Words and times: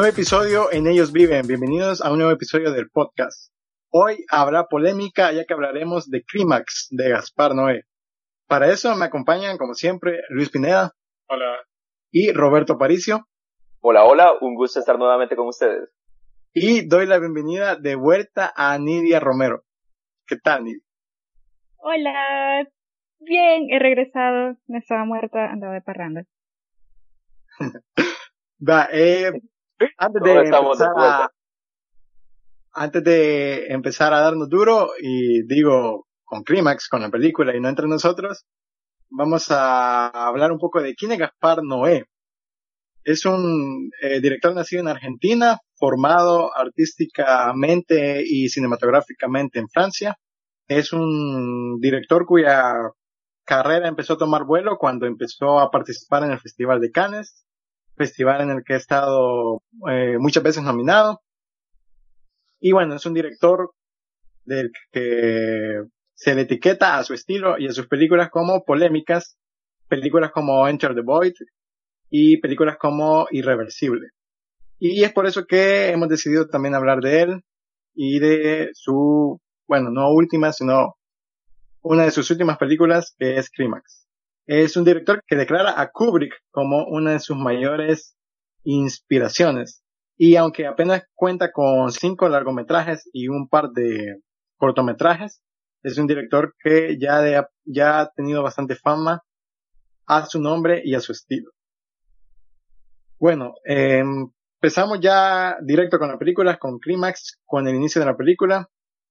Nuevo 0.00 0.14
episodio 0.14 0.72
en 0.72 0.86
Ellos 0.86 1.12
Viven. 1.12 1.46
Bienvenidos 1.46 2.00
a 2.00 2.10
un 2.10 2.16
nuevo 2.16 2.32
episodio 2.32 2.72
del 2.72 2.88
podcast. 2.88 3.52
Hoy 3.90 4.24
habrá 4.30 4.64
polémica 4.64 5.30
ya 5.30 5.44
que 5.44 5.52
hablaremos 5.52 6.08
de 6.08 6.22
Clímax 6.22 6.88
de 6.90 7.10
Gaspar 7.10 7.54
Noé. 7.54 7.82
Para 8.46 8.70
eso 8.70 8.96
me 8.96 9.04
acompañan, 9.04 9.58
como 9.58 9.74
siempre, 9.74 10.22
Luis 10.30 10.48
Pineda. 10.48 10.92
Hola. 11.28 11.54
Y 12.10 12.32
Roberto 12.32 12.78
Paricio. 12.78 13.26
Hola, 13.80 14.04
hola, 14.04 14.32
un 14.40 14.54
gusto 14.54 14.80
estar 14.80 14.98
nuevamente 14.98 15.36
con 15.36 15.48
ustedes. 15.48 15.90
Y 16.54 16.88
doy 16.88 17.04
la 17.04 17.18
bienvenida 17.18 17.76
de 17.76 17.94
vuelta 17.94 18.54
a 18.56 18.78
Nidia 18.78 19.20
Romero. 19.20 19.64
¿Qué 20.26 20.36
tal, 20.36 20.64
Nidia? 20.64 20.82
Hola. 21.76 22.66
Bien, 23.18 23.66
he 23.68 23.78
regresado. 23.78 24.56
No 24.66 24.78
estaba 24.78 25.04
muerta, 25.04 25.50
andaba 25.52 25.74
de 25.74 25.82
parranda. 25.82 26.24
Va, 28.66 28.88
eh, 28.92 29.32
antes 29.96 30.22
de, 30.22 30.32
empezar 30.32 30.92
a, 30.96 31.30
antes 32.72 33.04
de 33.04 33.66
empezar 33.68 34.12
a 34.12 34.20
darnos 34.20 34.48
duro 34.48 34.90
y 35.00 35.46
digo 35.46 36.06
con 36.24 36.42
clímax, 36.42 36.88
con 36.88 37.02
la 37.02 37.10
película 37.10 37.56
y 37.56 37.60
no 37.60 37.68
entre 37.68 37.88
nosotros, 37.88 38.46
vamos 39.10 39.50
a 39.50 40.08
hablar 40.08 40.52
un 40.52 40.58
poco 40.58 40.80
de 40.80 40.94
quién 40.94 41.12
es 41.12 41.18
Gaspar 41.18 41.62
Noé. 41.62 42.06
Es 43.02 43.24
un 43.24 43.90
eh, 44.02 44.20
director 44.20 44.54
nacido 44.54 44.82
en 44.82 44.88
Argentina, 44.88 45.58
formado 45.76 46.54
artísticamente 46.54 48.22
y 48.24 48.48
cinematográficamente 48.48 49.58
en 49.58 49.68
Francia. 49.68 50.16
Es 50.68 50.92
un 50.92 51.80
director 51.80 52.26
cuya 52.26 52.92
carrera 53.44 53.88
empezó 53.88 54.12
a 54.12 54.18
tomar 54.18 54.44
vuelo 54.44 54.76
cuando 54.78 55.06
empezó 55.06 55.58
a 55.58 55.70
participar 55.70 56.22
en 56.24 56.30
el 56.30 56.38
Festival 56.38 56.80
de 56.80 56.92
Cannes 56.92 57.44
festival 58.00 58.40
en 58.40 58.50
el 58.50 58.64
que 58.64 58.72
he 58.72 58.76
estado 58.76 59.62
eh, 59.90 60.16
muchas 60.18 60.42
veces 60.42 60.62
nominado. 60.62 61.20
Y 62.58 62.72
bueno, 62.72 62.94
es 62.94 63.04
un 63.04 63.12
director 63.12 63.72
del 64.46 64.70
que 64.90 65.82
se 66.14 66.34
le 66.34 66.42
etiqueta 66.42 66.96
a 66.96 67.04
su 67.04 67.12
estilo 67.12 67.58
y 67.58 67.66
a 67.66 67.72
sus 67.72 67.88
películas 67.88 68.30
como 68.30 68.64
polémicas, 68.64 69.36
películas 69.88 70.30
como 70.32 70.66
Enter 70.66 70.94
the 70.94 71.02
Void 71.02 71.34
y 72.08 72.38
películas 72.40 72.78
como 72.78 73.26
Irreversible. 73.30 74.08
Y 74.78 75.04
es 75.04 75.12
por 75.12 75.26
eso 75.26 75.44
que 75.44 75.90
hemos 75.90 76.08
decidido 76.08 76.48
también 76.48 76.74
hablar 76.74 77.00
de 77.00 77.20
él 77.20 77.44
y 77.94 78.18
de 78.18 78.70
su, 78.72 79.38
bueno, 79.68 79.90
no 79.90 80.10
última, 80.10 80.52
sino 80.52 80.94
una 81.82 82.04
de 82.04 82.10
sus 82.10 82.30
últimas 82.30 82.56
películas 82.56 83.14
que 83.18 83.36
es 83.36 83.50
Climax. 83.50 84.06
Es 84.52 84.76
un 84.76 84.84
director 84.84 85.22
que 85.28 85.36
declara 85.36 85.80
a 85.80 85.92
Kubrick 85.92 86.34
como 86.50 86.84
una 86.84 87.12
de 87.12 87.20
sus 87.20 87.36
mayores 87.36 88.16
inspiraciones. 88.64 89.84
Y 90.18 90.34
aunque 90.34 90.66
apenas 90.66 91.04
cuenta 91.14 91.52
con 91.52 91.92
cinco 91.92 92.28
largometrajes 92.28 93.08
y 93.12 93.28
un 93.28 93.48
par 93.48 93.70
de 93.70 94.16
cortometrajes, 94.56 95.40
es 95.84 95.98
un 95.98 96.08
director 96.08 96.52
que 96.58 96.98
ya, 96.98 97.48
ya 97.64 98.00
ha 98.00 98.10
tenido 98.10 98.42
bastante 98.42 98.74
fama 98.74 99.22
a 100.06 100.26
su 100.26 100.40
nombre 100.40 100.82
y 100.84 100.96
a 100.96 101.00
su 101.00 101.12
estilo. 101.12 101.52
Bueno, 103.20 103.54
em, 103.64 104.32
empezamos 104.60 104.98
ya 105.00 105.58
directo 105.62 106.00
con 106.00 106.08
la 106.08 106.18
película, 106.18 106.58
con 106.58 106.80
Clímax, 106.80 107.38
con 107.44 107.68
el 107.68 107.76
inicio 107.76 108.00
de 108.00 108.06
la 108.06 108.16
película. 108.16 108.68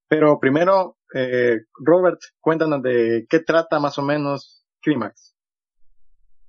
Pero 0.10 0.38
primero, 0.38 0.98
eh, 1.16 1.60
Robert, 1.76 2.20
cuéntanos 2.42 2.82
de 2.82 3.26
qué 3.30 3.40
trata 3.40 3.80
más 3.80 3.98
o 3.98 4.02
menos 4.02 4.59
Clímax. 4.82 5.36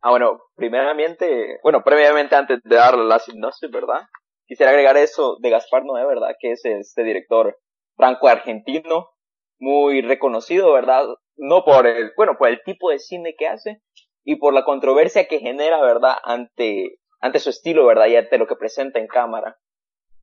Ah, 0.02 0.10
bueno, 0.10 0.40
primeramente, 0.54 1.58
bueno, 1.62 1.82
previamente 1.84 2.34
antes 2.34 2.60
de 2.62 2.76
dar 2.76 2.96
la 2.96 3.18
sinopsis, 3.18 3.70
¿verdad? 3.70 4.02
Quisiera 4.46 4.70
agregar 4.70 4.96
eso 4.96 5.36
de 5.40 5.50
Gaspar 5.50 5.84
Noé, 5.84 6.06
¿verdad? 6.06 6.34
Que 6.40 6.52
es 6.52 6.64
este 6.64 7.04
director 7.04 7.58
franco-argentino, 7.96 9.10
muy 9.58 10.00
reconocido, 10.00 10.72
¿verdad? 10.72 11.04
No 11.36 11.64
por 11.64 11.86
el, 11.86 12.12
bueno, 12.16 12.36
por 12.38 12.48
el 12.48 12.62
tipo 12.64 12.90
de 12.90 12.98
cine 12.98 13.34
que 13.38 13.46
hace 13.46 13.82
y 14.24 14.36
por 14.36 14.54
la 14.54 14.64
controversia 14.64 15.28
que 15.28 15.38
genera, 15.38 15.80
¿verdad? 15.82 16.14
Ante, 16.24 16.98
ante 17.20 17.38
su 17.38 17.50
estilo, 17.50 17.86
¿verdad? 17.86 18.06
Y 18.06 18.16
ante 18.16 18.38
lo 18.38 18.46
que 18.46 18.56
presenta 18.56 18.98
en 18.98 19.06
cámara. 19.06 19.58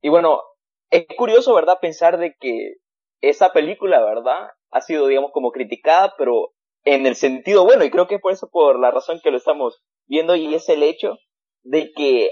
Y 0.02 0.08
bueno, 0.08 0.42
es 0.90 1.06
curioso, 1.16 1.54
¿verdad? 1.54 1.78
Pensar 1.80 2.18
de 2.18 2.34
que 2.40 2.74
esa 3.20 3.52
película, 3.52 4.02
¿verdad? 4.02 4.50
Ha 4.70 4.80
sido, 4.80 5.06
digamos, 5.06 5.30
como 5.32 5.52
criticada, 5.52 6.14
pero 6.18 6.52
en 6.94 7.06
el 7.06 7.16
sentido 7.16 7.64
bueno, 7.64 7.84
y 7.84 7.90
creo 7.90 8.06
que 8.06 8.16
es 8.16 8.20
por 8.20 8.32
eso, 8.32 8.48
por 8.50 8.78
la 8.78 8.90
razón 8.90 9.20
que 9.22 9.30
lo 9.30 9.36
estamos 9.36 9.82
viendo, 10.06 10.36
y 10.36 10.54
es 10.54 10.68
el 10.68 10.82
hecho 10.82 11.18
de 11.62 11.92
que 11.92 12.30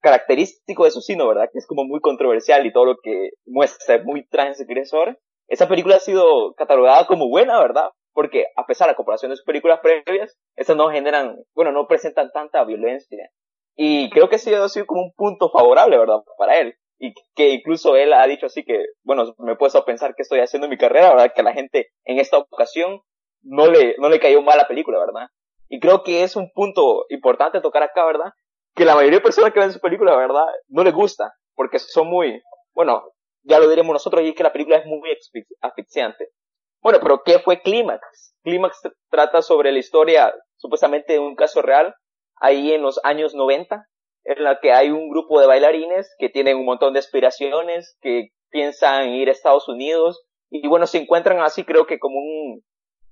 característico 0.00 0.84
de 0.84 0.92
su 0.92 1.00
sino, 1.00 1.26
¿verdad? 1.26 1.48
Que 1.52 1.58
es 1.58 1.66
como 1.66 1.84
muy 1.84 2.00
controversial 2.00 2.64
y 2.64 2.72
todo 2.72 2.84
lo 2.84 2.96
que 3.02 3.30
muestra 3.46 4.02
muy 4.04 4.26
transgresor. 4.28 5.18
Esa 5.48 5.68
película 5.68 5.96
ha 5.96 6.00
sido 6.00 6.54
catalogada 6.54 7.06
como 7.06 7.28
buena, 7.28 7.58
¿verdad? 7.60 7.90
Porque 8.12 8.46
a 8.56 8.66
pesar 8.66 8.86
de 8.86 8.92
la 8.92 8.96
comparación 8.96 9.30
de 9.30 9.36
sus 9.36 9.44
películas 9.44 9.80
previas, 9.80 10.36
esas 10.56 10.76
no 10.76 10.90
generan, 10.90 11.36
bueno, 11.54 11.72
no 11.72 11.86
presentan 11.86 12.30
tanta 12.32 12.64
violencia. 12.64 13.30
Y 13.76 14.10
creo 14.10 14.28
que 14.28 14.36
eso 14.36 14.62
ha 14.62 14.68
sido 14.68 14.86
como 14.86 15.02
un 15.02 15.12
punto 15.16 15.50
favorable, 15.50 15.98
¿verdad? 15.98 16.18
Para 16.36 16.58
él. 16.60 16.74
Y 17.00 17.14
que 17.34 17.50
incluso 17.50 17.96
él 17.96 18.12
ha 18.12 18.26
dicho 18.26 18.46
así 18.46 18.64
que, 18.64 18.86
bueno, 19.04 19.34
me 19.38 19.52
he 19.52 19.56
puesto 19.56 19.78
a 19.78 19.84
pensar 19.84 20.14
que 20.14 20.22
estoy 20.22 20.40
haciendo 20.40 20.66
en 20.66 20.70
mi 20.70 20.78
carrera, 20.78 21.10
¿verdad? 21.10 21.32
Que 21.34 21.42
la 21.42 21.52
gente 21.52 21.88
en 22.04 22.18
esta 22.18 22.38
ocasión 22.38 23.00
no 23.42 23.66
le, 23.66 23.96
no 23.98 24.08
le 24.08 24.20
cayó 24.20 24.42
mal 24.42 24.58
la 24.58 24.68
película, 24.68 24.98
¿verdad? 24.98 25.28
Y 25.68 25.80
creo 25.80 26.02
que 26.02 26.22
es 26.22 26.36
un 26.36 26.50
punto 26.52 27.04
importante 27.10 27.60
tocar 27.60 27.82
acá, 27.82 28.04
¿verdad? 28.06 28.32
Que 28.74 28.84
la 28.84 28.94
mayoría 28.94 29.18
de 29.18 29.24
personas 29.24 29.52
que 29.52 29.60
ven 29.60 29.72
su 29.72 29.80
película, 29.80 30.16
¿verdad? 30.16 30.46
No 30.68 30.82
les 30.84 30.94
gusta, 30.94 31.32
porque 31.54 31.78
son 31.78 32.08
muy, 32.08 32.42
bueno, 32.72 33.12
ya 33.42 33.58
lo 33.58 33.68
diremos 33.68 33.92
nosotros, 33.92 34.22
y 34.22 34.28
es 34.28 34.34
que 34.34 34.42
la 34.42 34.52
película 34.52 34.78
es 34.78 34.86
muy 34.86 35.10
asfixiante. 35.60 36.28
Bueno, 36.80 37.00
pero 37.02 37.22
¿qué 37.24 37.38
fue 37.40 37.60
Clímax? 37.60 38.34
Clímax 38.42 38.80
trata 39.10 39.42
sobre 39.42 39.72
la 39.72 39.78
historia, 39.78 40.32
supuestamente 40.56 41.14
de 41.14 41.18
un 41.18 41.34
caso 41.34 41.60
real, 41.62 41.94
ahí 42.36 42.72
en 42.72 42.82
los 42.82 43.00
años 43.04 43.34
90, 43.34 43.84
en 44.24 44.44
la 44.44 44.60
que 44.60 44.72
hay 44.72 44.90
un 44.90 45.08
grupo 45.10 45.40
de 45.40 45.46
bailarines 45.46 46.14
que 46.18 46.28
tienen 46.28 46.56
un 46.56 46.66
montón 46.66 46.92
de 46.92 47.00
aspiraciones, 47.00 47.96
que 48.00 48.28
piensan 48.50 49.10
ir 49.10 49.28
a 49.28 49.32
Estados 49.32 49.68
Unidos, 49.68 50.24
y 50.50 50.66
bueno, 50.68 50.86
se 50.86 50.98
encuentran 50.98 51.40
así 51.40 51.64
creo 51.64 51.86
que 51.86 51.98
como 51.98 52.18
un, 52.18 52.62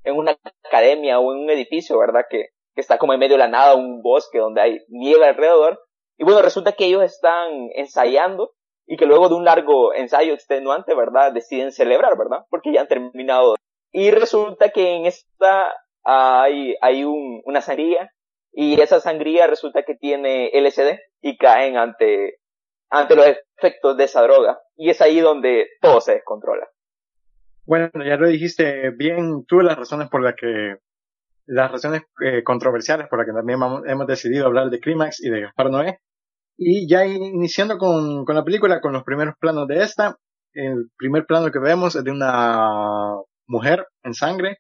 en 0.07 0.17
una 0.17 0.39
academia 0.65 1.19
o 1.19 1.33
en 1.33 1.41
un 1.41 1.51
edificio, 1.51 1.99
¿verdad? 1.99 2.23
Que, 2.31 2.49
que 2.75 2.81
está 2.81 2.99
como 2.99 3.13
en 3.13 3.21
medio 3.21 3.35
de 3.35 3.41
la 3.41 3.49
nada, 3.49 3.75
un 3.75 4.03
bosque 4.03 4.39
donde 4.39 4.61
hay 4.61 4.79
nieve 4.89 5.27
alrededor. 5.27 5.81
Y 6.17 6.25
bueno, 6.25 6.41
resulta 6.41 6.73
que 6.73 6.87
ellos 6.87 7.03
están 7.03 7.69
ensayando 7.75 8.53
y 8.87 8.97
que 8.97 9.07
luego 9.07 9.29
de 9.29 9.35
un 9.35 9.45
largo 9.45 9.93
ensayo 9.93 10.33
extenuante, 10.33 10.95
¿verdad? 10.95 11.33
Deciden 11.33 11.73
celebrar, 11.73 12.17
¿verdad? 12.17 12.47
Porque 12.49 12.73
ya 12.73 12.83
han 12.83 12.89
terminado. 12.89 13.57
Y 13.93 14.11
resulta 14.11 14.71
que 14.71 14.95
en 14.95 15.07
esta 15.07 15.75
hay, 16.05 16.77
hay 16.81 17.05
un, 17.05 17.43
una 17.45 17.61
sangría 17.61 18.11
y 18.53 18.81
esa 18.81 19.01
sangría 19.01 19.47
resulta 19.47 19.83
que 19.83 19.97
tiene 19.97 20.51
LSD 20.55 20.99
y 21.21 21.37
caen 21.37 21.77
ante, 21.77 22.39
ante 22.91 23.17
los 23.17 23.27
efectos 23.59 23.97
de 23.97 24.05
esa 24.05 24.23
droga. 24.23 24.61
Y 24.77 24.91
es 24.91 25.01
ahí 25.01 25.21
donde 25.21 25.69
todo 25.81 26.01
se 26.01 26.15
descontrola. 26.15 26.69
Bueno, 27.67 27.91
ya 27.95 28.17
lo 28.17 28.29
dijiste 28.29 28.91
bien 28.91 29.45
tú 29.45 29.61
las 29.61 29.77
razones 29.77 30.09
por 30.09 30.23
las 30.23 30.35
que, 30.37 30.77
las 31.47 31.71
razones 31.71 32.03
eh, 32.25 32.45
controversiales 32.45 33.09
por 33.09 33.19
las 33.19 33.27
que 33.27 33.33
también 33.33 33.59
hemos 33.87 34.07
decidido 34.07 34.47
hablar 34.47 34.71
de 34.71 34.79
Clímax 34.79 35.23
y 35.25 35.31
de 35.31 35.41
Gaspar 35.43 35.71
Noé. 35.71 35.99
Y 36.57 36.89
ya 36.89 37.05
iniciando 37.05 37.77
con, 37.77 38.25
con 38.25 38.37
la 38.37 38.45
película, 38.45 38.81
con 38.81 38.93
los 38.93 39.03
primeros 39.03 39.35
planos 39.41 39.67
de 39.67 39.83
esta, 39.83 40.17
el 40.53 40.91
primer 40.97 41.27
plano 41.27 41.51
que 41.51 41.59
vemos 41.59 41.97
es 41.97 42.05
de 42.05 42.11
una 42.13 43.17
mujer 43.47 43.87
en 44.05 44.15
sangre 44.15 44.59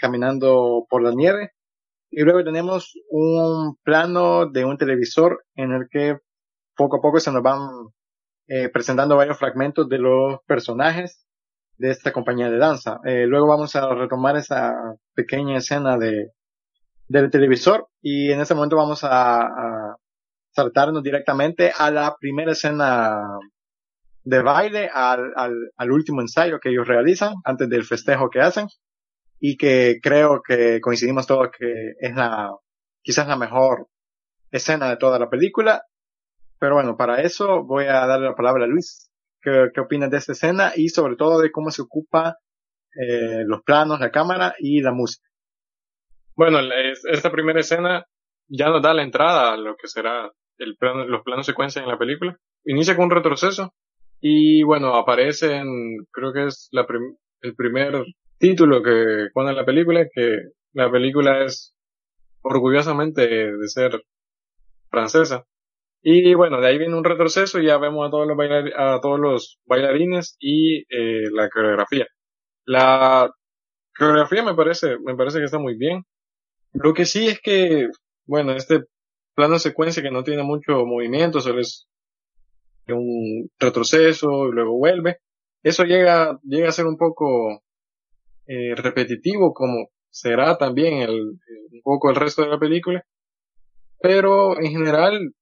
caminando 0.00 0.86
por 0.88 1.02
la 1.02 1.12
nieve. 1.12 1.50
Y 2.10 2.22
luego 2.22 2.44
tenemos 2.44 2.94
un 3.10 3.76
plano 3.82 4.46
de 4.48 4.64
un 4.64 4.78
televisor 4.78 5.44
en 5.56 5.72
el 5.72 5.88
que 5.90 6.18
poco 6.76 6.98
a 6.98 7.00
poco 7.02 7.18
se 7.18 7.32
nos 7.32 7.42
van 7.42 7.58
eh, 8.46 8.68
presentando 8.68 9.16
varios 9.16 9.38
fragmentos 9.38 9.88
de 9.88 9.98
los 9.98 10.38
personajes 10.46 11.25
de 11.78 11.90
esta 11.90 12.12
compañía 12.12 12.50
de 12.50 12.58
danza. 12.58 13.00
Eh, 13.04 13.26
luego 13.26 13.46
vamos 13.46 13.76
a 13.76 13.94
retomar 13.94 14.36
esa 14.36 14.74
pequeña 15.14 15.58
escena 15.58 15.98
de, 15.98 16.30
del 17.08 17.30
televisor 17.30 17.88
y 18.00 18.32
en 18.32 18.40
ese 18.40 18.54
momento 18.54 18.76
vamos 18.76 19.04
a, 19.04 19.42
a 19.42 19.96
saltarnos 20.50 21.02
directamente 21.02 21.72
a 21.76 21.90
la 21.90 22.16
primera 22.18 22.52
escena 22.52 23.20
de 24.24 24.42
baile, 24.42 24.90
al, 24.92 25.32
al, 25.36 25.52
al 25.76 25.92
último 25.92 26.20
ensayo 26.20 26.58
que 26.58 26.70
ellos 26.70 26.88
realizan 26.88 27.34
antes 27.44 27.68
del 27.68 27.84
festejo 27.84 28.28
que 28.28 28.40
hacen 28.40 28.66
y 29.38 29.56
que 29.56 29.98
creo 30.02 30.42
que 30.42 30.80
coincidimos 30.80 31.26
todos 31.26 31.50
que 31.56 31.92
es 32.00 32.14
la, 32.16 32.50
quizás 33.02 33.28
la 33.28 33.36
mejor 33.36 33.86
escena 34.50 34.88
de 34.88 34.96
toda 34.96 35.18
la 35.18 35.30
película. 35.30 35.82
Pero 36.58 36.74
bueno, 36.74 36.96
para 36.96 37.22
eso 37.22 37.64
voy 37.64 37.84
a 37.84 38.06
darle 38.06 38.26
la 38.26 38.34
palabra 38.34 38.64
a 38.64 38.66
Luis. 38.66 39.10
¿Qué, 39.46 39.80
opinas 39.80 40.10
de 40.10 40.16
esta 40.16 40.32
escena? 40.32 40.72
Y 40.74 40.88
sobre 40.88 41.14
todo 41.14 41.38
de 41.38 41.52
cómo 41.52 41.70
se 41.70 41.82
ocupa 41.82 42.38
eh, 43.00 43.44
los 43.46 43.62
planos, 43.62 44.00
la 44.00 44.10
cámara 44.10 44.56
y 44.58 44.80
la 44.80 44.90
música. 44.90 45.28
Bueno, 46.34 46.58
esta 47.08 47.30
primera 47.30 47.60
escena 47.60 48.06
ya 48.48 48.70
nos 48.70 48.82
da 48.82 48.92
la 48.92 49.04
entrada 49.04 49.52
a 49.52 49.56
lo 49.56 49.76
que 49.76 49.86
será 49.86 50.32
el 50.58 50.76
plano, 50.76 51.06
los 51.06 51.22
planos 51.22 51.46
secuencia 51.46 51.80
en 51.80 51.88
la 51.88 51.96
película. 51.96 52.36
inicia 52.64 52.96
con 52.96 53.04
un 53.04 53.12
retroceso 53.12 53.72
y 54.20 54.64
bueno, 54.64 54.96
aparece 54.96 55.54
en, 55.54 56.04
creo 56.10 56.32
que 56.32 56.46
es 56.46 56.68
la 56.72 56.84
el 57.42 57.54
primer 57.54 58.04
título 58.38 58.82
que 58.82 59.28
pone 59.32 59.52
la 59.52 59.64
película, 59.64 60.08
que 60.12 60.38
la 60.72 60.90
película 60.90 61.44
es 61.44 61.72
orgullosamente 62.42 63.28
de 63.28 63.68
ser 63.68 64.02
francesa. 64.90 65.44
Y 66.08 66.34
bueno, 66.34 66.60
de 66.60 66.68
ahí 66.68 66.78
viene 66.78 66.94
un 66.96 67.02
retroceso 67.02 67.58
y 67.58 67.66
ya 67.66 67.78
vemos 67.78 68.06
a 68.06 68.10
todos 68.10 68.28
los, 68.28 68.38
a 68.76 69.00
todos 69.00 69.18
los 69.18 69.58
bailarines 69.66 70.36
y 70.38 70.82
eh, 70.82 71.28
la 71.32 71.48
coreografía. 71.50 72.06
La 72.64 73.28
coreografía 73.98 74.44
me 74.44 74.54
parece, 74.54 74.98
me 75.04 75.16
parece 75.16 75.40
que 75.40 75.46
está 75.46 75.58
muy 75.58 75.76
bien. 75.76 76.04
Lo 76.74 76.94
que 76.94 77.06
sí 77.06 77.26
es 77.26 77.40
que, 77.40 77.88
bueno, 78.24 78.52
este 78.52 78.84
plano 79.34 79.58
secuencia 79.58 80.00
que 80.00 80.12
no 80.12 80.22
tiene 80.22 80.44
mucho 80.44 80.86
movimiento, 80.86 81.40
solo 81.40 81.60
es 81.60 81.88
un 82.86 83.50
retroceso 83.58 84.46
y 84.48 84.52
luego 84.52 84.78
vuelve. 84.78 85.18
Eso 85.64 85.82
llega, 85.82 86.38
llega 86.44 86.68
a 86.68 86.72
ser 86.72 86.86
un 86.86 86.98
poco 86.98 87.64
eh, 88.46 88.76
repetitivo 88.76 89.52
como 89.52 89.88
será 90.08 90.56
también 90.56 90.98
el, 90.98 91.20
un 91.20 91.80
poco 91.82 92.10
el 92.10 92.16
resto 92.16 92.42
de 92.42 92.48
la 92.50 92.60
película. 92.60 93.04
Pero 94.00 94.56
en 94.60 94.70
general 94.70 95.32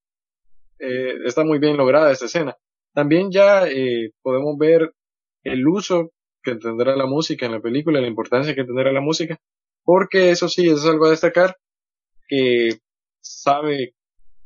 eh, 0.79 1.15
está 1.25 1.43
muy 1.43 1.59
bien 1.59 1.77
lograda 1.77 2.11
esta 2.11 2.25
escena. 2.25 2.55
También 2.93 3.31
ya 3.31 3.67
eh, 3.67 4.11
podemos 4.21 4.57
ver 4.57 4.93
el 5.43 5.67
uso 5.67 6.11
que 6.43 6.55
tendrá 6.55 6.95
la 6.95 7.05
música 7.05 7.45
en 7.45 7.53
la 7.53 7.59
película, 7.59 8.01
la 8.01 8.07
importancia 8.07 8.55
que 8.55 8.63
tendrá 8.63 8.91
la 8.91 9.01
música, 9.01 9.37
porque 9.83 10.31
eso 10.31 10.47
sí, 10.47 10.69
es 10.69 10.85
algo 10.85 11.05
a 11.05 11.11
destacar, 11.11 11.57
que 12.27 12.79
sabe 13.21 13.95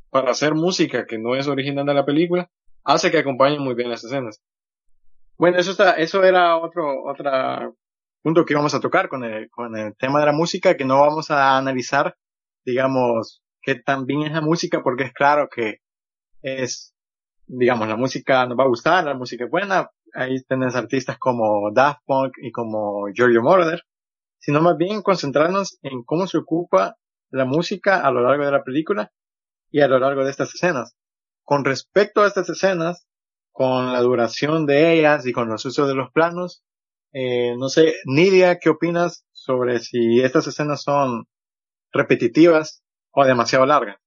para 0.10 0.32
hacer 0.32 0.56
música 0.56 1.06
que 1.06 1.18
no 1.18 1.36
es 1.36 1.48
original 1.48 1.86
de 1.86 1.94
la 1.94 2.06
película, 2.06 2.50
hace 2.84 3.12
que 3.12 3.20
acompañe 3.20 3.60
muy 3.60 3.76
bien 3.76 3.90
las 3.90 4.04
escenas. 4.04 4.42
Bueno, 5.38 5.58
eso 5.58 5.72
está, 5.72 5.94
eso 5.94 6.24
era 6.24 6.58
otro, 6.58 7.04
otra 7.04 7.72
punto 8.22 8.46
que 8.46 8.54
íbamos 8.54 8.74
a 8.74 8.80
tocar 8.80 9.08
con 9.10 9.24
el, 9.24 9.50
con 9.50 9.76
el 9.78 9.96
tema 9.96 10.20
de 10.20 10.26
la 10.26 10.34
música, 10.34 10.76
que 10.76 10.86
no 10.86 11.00
vamos 11.00 11.32
a 11.32 11.58
analizar, 11.58 12.16
digamos, 12.66 13.42
que 13.62 13.76
también 13.76 14.24
es 14.24 14.32
la 14.34 14.42
música, 14.42 14.82
porque 14.84 15.04
es 15.04 15.14
claro 15.14 15.48
que 15.50 15.78
es, 16.42 16.94
digamos, 17.48 17.88
la 17.88 17.96
música 17.96 18.46
nos 18.46 18.58
va 18.58 18.64
a 18.64 18.68
gustar, 18.68 19.04
la 19.06 19.14
música 19.14 19.46
es 19.46 19.52
buena, 19.52 19.90
ahí 20.14 20.42
tenés 20.44 20.76
artistas 20.76 21.18
como 21.18 21.72
Daft 21.74 22.02
Punk 22.06 22.34
y 22.42 22.52
como 22.52 23.08
Giorgio 23.14 23.42
Moroder, 23.42 23.84
sino 24.40 24.62
más 24.62 24.78
bien 24.78 25.02
concentrarnos 25.02 25.78
en 25.82 26.04
cómo 26.04 26.28
se 26.28 26.38
ocupa 26.38 26.96
la 27.30 27.46
música 27.46 28.02
a 28.02 28.12
lo 28.12 28.22
largo 28.22 28.46
de 28.46 28.52
la 28.52 28.64
película 28.64 29.12
y 29.72 29.82
a 29.82 29.88
lo 29.88 30.00
largo 30.00 30.24
de 30.24 30.32
estas 30.32 30.54
escenas. 30.56 30.96
Con 31.44 31.66
respecto 31.66 32.22
a 32.22 32.28
estas 32.28 32.50
escenas, 32.50 33.06
con 33.52 33.92
la 33.92 34.00
duración 34.02 34.66
de 34.66 34.94
ellas 34.94 35.26
y 35.26 35.34
con 35.34 35.50
los 35.50 35.66
usos 35.66 35.88
de 35.88 35.96
los 35.96 36.12
planos, 36.12 36.64
eh, 37.12 37.56
no 37.58 37.70
sé, 37.70 37.96
Nidia, 38.06 38.60
¿qué 38.60 38.70
opinas 38.70 39.26
sobre 39.32 39.80
si 39.80 40.22
estas 40.22 40.48
escenas 40.48 40.84
son 40.84 41.26
repetitivas 41.92 42.84
o 43.12 43.26
demasiado 43.26 43.66
largas? 43.66 43.98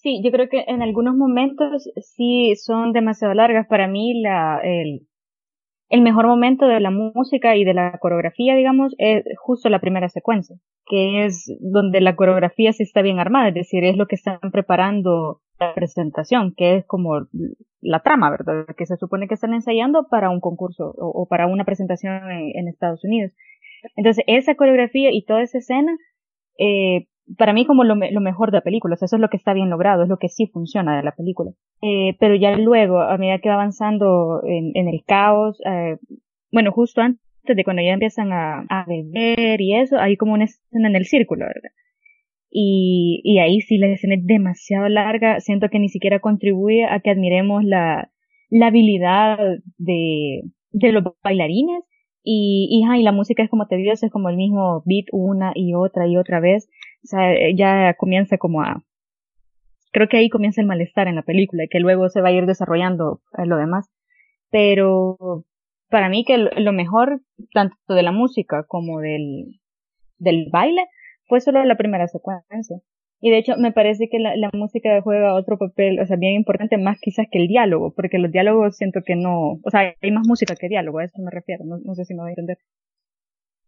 Sí, 0.00 0.20
yo 0.22 0.30
creo 0.30 0.48
que 0.48 0.64
en 0.68 0.80
algunos 0.80 1.16
momentos 1.16 1.90
sí 1.96 2.54
son 2.56 2.92
demasiado 2.92 3.34
largas. 3.34 3.66
Para 3.66 3.88
mí 3.88 4.20
la, 4.22 4.60
el, 4.62 6.02
mejor 6.02 6.28
momento 6.28 6.68
de 6.68 6.78
la 6.78 6.92
música 6.92 7.56
y 7.56 7.64
de 7.64 7.74
la 7.74 7.98
coreografía, 7.98 8.54
digamos, 8.54 8.94
es 8.98 9.24
justo 9.38 9.68
la 9.68 9.80
primera 9.80 10.08
secuencia, 10.08 10.56
que 10.86 11.24
es 11.24 11.52
donde 11.60 12.00
la 12.00 12.14
coreografía 12.14 12.72
sí 12.72 12.84
está 12.84 13.02
bien 13.02 13.18
armada, 13.18 13.48
es 13.48 13.54
decir, 13.54 13.82
es 13.84 13.96
lo 13.96 14.06
que 14.06 14.14
están 14.14 14.38
preparando 14.52 15.40
la 15.58 15.74
presentación, 15.74 16.54
que 16.56 16.76
es 16.76 16.86
como 16.86 17.26
la 17.80 18.00
trama, 18.00 18.30
¿verdad? 18.30 18.66
Que 18.76 18.86
se 18.86 18.96
supone 18.96 19.26
que 19.26 19.34
están 19.34 19.52
ensayando 19.52 20.06
para 20.08 20.30
un 20.30 20.38
concurso 20.38 20.94
o, 20.96 21.26
para 21.28 21.48
una 21.48 21.64
presentación 21.64 22.30
en, 22.30 22.52
en, 22.54 22.68
Estados 22.68 23.02
Unidos. 23.02 23.32
Entonces, 23.96 24.22
esa 24.28 24.54
coreografía 24.54 25.10
y 25.10 25.24
toda 25.24 25.42
esa 25.42 25.58
escena 25.58 25.96
eh, 26.56 27.08
para 27.36 27.52
mí 27.52 27.66
como 27.66 27.84
lo, 27.84 27.94
lo, 27.94 28.20
mejor 28.20 28.50
de 28.50 28.58
la 28.58 28.62
película, 28.62 28.94
eso 28.94 29.04
es 29.04 29.20
lo 29.20 29.28
que 29.28 29.36
está 29.36 29.52
bien 29.52 29.70
logrado, 29.70 30.02
es 30.02 30.08
lo 30.08 30.18
que 30.18 30.28
sí 30.28 30.46
funciona 30.46 30.96
de 30.96 31.02
la 31.02 31.12
película. 31.12 31.50
Eh, 31.82 32.16
pero 32.18 32.34
ya 32.34 32.56
luego, 32.56 33.00
a 33.00 33.16
medida 33.18 33.38
que 33.38 33.48
va 33.48 33.56
avanzando 33.56 34.42
en, 34.44 34.72
en 34.74 34.88
el 34.88 35.02
caos, 35.04 35.60
eh, 35.64 35.98
bueno, 36.50 36.72
justo 36.72 37.00
antes 37.00 37.20
de 37.44 37.64
cuando 37.64 37.82
ya 37.82 37.92
empiezan 37.92 38.32
a, 38.32 38.84
beber 38.86 39.60
y 39.60 39.74
eso, 39.74 39.98
hay 39.98 40.16
como 40.16 40.32
una 40.34 40.44
escena 40.44 40.88
en 40.88 40.96
el 40.96 41.06
círculo, 41.06 41.46
¿verdad? 41.46 41.70
Y, 42.50 43.20
y 43.24 43.40
ahí 43.40 43.60
sí 43.60 43.76
la 43.76 43.88
escena 43.88 44.14
es 44.14 44.24
demasiado 44.24 44.88
larga, 44.88 45.40
siento 45.40 45.68
que 45.68 45.78
ni 45.78 45.90
siquiera 45.90 46.20
contribuye 46.20 46.86
a 46.86 47.00
que 47.00 47.10
admiremos 47.10 47.62
la, 47.64 48.10
habilidad 48.62 49.38
de 49.76 50.92
los 50.92 51.04
bailarines 51.22 51.84
y, 52.30 52.68
y, 52.70 52.98
y 53.00 53.02
la 53.02 53.12
música 53.12 53.42
es 53.42 53.48
como 53.48 53.66
tediosa, 53.66 54.04
es 54.04 54.12
como 54.12 54.28
el 54.28 54.36
mismo 54.36 54.82
beat 54.84 55.06
una 55.12 55.52
y 55.54 55.72
otra 55.72 56.06
y 56.06 56.18
otra 56.18 56.40
vez. 56.40 56.68
O 57.02 57.06
sea, 57.06 57.22
ya 57.56 57.94
comienza 57.94 58.36
como 58.36 58.60
a... 58.60 58.84
Creo 59.92 60.08
que 60.08 60.18
ahí 60.18 60.28
comienza 60.28 60.60
el 60.60 60.66
malestar 60.66 61.08
en 61.08 61.14
la 61.14 61.22
película 61.22 61.64
y 61.64 61.68
que 61.68 61.80
luego 61.80 62.10
se 62.10 62.20
va 62.20 62.28
a 62.28 62.32
ir 62.32 62.44
desarrollando 62.44 63.22
lo 63.32 63.56
demás. 63.56 63.90
Pero 64.50 65.46
para 65.88 66.10
mí 66.10 66.26
que 66.26 66.36
lo 66.36 66.72
mejor, 66.74 67.22
tanto 67.54 67.94
de 67.94 68.02
la 68.02 68.12
música 68.12 68.62
como 68.68 69.00
del, 69.00 69.60
del 70.18 70.50
baile, 70.52 70.84
fue 71.28 71.40
solo 71.40 71.64
la 71.64 71.78
primera 71.78 72.08
secuencia. 72.08 72.76
Y 73.20 73.30
de 73.30 73.38
hecho 73.38 73.54
me 73.56 73.72
parece 73.72 74.08
que 74.08 74.18
la, 74.20 74.36
la, 74.36 74.50
música 74.52 75.00
juega 75.02 75.34
otro 75.34 75.58
papel, 75.58 75.98
o 76.00 76.06
sea, 76.06 76.16
bien 76.16 76.34
importante 76.34 76.78
más 76.78 76.98
quizás 77.00 77.26
que 77.30 77.38
el 77.38 77.48
diálogo, 77.48 77.92
porque 77.92 78.18
los 78.18 78.30
diálogos 78.30 78.76
siento 78.76 79.00
que 79.04 79.16
no, 79.16 79.60
o 79.62 79.70
sea, 79.70 79.94
hay 80.00 80.10
más 80.12 80.26
música 80.26 80.54
que 80.54 80.68
diálogo, 80.68 81.00
a 81.00 81.04
eso 81.04 81.20
me 81.20 81.30
refiero, 81.30 81.64
no, 81.64 81.94
sé 81.94 82.04
si 82.04 82.14
me 82.14 82.20
voy 82.20 82.28
a 82.28 82.32
entender. 82.32 82.58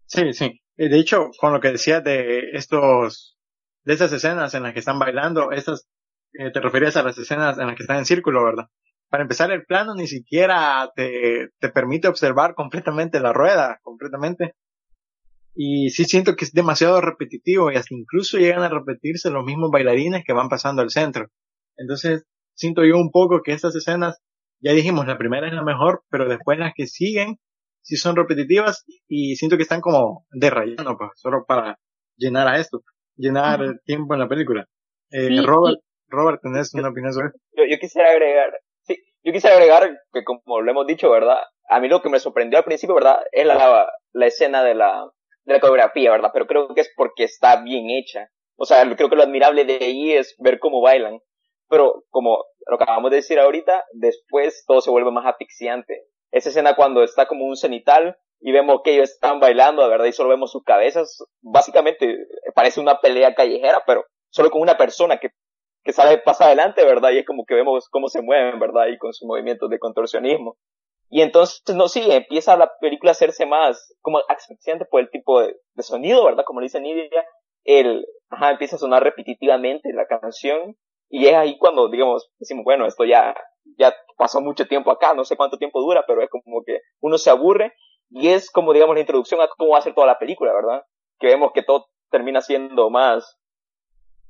Sí, 0.07 0.33
sí. 0.33 0.61
De 0.77 0.99
hecho, 0.99 1.31
con 1.39 1.53
lo 1.53 1.61
que 1.61 1.73
decías 1.73 2.03
de 2.05 2.51
estos, 2.53 3.39
de 3.85 3.95
esas 3.95 4.13
escenas 4.13 4.55
en 4.55 4.63
las 4.63 4.73
que 4.73 4.79
están 4.79 4.99
bailando, 4.99 5.51
estas, 5.51 5.89
eh, 6.35 6.51
te 6.53 6.61
referías 6.61 6.97
a 6.97 7.03
las 7.03 7.19
escenas 7.19 7.59
en 7.59 7.67
las 7.67 7.77
que 7.77 7.83
están 7.83 7.99
en 7.99 8.07
círculo, 8.07 8.45
¿verdad? 8.45 8.67
Para 9.09 9.25
empezar, 9.25 9.51
el 9.51 9.65
plano 9.65 9.95
ni 9.97 10.07
siquiera 10.07 10.91
te, 10.95 11.49
te 11.59 11.69
permite 11.71 12.07
observar 12.07 12.55
completamente 12.55 13.19
la 13.19 13.33
rueda, 13.33 13.81
completamente. 13.83 14.55
Y 15.55 15.91
sí 15.91 16.05
siento 16.05 16.37
que 16.37 16.45
es 16.45 16.53
demasiado 16.53 17.01
repetitivo 17.01 17.71
y 17.71 17.77
hasta 17.77 17.95
incluso 17.95 18.39
llegan 18.39 18.63
a 18.63 18.69
repetirse 18.69 19.31
los 19.31 19.45
mismos 19.45 19.71
bailarines 19.71 20.25
que 20.25 20.33
van 20.33 20.49
pasando 20.49 20.83
al 20.83 20.91
centro. 20.91 21.29
Entonces, 21.77 22.25
siento 22.55 22.85
yo 22.85 22.97
un 22.97 23.11
poco 23.11 23.43
que 23.43 23.53
estas 23.53 23.75
escenas, 23.75 24.21
ya 24.61 24.73
dijimos, 24.73 25.07
la 25.07 25.19
primera 25.19 25.49
es 25.49 25.55
la 25.55 25.63
mejor, 25.63 26.03
pero 26.11 26.29
después 26.29 26.59
las 26.59 26.73
que 26.75 26.87
siguen 26.87 27.39
sí 27.83 27.97
son 27.97 28.17
repetitivas 28.17 28.85
y 29.09 29.37
siento 29.37 29.57
que 29.57 29.63
están 29.63 29.81
como 29.81 30.27
de 30.31 30.51
relleno, 30.51 30.97
pues, 30.97 31.11
solo 31.17 31.45
para 31.47 31.79
llenar 32.17 32.47
a 32.49 32.59
esto, 32.59 32.83
llenar 33.17 33.63
el 33.63 33.81
tiempo 33.85 34.15
en 34.15 34.21
la 34.21 34.29
película. 34.29 34.67
Eh, 35.11 35.43
Robert, 35.43 35.79
Robert, 36.09 36.41
¿tenés 36.43 36.73
una 36.75 36.91
opinión 36.91 37.13
sobre 37.13 37.29
esto? 37.29 37.39
Yo, 37.57 37.65
yo 37.69 37.79
quisiera 37.79 38.11
agregar, 38.11 38.53
sí, 38.83 38.97
yo 39.25 39.33
quisiera 39.33 39.57
agregar 39.57 39.91
que 40.13 40.23
como 40.25 40.61
lo 40.61 40.71
hemos 40.71 40.87
dicho, 40.87 41.11
¿verdad? 41.11 41.39
A 41.69 41.81
mí 41.81 41.89
lo 41.89 42.03
que 42.03 42.11
me 42.11 42.21
sorprendió 42.21 42.59
al 42.59 42.65
principio, 42.65 42.95
¿verdad? 42.95 43.21
Es 43.33 43.47
la, 43.47 43.89
la 44.13 44.27
escena 44.27 44.63
de 44.63 44.75
la, 44.75 45.11
de 45.45 45.55
la 45.55 45.61
coreografía, 45.61 46.11
¿verdad? 46.11 46.31
Pero 46.33 46.47
creo 46.47 46.69
que 46.75 46.81
es 46.81 46.93
porque 46.97 47.25
está 47.25 47.63
bien 47.63 47.91
hecha. 47.91 48.29
O 48.57 48.65
sea, 48.65 48.83
creo 48.95 49.09
que 49.09 49.17
lo 49.17 49.23
admirable 49.23 49.65
de 49.65 49.79
ahí 49.85 50.13
es 50.13 50.35
ver 50.39 50.59
cómo 50.59 50.81
bailan. 50.81 51.21
Pero 51.69 52.05
como 52.11 52.45
lo 52.67 52.77
acabamos 52.77 53.11
de 53.11 53.19
decir 53.19 53.39
ahorita, 53.39 53.85
después 53.93 54.65
todo 54.67 54.81
se 54.81 54.91
vuelve 54.91 55.11
más 55.11 55.27
asfixiante. 55.27 56.05
Esa 56.31 56.51
escena 56.51 56.75
cuando 56.75 57.03
está 57.03 57.27
como 57.27 57.47
un 57.47 57.57
cenital 57.57 58.17
y 58.41 58.53
vemos 58.53 58.81
que 58.83 58.95
ellos 58.95 59.11
están 59.11 59.41
bailando, 59.41 59.89
¿verdad? 59.89 60.07
Y 60.07 60.13
solo 60.13 60.31
vemos 60.31 60.53
sus 60.53 60.65
cabezas. 60.65 61.25
Básicamente 61.41 62.17
parece 62.55 62.81
una 62.81 63.01
pelea 63.01 63.35
callejera, 63.35 63.83
pero 63.87 64.05
solo 64.31 64.51
con 64.51 64.63
una 64.63 64.77
persona 64.77 65.19
que, 65.19 65.31
que 65.85 65.93
sabe 65.93 66.19
pasar 66.19 66.49
adelante, 66.49 66.85
¿verdad? 66.85 67.11
Y 67.11 67.19
es 67.19 67.27
como 67.27 67.45
que 67.45 67.55
vemos 67.55 67.89
cómo 67.91 68.09
se 68.09 68.23
mueven, 68.23 68.59
¿verdad? 68.59 68.87
Y 68.89 68.99
con 68.99 69.13
sus 69.13 69.27
movimientos 69.27 69.69
de 69.71 69.79
contorsionismo. 69.79 70.57
Y 71.13 71.23
entonces, 71.23 71.63
no, 71.75 71.89
sí, 71.89 72.01
empieza 72.09 72.57
la 72.57 72.71
película 72.81 73.11
a 73.11 73.13
hacerse 73.13 73.45
más 73.45 73.93
como 74.01 74.21
asfixiante 74.29 74.85
por 74.85 75.01
el 75.01 75.11
tipo 75.11 75.41
de, 75.41 75.57
sonido, 75.81 76.25
¿verdad? 76.25 76.45
Como 76.47 76.61
le 76.61 76.67
dice 76.67 76.81
Nidia, 76.81 77.27
el, 77.65 78.07
ajá, 78.29 78.53
empieza 78.53 78.77
a 78.77 78.79
sonar 78.79 79.03
repetitivamente 79.03 79.93
la 79.93 80.07
canción 80.07 80.77
y 81.09 81.27
es 81.27 81.35
ahí 81.35 81.59
cuando, 81.59 81.89
digamos, 81.89 82.31
decimos, 82.39 82.65
bueno, 82.65 82.87
esto 82.87 83.05
ya, 83.05 83.35
ya 83.77 83.93
pasó 84.17 84.41
mucho 84.41 84.69
tiempo 84.69 84.93
acá, 84.93 85.13
no 85.13 85.25
sé 85.25 85.37
cuánto 85.37 85.59
tiempo 85.59 85.81
dura, 85.81 86.05
pero 86.07 86.23
es 86.23 86.31
como 86.31 86.63
que 86.65 86.79
uno 87.01 87.19
se 87.19 87.31
aburre 87.31 87.75
y 88.09 88.29
es 88.29 88.49
como, 88.49 88.73
digamos, 88.73 88.95
la 88.95 89.01
introducción 89.01 89.41
a 89.41 89.49
cómo 89.49 89.73
va 89.73 89.79
a 89.79 89.83
ser 89.83 89.95
toda 89.95 90.07
la 90.07 90.19
película, 90.19 90.53
¿verdad? 90.53 90.85
Que 91.19 91.27
vemos 91.27 91.51
que 91.53 91.65
todo 91.65 91.89
termina 92.11 92.41
siendo 92.41 92.89
más, 92.89 93.37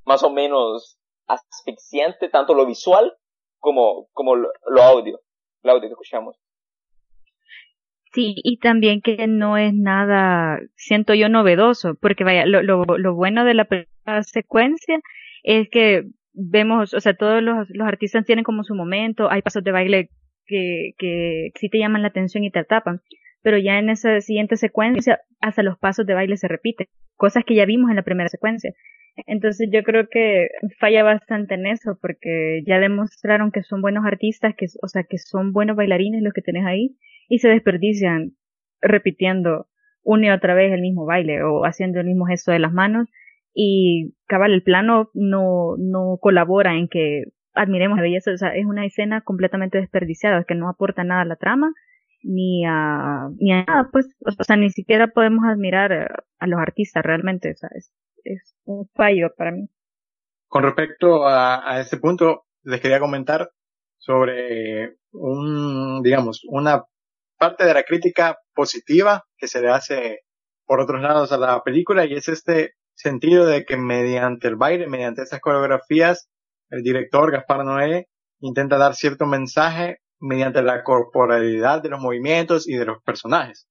más 0.07 0.23
o 0.23 0.31
menos 0.31 0.99
asfixiante, 1.27 2.31
tanto 2.31 2.55
lo 2.55 2.65
visual 2.65 3.15
como, 3.59 4.09
como 4.15 4.35
lo, 4.35 4.51
lo 4.67 4.83
audio, 4.83 5.21
lo 5.63 5.73
audio 5.73 5.89
que 5.89 5.93
escuchamos. 5.93 6.39
Sí, 8.13 8.35
y 8.43 8.59
también 8.59 9.01
que 9.03 9.27
no 9.29 9.57
es 9.57 9.73
nada, 9.73 10.61
siento 10.75 11.15
yo, 11.15 11.29
novedoso, 11.29 11.95
porque 11.95 12.25
vaya, 12.25 12.45
lo, 12.45 12.63
lo, 12.63 12.85
lo 12.85 13.15
bueno 13.15 13.45
de 13.45 13.55
la 13.55 13.69
secuencia 14.23 14.99
es 15.45 15.69
que 15.71 16.07
vemos, 16.33 16.93
o 16.93 17.01
sea, 17.01 17.15
todos 17.15 17.41
los, 17.41 17.69
los 17.71 17.87
artistas 17.87 18.25
tienen 18.25 18.45
como 18.45 18.65
su 18.65 18.75
momento, 18.75 19.31
hay 19.31 19.43
pasos 19.43 19.63
de 19.63 19.71
baile 19.71 20.11
que, 20.47 20.93
que 20.99 21.51
sí 21.55 21.69
te 21.69 21.79
llaman 21.79 22.03
la 22.03 22.09
atención 22.09 22.43
y 22.43 22.51
te 22.51 22.59
atrapan, 22.59 23.01
pero 23.43 23.59
ya 23.59 23.79
en 23.79 23.91
esa 23.91 24.21
siguiente 24.21 24.57
secuencia, 24.57 25.21
hasta 25.41 25.63
los 25.63 25.79
pasos 25.79 26.05
de 26.05 26.15
baile 26.15 26.37
se 26.37 26.49
repiten, 26.49 26.89
cosas 27.17 27.45
que 27.45 27.55
ya 27.55 27.65
vimos 27.65 27.91
en 27.91 27.97
la 27.97 28.03
primera 28.03 28.29
secuencia. 28.29 28.73
Entonces 29.27 29.69
yo 29.73 29.83
creo 29.83 30.09
que 30.11 30.49
falla 30.79 31.03
bastante 31.05 31.55
en 31.55 31.67
eso, 31.67 31.99
porque 32.01 32.63
ya 32.67 32.79
demostraron 32.81 33.53
que 33.53 33.63
son 33.63 33.83
buenos 33.83 34.05
artistas, 34.05 34.55
que, 34.57 34.67
o 34.83 34.89
sea, 34.89 35.05
que 35.05 35.19
son 35.19 35.53
buenos 35.53 35.77
bailarines 35.77 36.23
los 36.23 36.33
que 36.33 36.43
tenés 36.43 36.65
ahí, 36.67 36.97
y 37.31 37.39
se 37.39 37.49
desperdician 37.49 38.33
repitiendo 38.83 39.69
una 40.03 40.27
y 40.27 40.31
otra 40.31 40.55
vez 40.55 40.73
el 40.73 40.81
mismo 40.81 41.07
baile 41.07 41.43
o 41.45 41.65
haciendo 41.65 42.01
el 42.01 42.07
mismo 42.07 42.27
gesto 42.27 42.51
de 42.51 42.59
las 42.59 42.73
manos. 42.73 43.09
Y 43.55 44.15
cabal 44.27 44.53
el 44.53 44.65
plano 44.65 45.11
no 45.15 45.77
no 45.79 46.19
colabora 46.21 46.77
en 46.77 46.89
que 46.89 47.25
admiremos 47.55 47.97
la 47.97 48.03
belleza. 48.03 48.33
O 48.33 48.37
sea 48.37 48.55
es 48.57 48.67
una 48.67 48.85
escena 48.85 49.21
completamente 49.21 49.79
desperdiciada 49.79 50.45
que 50.45 50.57
no 50.57 50.69
aporta 50.69 51.05
nada 51.05 51.23
a 51.23 51.25
la 51.25 51.37
trama 51.37 51.73
ni 52.25 52.65
a 52.67 53.29
ni 53.39 53.53
a 53.53 53.65
nada 53.65 53.89
pues. 53.93 54.09
O 54.27 54.43
sea 54.43 54.57
ni 54.57 54.71
siquiera 54.71 55.07
podemos 55.07 55.45
admirar 55.45 55.93
a, 56.39 56.47
los 56.49 56.59
artistas 56.59 57.05
realmente. 57.05 57.53
O 57.53 57.57
sea 57.57 57.71
es, 57.75 57.93
un 58.65 58.89
fallo 58.95 59.33
para 59.37 59.53
mí. 59.53 59.69
Con 60.49 60.65
respecto 60.65 61.29
a, 61.29 61.75
a 61.75 61.81
este 61.81 61.97
punto 61.97 62.43
les 62.65 62.81
quería 62.81 62.99
comentar 62.99 63.51
sobre 63.99 64.97
un 65.13 66.03
digamos 66.03 66.43
una 66.49 66.85
parte 67.41 67.65
de 67.65 67.73
la 67.73 67.85
crítica 67.85 68.39
positiva 68.55 69.25
que 69.39 69.49
se 69.49 69.63
le 69.63 69.71
hace 69.71 70.21
por 70.67 70.79
otros 70.79 71.01
lados 71.01 71.33
a 71.33 71.39
la 71.39 71.63
película 71.63 72.05
y 72.05 72.13
es 72.13 72.29
este 72.29 72.75
sentido 72.95 73.47
de 73.47 73.65
que 73.65 73.79
mediante 73.79 74.47
el 74.47 74.57
baile, 74.57 74.87
mediante 74.87 75.23
estas 75.23 75.41
coreografías, 75.41 76.29
el 76.69 76.83
director 76.83 77.33
Gaspar 77.33 77.65
Noé 77.65 78.09
intenta 78.41 78.77
dar 78.77 78.95
cierto 78.95 79.25
mensaje 79.25 80.01
mediante 80.21 80.63
la 80.63 80.85
corporalidad 80.85 81.83
de 81.83 81.89
los 81.89 82.01
movimientos 82.01 82.69
y 82.69 82.77
de 82.77 82.85
los 82.85 83.03
personajes. 83.03 83.67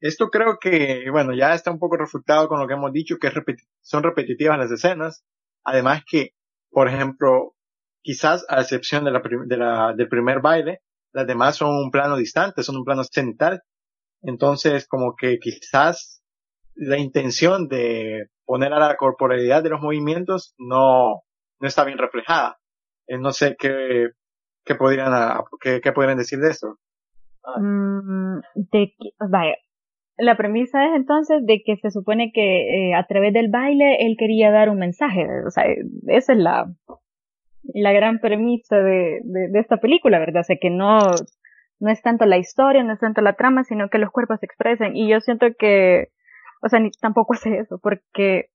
Esto 0.00 0.30
creo 0.30 0.58
que, 0.60 1.04
bueno, 1.10 1.34
ya 1.34 1.54
está 1.54 1.72
un 1.72 1.80
poco 1.80 1.96
refutado 1.96 2.46
con 2.46 2.60
lo 2.60 2.68
que 2.68 2.74
hemos 2.74 2.92
dicho, 2.92 3.18
que 3.18 3.30
son 3.80 4.04
repetitivas 4.04 4.58
las 4.58 4.70
escenas. 4.70 5.24
Además 5.64 6.02
que, 6.08 6.34
por 6.70 6.88
ejemplo, 6.88 7.54
quizás 8.00 8.46
a 8.48 8.60
excepción 8.60 9.04
del 9.04 10.08
primer 10.08 10.40
baile, 10.40 10.82
las 11.12 11.26
demás 11.26 11.56
son 11.56 11.70
un 11.74 11.90
plano 11.90 12.16
distante, 12.16 12.62
son 12.62 12.76
un 12.76 12.84
plano 12.84 13.04
cenital. 13.04 13.62
Entonces, 14.22 14.86
como 14.86 15.14
que 15.16 15.38
quizás 15.38 16.22
la 16.74 16.98
intención 16.98 17.68
de 17.68 18.28
poner 18.44 18.72
a 18.72 18.78
la 18.78 18.96
corporalidad 18.96 19.62
de 19.62 19.70
los 19.70 19.80
movimientos 19.80 20.54
no, 20.58 21.22
no 21.60 21.68
está 21.68 21.84
bien 21.84 21.98
reflejada. 21.98 22.58
Eh, 23.06 23.18
no 23.18 23.32
sé 23.32 23.56
qué, 23.58 24.08
qué 24.64 24.74
podrían, 24.74 25.12
qué, 25.60 25.80
qué 25.80 25.92
podrían 25.92 26.18
decir 26.18 26.38
de 26.38 26.50
eso. 26.50 26.78
Mm, 27.58 28.40
de, 28.54 28.94
vaya, 29.30 29.56
la 30.16 30.36
premisa 30.36 30.86
es 30.86 30.94
entonces 30.94 31.44
de 31.44 31.62
que 31.64 31.76
se 31.76 31.90
supone 31.90 32.30
que 32.32 32.90
eh, 32.90 32.94
a 32.94 33.04
través 33.06 33.32
del 33.32 33.50
baile 33.50 33.96
él 34.06 34.16
quería 34.18 34.50
dar 34.50 34.68
un 34.68 34.78
mensaje, 34.78 35.26
o 35.46 35.50
sea, 35.50 35.64
esa 36.06 36.32
es 36.32 36.38
la, 36.38 36.72
la 37.74 37.92
gran 37.92 38.18
premisa 38.18 38.76
de, 38.76 39.20
de, 39.22 39.58
esta 39.58 39.78
película, 39.78 40.18
¿verdad? 40.18 40.40
O 40.40 40.44
sea, 40.44 40.56
que 40.60 40.70
no, 40.70 40.98
no 41.80 41.90
es 41.90 42.02
tanto 42.02 42.26
la 42.26 42.38
historia, 42.38 42.82
no 42.82 42.92
es 42.92 43.00
tanto 43.00 43.20
la 43.20 43.34
trama, 43.34 43.64
sino 43.64 43.88
que 43.88 43.98
los 43.98 44.10
cuerpos 44.10 44.40
se 44.40 44.46
expresen. 44.46 44.96
Y 44.96 45.08
yo 45.08 45.20
siento 45.20 45.46
que, 45.58 46.08
o 46.62 46.68
sea, 46.68 46.80
ni 46.80 46.90
tampoco 47.00 47.34
hace 47.34 47.58
eso, 47.58 47.78
porque, 47.82 48.46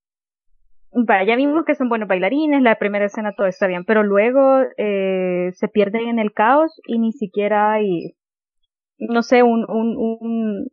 vaya, 0.92 1.34
ya 1.34 1.36
vimos 1.36 1.66
que 1.66 1.76
son 1.76 1.90
buenos 1.90 2.08
bailarines, 2.08 2.62
la 2.62 2.76
primera 2.76 3.06
escena 3.06 3.34
todo 3.36 3.48
está 3.48 3.68
bien, 3.68 3.86
pero 3.86 4.04
luego 4.04 4.60
eh, 4.78 5.52
se 5.54 5.68
pierden 5.68 6.08
en 6.08 6.20
el 6.20 6.34
caos 6.34 6.80
y 6.86 7.00
ni 7.00 7.12
siquiera 7.14 7.74
hay, 7.74 8.16
no 8.98 9.24
sé, 9.24 9.44
un, 9.44 9.66
un, 9.70 9.96
un, 9.98 10.68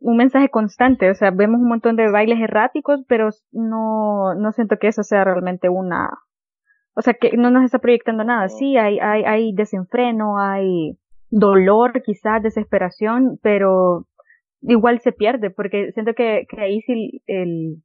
un 0.00 0.16
mensaje 0.16 0.48
constante. 0.48 1.10
O 1.10 1.14
sea, 1.14 1.30
vemos 1.30 1.60
un 1.60 1.68
montón 1.68 1.96
de 1.96 2.10
bailes 2.10 2.40
erráticos, 2.40 3.04
pero 3.08 3.28
no, 3.52 4.34
no 4.34 4.52
siento 4.52 4.78
que 4.78 4.88
eso 4.88 5.02
sea 5.02 5.24
realmente 5.24 5.68
una, 5.68 6.10
o 6.98 7.02
sea, 7.02 7.14
que 7.14 7.36
no 7.36 7.52
nos 7.52 7.62
está 7.62 7.78
proyectando 7.78 8.24
nada. 8.24 8.48
Sí, 8.48 8.76
hay, 8.76 8.98
hay, 8.98 9.22
hay 9.22 9.52
desenfreno, 9.52 10.36
hay 10.36 10.98
dolor, 11.30 12.02
quizás 12.02 12.42
desesperación, 12.42 13.38
pero 13.40 14.06
igual 14.62 14.98
se 14.98 15.12
pierde, 15.12 15.50
porque 15.50 15.92
siento 15.92 16.14
que, 16.14 16.46
que 16.50 16.60
ahí 16.60 16.80
sí 16.80 17.22
el, 17.28 17.84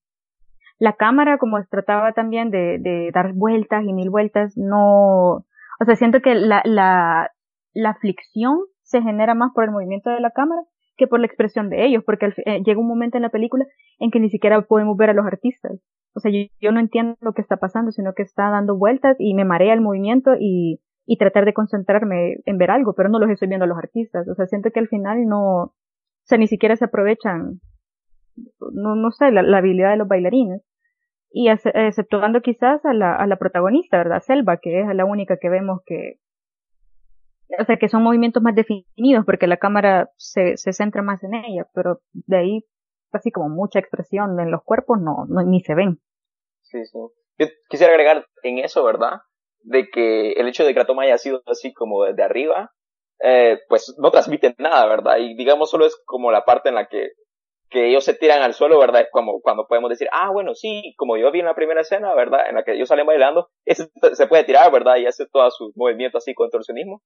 la 0.79 0.93
cámara, 0.93 1.37
como 1.37 1.63
trataba 1.69 2.13
también 2.13 2.49
de, 2.49 2.79
de 2.79 3.11
dar 3.13 3.33
vueltas 3.33 3.83
y 3.85 3.93
mil 3.93 4.09
vueltas, 4.09 4.57
no, 4.57 5.33
o 5.35 5.85
sea, 5.85 5.95
siento 5.95 6.21
que 6.21 6.33
la, 6.33 6.63
la, 6.65 7.29
la 7.73 7.89
aflicción 7.91 8.57
se 8.81 9.03
genera 9.03 9.35
más 9.35 9.51
por 9.53 9.65
el 9.65 9.71
movimiento 9.71 10.09
de 10.09 10.21
la 10.21 10.31
cámara 10.31 10.63
que 10.97 11.07
por 11.07 11.19
la 11.19 11.25
expresión 11.25 11.69
de 11.69 11.85
ellos, 11.85 12.03
porque 12.05 12.33
eh, 12.45 12.61
llega 12.63 12.79
un 12.79 12.87
momento 12.87 13.17
en 13.17 13.23
la 13.23 13.29
película 13.29 13.65
en 13.99 14.11
que 14.11 14.19
ni 14.19 14.29
siquiera 14.29 14.61
podemos 14.61 14.97
ver 14.97 15.09
a 15.09 15.13
los 15.13 15.25
artistas. 15.25 15.79
O 16.15 16.19
sea, 16.19 16.31
yo, 16.31 16.71
no 16.71 16.79
entiendo 16.79 17.15
lo 17.21 17.33
que 17.33 17.41
está 17.41 17.57
pasando, 17.57 17.91
sino 17.91 18.13
que 18.13 18.23
está 18.23 18.49
dando 18.51 18.77
vueltas 18.77 19.15
y 19.19 19.33
me 19.33 19.45
marea 19.45 19.73
el 19.73 19.81
movimiento 19.81 20.35
y, 20.39 20.79
y 21.05 21.17
tratar 21.17 21.45
de 21.45 21.53
concentrarme 21.53 22.37
en 22.45 22.57
ver 22.57 22.69
algo, 22.69 22.93
pero 22.93 23.09
no 23.09 23.19
los 23.19 23.29
estoy 23.29 23.47
viendo 23.47 23.65
a 23.65 23.67
los 23.67 23.77
artistas. 23.77 24.27
O 24.27 24.35
sea, 24.35 24.45
siento 24.45 24.69
que 24.71 24.79
al 24.79 24.87
final 24.87 25.25
no, 25.25 25.63
o 25.63 25.73
sea, 26.25 26.37
ni 26.37 26.47
siquiera 26.47 26.75
se 26.75 26.85
aprovechan, 26.85 27.59
no, 28.71 28.95
no 28.95 29.11
sé, 29.11 29.31
la, 29.31 29.57
habilidad 29.57 29.91
de 29.91 29.97
los 29.97 30.07
bailarines. 30.07 30.61
Y 31.31 31.49
exceptuando 31.49 32.41
quizás 32.41 32.85
a 32.85 32.93
la, 32.93 33.15
a 33.15 33.25
la 33.25 33.37
protagonista, 33.37 33.97
¿verdad? 33.97 34.21
Selva, 34.21 34.57
que 34.57 34.81
es 34.81 34.95
la 34.95 35.05
única 35.05 35.37
que 35.37 35.49
vemos 35.49 35.81
que, 35.83 36.19
o 37.59 37.65
sea, 37.65 37.77
que 37.77 37.89
son 37.89 38.03
movimientos 38.03 38.41
más 38.41 38.55
definidos 38.55 39.25
porque 39.25 39.47
la 39.47 39.57
cámara 39.57 40.09
se, 40.17 40.57
se 40.57 40.73
centra 40.73 41.01
más 41.01 41.23
en 41.23 41.33
ella, 41.35 41.67
pero 41.73 42.01
de 42.13 42.37
ahí 42.37 42.65
así 43.13 43.31
como 43.31 43.49
mucha 43.49 43.79
expresión 43.79 44.39
en 44.39 44.51
los 44.51 44.63
cuerpos, 44.63 44.99
no, 44.99 45.25
no 45.27 45.43
ni 45.43 45.61
se 45.61 45.75
ven. 45.75 45.99
Sí, 46.61 46.83
sí. 46.85 46.97
Yo 47.37 47.47
quisiera 47.69 47.93
agregar 47.93 48.25
en 48.43 48.59
eso, 48.59 48.83
¿verdad? 48.83 49.21
De 49.61 49.89
que 49.89 50.33
el 50.33 50.47
hecho 50.47 50.65
de 50.65 50.73
que 50.73 50.79
la 50.79 50.85
toma 50.85 51.03
haya 51.03 51.17
sido 51.17 51.41
así 51.45 51.73
como 51.73 52.03
desde 52.03 52.23
arriba, 52.23 52.71
eh, 53.23 53.59
pues 53.69 53.95
no 53.99 54.11
transmite 54.11 54.55
nada, 54.57 54.85
¿verdad? 54.87 55.17
Y 55.19 55.35
digamos 55.35 55.69
solo 55.69 55.85
es 55.85 55.95
como 56.05 56.31
la 56.31 56.45
parte 56.45 56.69
en 56.69 56.75
la 56.75 56.87
que, 56.87 57.11
que 57.69 57.89
ellos 57.89 58.03
se 58.03 58.13
tiran 58.13 58.41
al 58.41 58.53
suelo, 58.53 58.79
¿verdad? 58.79 59.01
Es 59.01 59.07
como 59.11 59.41
cuando 59.41 59.67
podemos 59.67 59.89
decir, 59.89 60.07
ah, 60.11 60.31
bueno, 60.31 60.53
sí, 60.53 60.93
como 60.97 61.17
yo 61.17 61.31
vi 61.31 61.39
en 61.39 61.45
la 61.45 61.55
primera 61.55 61.81
escena, 61.81 62.13
¿verdad? 62.13 62.41
En 62.49 62.55
la 62.55 62.63
que 62.63 62.73
ellos 62.73 62.89
salen 62.89 63.05
bailando, 63.05 63.49
ese 63.65 63.87
se 64.13 64.27
puede 64.27 64.43
tirar, 64.43 64.71
¿verdad? 64.71 64.97
Y 64.97 65.05
hace 65.05 65.25
todos 65.31 65.55
sus 65.55 65.75
movimientos 65.75 66.23
así 66.23 66.33
contorsionismo. 66.33 67.01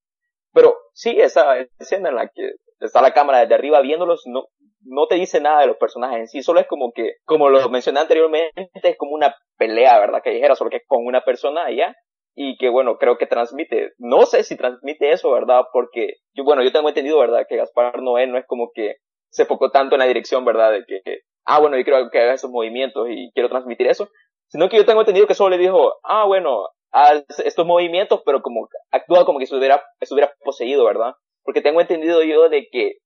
Pero 0.54 0.76
sí, 0.94 1.20
esa 1.20 1.58
escena 1.80 2.10
en 2.10 2.16
la 2.16 2.28
que 2.28 2.52
está 2.80 3.02
la 3.02 3.14
cámara 3.14 3.40
desde 3.40 3.56
arriba 3.56 3.82
viéndolos, 3.82 4.24
no, 4.26 4.48
no 4.82 5.08
te 5.08 5.16
dice 5.16 5.40
nada 5.42 5.62
de 5.62 5.68
los 5.68 5.78
personajes 5.78 6.20
en 6.20 6.28
sí, 6.28 6.44
solo 6.44 6.60
es 6.60 6.68
como 6.68 6.92
que, 6.94 7.16
como 7.26 7.50
lo 7.50 7.70
mencioné 7.70 8.00
anteriormente, 8.00 8.70
es 8.74 8.98
como 8.98 9.14
una 9.14 9.36
pelea, 9.58 10.00
¿verdad? 10.00 10.22
Que 10.24 10.32
dijera, 10.32 10.56
solo 10.56 10.70
que 10.70 10.78
es 10.78 10.84
con 10.88 11.06
una 11.06 11.22
persona 11.22 11.66
allá, 11.66 11.96
y 12.36 12.56
que 12.58 12.70
bueno, 12.70 12.98
creo 12.98 13.18
que 13.18 13.26
transmite, 13.26 13.94
no 13.98 14.26
sé 14.26 14.44
si 14.44 14.56
transmite 14.56 15.12
eso, 15.12 15.32
¿verdad? 15.32 15.64
Porque, 15.74 16.18
yo, 16.36 16.44
bueno, 16.44 16.64
yo 16.64 16.72
tengo 16.72 16.88
entendido, 16.88 17.20
¿verdad? 17.20 17.46
Que 17.50 17.58
Gaspar 17.58 18.02
Noé 18.02 18.28
no 18.28 18.38
es 18.38 18.46
como 18.46 18.70
que 18.74 18.98
se 19.32 19.44
enfocó 19.44 19.72
tanto 19.72 19.96
en 19.96 20.00
la 20.00 20.06
dirección, 20.06 20.46
¿verdad? 20.46 20.72
De 20.72 20.86
que, 20.86 21.02
ah, 21.46 21.60
bueno, 21.60 21.78
yo 21.78 21.84
quiero 21.84 22.10
que 22.12 22.20
haga 22.20 22.34
esos 22.34 22.52
movimientos 22.52 23.08
y 23.10 23.32
quiero 23.34 23.50
transmitir 23.50 23.88
eso, 23.88 24.10
sino 24.50 24.70
que 24.70 24.78
yo 24.78 24.86
tengo 24.86 25.02
entendido 25.02 25.28
que 25.28 25.34
solo 25.34 25.56
le 25.56 25.62
dijo, 25.62 25.96
ah, 26.04 26.26
bueno, 26.26 26.68
haz 26.92 27.24
estos 27.44 27.66
movimientos, 27.66 28.22
pero 28.26 28.42
como 28.42 28.68
actúa 28.92 29.26
como 29.26 29.40
que 29.40 29.46
estuviera, 29.46 29.84
estuviera 30.00 30.34
poseído, 30.44 30.86
¿verdad? 30.86 31.14
Porque 31.44 31.62
tengo 31.62 31.82
entendido 31.82 32.24
yo 32.24 32.50
de 32.50 32.68
que 32.70 32.98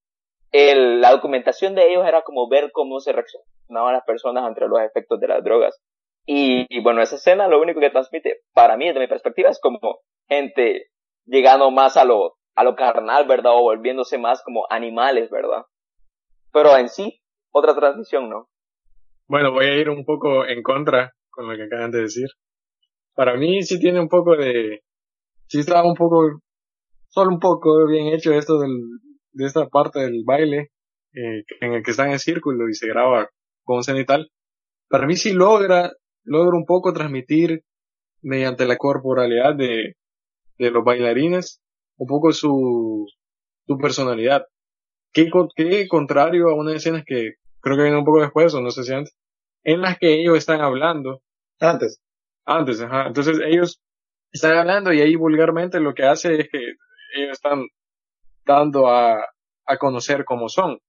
el, 0.51 1.01
la 1.01 1.11
documentación 1.11 1.75
de 1.75 1.91
ellos 1.91 2.05
era 2.05 2.23
como 2.23 2.49
ver 2.49 2.71
cómo 2.71 2.99
se 2.99 3.13
reaccionaban 3.13 3.93
las 3.93 4.03
personas 4.03 4.43
ante 4.43 4.67
los 4.67 4.81
efectos 4.81 5.19
de 5.19 5.27
las 5.27 5.43
drogas. 5.43 5.81
Y, 6.25 6.79
bueno, 6.81 7.01
esa 7.01 7.15
escena 7.15 7.47
lo 7.47 7.59
único 7.59 7.79
que 7.79 7.89
transmite, 7.89 8.41
para 8.53 8.77
mí, 8.77 8.87
desde 8.87 8.99
mi 8.99 9.07
perspectiva, 9.07 9.49
es 9.49 9.59
como 9.59 9.79
gente 10.27 10.87
llegando 11.25 11.71
más 11.71 11.97
a 11.97 12.05
lo, 12.05 12.35
a 12.55 12.63
lo 12.63 12.75
carnal, 12.75 13.27
¿verdad? 13.27 13.53
O 13.55 13.63
volviéndose 13.63 14.17
más 14.17 14.43
como 14.43 14.65
animales, 14.69 15.29
¿verdad? 15.31 15.65
Pero 16.53 16.77
en 16.77 16.89
sí, 16.89 17.19
otra 17.51 17.75
transmisión, 17.75 18.29
¿no? 18.29 18.47
Bueno, 19.27 19.51
voy 19.51 19.65
a 19.65 19.75
ir 19.75 19.89
un 19.89 20.05
poco 20.05 20.45
en 20.45 20.61
contra 20.61 21.13
con 21.31 21.47
lo 21.49 21.55
que 21.55 21.63
acaban 21.63 21.91
de 21.91 22.01
decir. 22.01 22.27
Para 23.15 23.37
mí 23.37 23.63
sí 23.63 23.79
tiene 23.79 23.99
un 23.99 24.07
poco 24.07 24.35
de, 24.35 24.81
sí 25.47 25.59
estaba 25.59 25.87
un 25.87 25.95
poco, 25.95 26.41
solo 27.09 27.31
un 27.31 27.39
poco 27.39 27.87
bien 27.87 28.07
hecho 28.07 28.33
esto 28.33 28.59
del, 28.59 28.71
de 29.33 29.45
esta 29.45 29.67
parte 29.67 29.99
del 29.99 30.23
baile 30.25 30.71
eh, 31.13 31.43
en 31.59 31.73
el 31.73 31.83
que 31.83 31.91
está 31.91 32.09
en 32.09 32.19
círculo 32.19 32.69
y 32.69 32.73
se 32.73 32.87
graba 32.87 33.29
con 33.63 33.83
cenital, 33.83 34.29
para 34.89 35.05
mí 35.07 35.15
sí 35.15 35.33
logra, 35.33 35.91
logra 36.23 36.57
un 36.57 36.65
poco 36.65 36.93
transmitir 36.93 37.63
mediante 38.21 38.65
la 38.65 38.77
corporalidad 38.77 39.55
de, 39.55 39.95
de 40.57 40.71
los 40.71 40.83
bailarines 40.83 41.61
un 41.97 42.07
poco 42.07 42.31
su, 42.31 43.05
su 43.67 43.77
personalidad. 43.77 44.45
Qué, 45.13 45.29
qué 45.55 45.87
contrario 45.87 46.49
a 46.49 46.55
una 46.55 46.73
escena 46.73 47.03
que 47.05 47.33
creo 47.59 47.77
que 47.77 47.83
viene 47.83 47.97
un 47.97 48.05
poco 48.05 48.21
después, 48.21 48.53
o 48.53 48.61
no 48.61 48.71
sé 48.71 48.83
si 48.83 48.93
antes, 48.93 49.13
en 49.63 49.81
las 49.81 49.97
que 49.97 50.19
ellos 50.19 50.37
están 50.37 50.61
hablando. 50.61 51.21
Antes. 51.59 51.99
Antes. 52.45 52.81
Entonces 52.81 53.39
ellos 53.45 53.81
están 54.31 54.57
hablando 54.57 54.93
y 54.93 55.01
ahí 55.01 55.15
vulgarmente 55.15 55.79
lo 55.79 55.93
que 55.93 56.03
hace 56.03 56.41
es 56.41 56.49
que 56.49 56.59
ellos 57.15 57.31
están 57.31 57.65
dando 58.45 58.87
a, 58.87 59.25
a 59.65 59.77
conocer 59.77 60.25
cómo 60.25 60.49
son. 60.49 60.79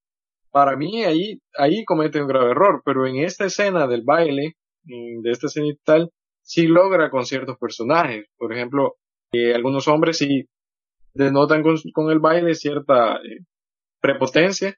Para 0.50 0.76
mí 0.76 1.04
ahí, 1.04 1.40
ahí 1.56 1.84
comete 1.84 2.20
un 2.20 2.28
grave 2.28 2.50
error, 2.50 2.82
pero 2.84 3.06
en 3.06 3.16
esta 3.16 3.46
escena 3.46 3.86
del 3.86 4.02
baile, 4.02 4.56
de 4.84 5.30
esta 5.30 5.46
escena 5.46 5.68
y 5.68 5.76
tal, 5.76 6.10
sí 6.42 6.66
logra 6.66 7.10
con 7.10 7.24
ciertos 7.24 7.56
personajes. 7.58 8.26
Por 8.36 8.52
ejemplo, 8.52 8.96
eh, 9.32 9.54
algunos 9.54 9.88
hombres 9.88 10.18
sí 10.18 10.44
denotan 11.14 11.62
con, 11.62 11.76
con 11.94 12.10
el 12.10 12.18
baile 12.18 12.54
cierta 12.54 13.16
eh, 13.16 13.44
prepotencia. 14.00 14.76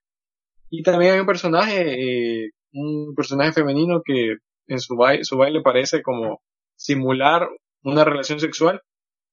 Y 0.71 0.83
también 0.83 1.15
hay 1.15 1.21
un 1.21 1.27
personaje, 1.27 2.45
eh, 2.45 2.51
un 2.73 3.15
personaje 3.15 3.53
femenino 3.53 4.03
que 4.05 4.37
en 4.67 4.79
su 4.79 4.97
baile, 4.97 5.25
su 5.25 5.37
baile 5.37 5.61
parece 5.63 6.03
como 6.03 6.41
simular 6.77 7.49
una 7.83 8.05
relación 8.05 8.41
sexual, 8.41 8.81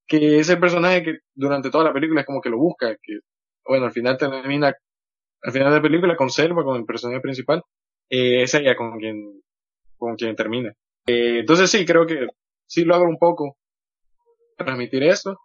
que 0.08 0.40
es 0.40 0.50
el 0.50 0.60
personaje 0.60 1.04
que 1.04 1.18
durante 1.34 1.70
toda 1.70 1.86
la 1.86 1.94
película 1.94 2.22
es 2.22 2.28
como 2.28 2.42
que 2.42 2.50
lo 2.50 2.58
busca, 2.58 2.96
que 3.02 3.20
bueno, 3.66 3.86
al 3.86 3.92
final 3.92 4.18
termina, 4.18 4.74
al 5.44 5.52
final 5.52 5.70
de 5.70 5.76
la 5.78 5.82
película 5.82 6.16
conserva 6.16 6.64
con 6.64 6.78
el 6.78 6.86
personaje 6.86 7.22
principal, 7.22 7.64
eh, 8.10 8.44
es 8.44 8.54
ella 8.54 8.76
con 8.76 8.98
quien, 9.00 9.42
con 9.98 10.16
quien 10.16 10.36
termina. 10.36 10.74
Eh, 11.08 11.40
entonces 11.40 11.70
sí, 11.70 11.86
creo 11.86 12.06
que 12.06 12.28
sí 12.68 12.84
logra 12.84 13.08
un 13.08 13.18
poco 13.18 13.58
transmitir 14.58 15.04
eso. 15.04 15.38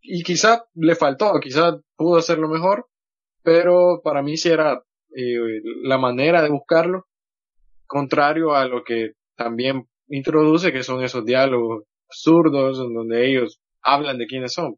Y 0.00 0.22
quizá 0.22 0.64
le 0.74 0.94
faltó, 0.94 1.32
quizá 1.40 1.78
pudo 1.96 2.18
hacerlo 2.18 2.48
mejor, 2.48 2.86
pero 3.42 4.00
para 4.02 4.22
mí 4.22 4.36
sí 4.36 4.50
era 4.50 4.82
eh, 5.16 5.60
la 5.82 5.98
manera 5.98 6.42
de 6.42 6.50
buscarlo, 6.50 7.06
contrario 7.86 8.54
a 8.54 8.66
lo 8.66 8.84
que 8.84 9.12
también 9.34 9.88
introduce, 10.08 10.72
que 10.72 10.82
son 10.82 11.02
esos 11.02 11.24
diálogos 11.24 11.84
absurdos 12.08 12.78
en 12.80 12.94
donde 12.94 13.26
ellos 13.26 13.60
hablan 13.82 14.18
de 14.18 14.26
quiénes 14.26 14.52
son. 14.52 14.76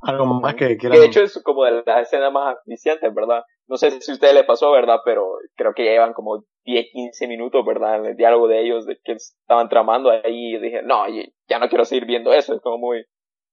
Algo 0.00 0.26
más 0.26 0.54
que 0.54 0.76
quieran. 0.76 0.98
De 0.98 1.06
hecho 1.06 1.22
es 1.22 1.40
como 1.42 1.64
de 1.64 1.82
las 1.86 2.02
escenas 2.02 2.30
más 2.30 2.56
viciantes, 2.66 3.14
¿verdad? 3.14 3.42
No 3.66 3.78
sé 3.78 3.90
si 4.02 4.10
a 4.10 4.14
ustedes 4.14 4.34
les 4.34 4.44
pasó, 4.44 4.70
¿verdad? 4.70 4.98
Pero 5.04 5.38
creo 5.56 5.72
que 5.72 5.84
llevan 5.84 6.12
como 6.12 6.44
10, 6.64 6.86
15 6.92 7.26
minutos, 7.26 7.64
¿verdad? 7.64 8.00
En 8.00 8.06
el 8.06 8.16
diálogo 8.16 8.46
de 8.46 8.62
ellos, 8.62 8.84
de 8.84 8.98
que 9.02 9.12
estaban 9.12 9.68
tramando 9.70 10.10
ahí 10.10 10.56
y 10.56 10.58
dije, 10.58 10.82
no, 10.82 11.06
ya 11.48 11.58
no 11.58 11.68
quiero 11.68 11.86
seguir 11.86 12.04
viendo 12.04 12.32
eso, 12.34 12.54
es 12.54 12.60
como 12.60 12.76
muy, 12.76 13.04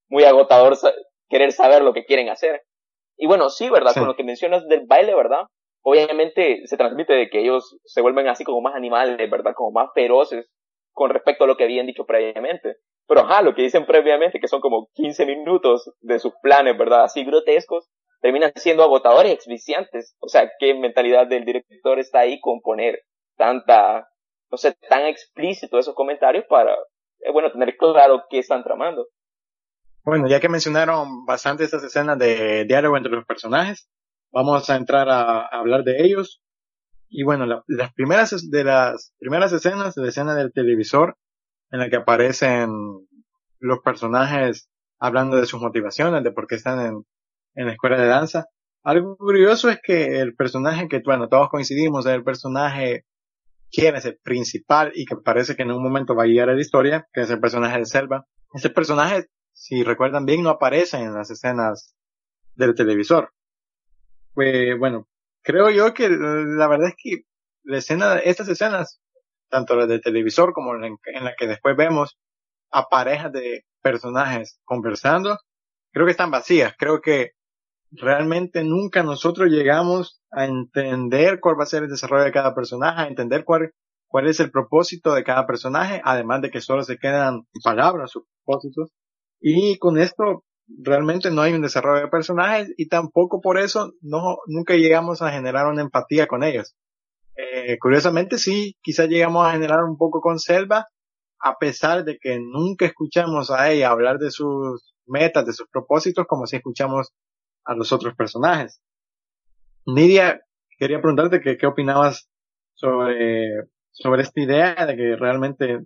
muy 0.09 0.25
agotador 0.25 0.77
querer 1.29 1.53
saber 1.53 1.83
lo 1.83 1.93
que 1.93 2.03
quieren 2.03 2.29
hacer. 2.29 2.61
Y 3.17 3.27
bueno, 3.27 3.49
sí, 3.49 3.69
¿verdad? 3.69 3.93
Con 3.93 4.07
lo 4.07 4.15
que 4.15 4.23
mencionas 4.23 4.67
del 4.67 4.85
baile, 4.85 5.15
¿verdad? 5.15 5.45
Obviamente 5.83 6.67
se 6.67 6.77
transmite 6.77 7.13
de 7.13 7.29
que 7.29 7.39
ellos 7.39 7.77
se 7.85 8.01
vuelven 8.01 8.27
así 8.27 8.43
como 8.43 8.61
más 8.61 8.75
animales, 8.75 9.29
¿verdad? 9.29 9.53
Como 9.55 9.71
más 9.71 9.89
feroces 9.93 10.49
con 10.93 11.09
respecto 11.09 11.43
a 11.43 11.47
lo 11.47 11.57
que 11.57 11.63
habían 11.63 11.87
dicho 11.87 12.05
previamente. 12.05 12.75
Pero 13.07 13.21
ajá, 13.21 13.41
lo 13.41 13.53
que 13.53 13.63
dicen 13.63 13.85
previamente, 13.85 14.39
que 14.39 14.47
son 14.47 14.61
como 14.61 14.87
15 14.93 15.25
minutos 15.25 15.91
de 16.01 16.19
sus 16.19 16.33
planes, 16.41 16.77
¿verdad? 16.77 17.03
Así 17.03 17.23
grotescos, 17.23 17.89
terminan 18.21 18.51
siendo 18.55 18.83
agotadores 18.83 19.33
exviciantes. 19.33 20.15
O 20.19 20.27
sea, 20.27 20.49
¿qué 20.59 20.73
mentalidad 20.73 21.27
del 21.27 21.43
director 21.43 21.99
está 21.99 22.19
ahí 22.19 22.39
con 22.39 22.61
poner 22.61 22.99
tanta, 23.35 24.07
no 24.49 24.57
sé, 24.57 24.75
tan 24.87 25.05
explícito 25.05 25.79
esos 25.79 25.95
comentarios 25.95 26.45
para, 26.47 26.73
eh, 27.19 27.31
bueno, 27.31 27.51
tener 27.51 27.75
claro 27.75 28.23
qué 28.29 28.39
están 28.39 28.63
tramando? 28.63 29.07
Bueno, 30.03 30.27
ya 30.27 30.39
que 30.39 30.49
mencionaron 30.49 31.25
bastante 31.25 31.63
estas 31.63 31.83
escenas 31.83 32.17
de 32.17 32.65
diálogo 32.65 32.97
entre 32.97 33.11
los 33.11 33.25
personajes, 33.25 33.87
vamos 34.31 34.69
a 34.69 34.75
entrar 34.75 35.09
a, 35.09 35.45
hablar 35.47 35.83
de 35.83 36.03
ellos. 36.03 36.41
Y 37.13 37.23
bueno, 37.23 37.45
las 37.67 37.93
primeras 37.93 38.49
de 38.49 38.63
las 38.63 39.13
primeras 39.19 39.51
escenas, 39.51 39.97
la 39.97 40.07
escena 40.07 40.33
del 40.33 40.53
televisor, 40.53 41.17
en 41.69 41.79
la 41.79 41.89
que 41.89 41.97
aparecen 41.97 42.71
los 43.59 43.79
personajes 43.79 44.69
hablando 44.97 45.35
de 45.35 45.45
sus 45.45 45.61
motivaciones, 45.61 46.23
de 46.23 46.31
por 46.31 46.47
qué 46.47 46.55
están 46.55 46.79
en, 46.79 47.05
en 47.55 47.65
la 47.65 47.73
escuela 47.73 47.99
de 47.99 48.07
danza. 48.07 48.45
Algo 48.81 49.17
curioso 49.17 49.69
es 49.69 49.79
que 49.83 50.21
el 50.21 50.35
personaje 50.35 50.87
que, 50.87 51.01
bueno, 51.03 51.27
todos 51.27 51.49
coincidimos, 51.49 52.05
es 52.05 52.13
el 52.13 52.23
personaje 52.23 53.05
quien 53.69 53.95
es 53.95 54.05
el 54.05 54.17
principal 54.23 54.93
y 54.95 55.05
que 55.05 55.17
parece 55.17 55.55
que 55.55 55.63
en 55.63 55.71
un 55.71 55.83
momento 55.83 56.15
va 56.15 56.23
a 56.23 56.27
guiar 56.27 56.49
a 56.49 56.53
la 56.53 56.61
historia, 56.61 57.07
que 57.13 57.21
es 57.21 57.29
el 57.29 57.41
personaje 57.41 57.77
de 57.77 57.85
Selva. 57.85 58.25
Ese 58.53 58.69
personaje, 58.69 59.27
si 59.51 59.83
recuerdan 59.83 60.25
bien, 60.25 60.43
no 60.43 60.49
aparece 60.49 60.97
en 60.97 61.13
las 61.13 61.29
escenas 61.29 61.93
del 62.55 62.73
televisor. 62.73 63.33
Pues, 64.33 64.77
bueno, 64.79 65.07
creo 65.43 65.69
yo 65.69 65.93
que 65.93 66.09
la 66.09 66.67
verdad 66.67 66.89
es 66.89 66.95
que 66.97 67.23
la 67.63 67.77
escena, 67.77 68.17
estas 68.17 68.47
escenas 68.47 69.01
tanto 69.51 69.75
la 69.75 69.85
del 69.85 70.01
televisor 70.01 70.53
como 70.53 70.73
en, 70.73 70.97
la 71.23 71.35
que 71.37 71.45
después 71.45 71.75
vemos 71.75 72.17
a 72.71 72.87
parejas 72.87 73.31
de 73.33 73.65
personajes 73.83 74.59
conversando, 74.63 75.37
creo 75.91 76.05
que 76.05 76.13
están 76.13 76.31
vacías. 76.31 76.73
Creo 76.77 77.01
que 77.01 77.31
realmente 77.91 78.63
nunca 78.63 79.03
nosotros 79.03 79.49
llegamos 79.49 80.21
a 80.31 80.45
entender 80.45 81.39
cuál 81.41 81.59
va 81.59 81.63
a 81.63 81.67
ser 81.67 81.83
el 81.83 81.89
desarrollo 81.89 82.23
de 82.23 82.31
cada 82.31 82.55
personaje, 82.55 83.01
a 83.01 83.07
entender 83.07 83.43
cuál, 83.43 83.73
cuál 84.07 84.27
es 84.27 84.39
el 84.39 84.49
propósito 84.49 85.13
de 85.13 85.25
cada 85.25 85.45
personaje, 85.45 86.01
además 86.03 86.41
de 86.41 86.49
que 86.49 86.61
solo 86.61 86.83
se 86.83 86.97
quedan 86.97 87.41
palabras, 87.61 88.11
sus 88.11 88.23
propósitos. 88.45 88.89
Y 89.41 89.77
con 89.79 89.97
esto 89.99 90.45
realmente 90.67 91.31
no 91.31 91.41
hay 91.41 91.53
un 91.53 91.61
desarrollo 91.61 92.01
de 92.01 92.07
personajes 92.07 92.73
y 92.77 92.87
tampoco 92.87 93.41
por 93.41 93.57
eso 93.57 93.93
no, 94.01 94.37
nunca 94.47 94.75
llegamos 94.75 95.21
a 95.21 95.31
generar 95.31 95.67
una 95.67 95.81
empatía 95.81 96.27
con 96.27 96.43
ellos. 96.43 96.75
Eh, 97.35 97.77
curiosamente 97.79 98.37
sí, 98.37 98.75
quizás 98.81 99.07
llegamos 99.07 99.45
a 99.45 99.51
generar 99.51 99.83
un 99.83 99.97
poco 99.97 100.21
con 100.21 100.39
Selva, 100.39 100.87
a 101.39 101.57
pesar 101.57 102.03
de 102.03 102.17
que 102.19 102.39
nunca 102.39 102.85
escuchamos 102.85 103.51
a 103.51 103.71
ella 103.71 103.89
hablar 103.89 104.19
de 104.19 104.31
sus 104.31 104.93
metas, 105.07 105.45
de 105.45 105.53
sus 105.53 105.67
propósitos, 105.67 106.25
como 106.27 106.45
si 106.45 106.57
escuchamos 106.57 107.13
a 107.65 107.75
los 107.75 107.91
otros 107.91 108.15
personajes. 108.15 108.81
Nidia, 109.85 110.41
quería 110.77 111.01
preguntarte 111.01 111.41
que, 111.41 111.57
qué 111.57 111.65
opinabas 111.65 112.29
sobre, 112.73 113.49
sobre 113.91 114.21
esta 114.21 114.41
idea 114.41 114.85
de 114.85 114.95
que 114.95 115.15
realmente 115.15 115.79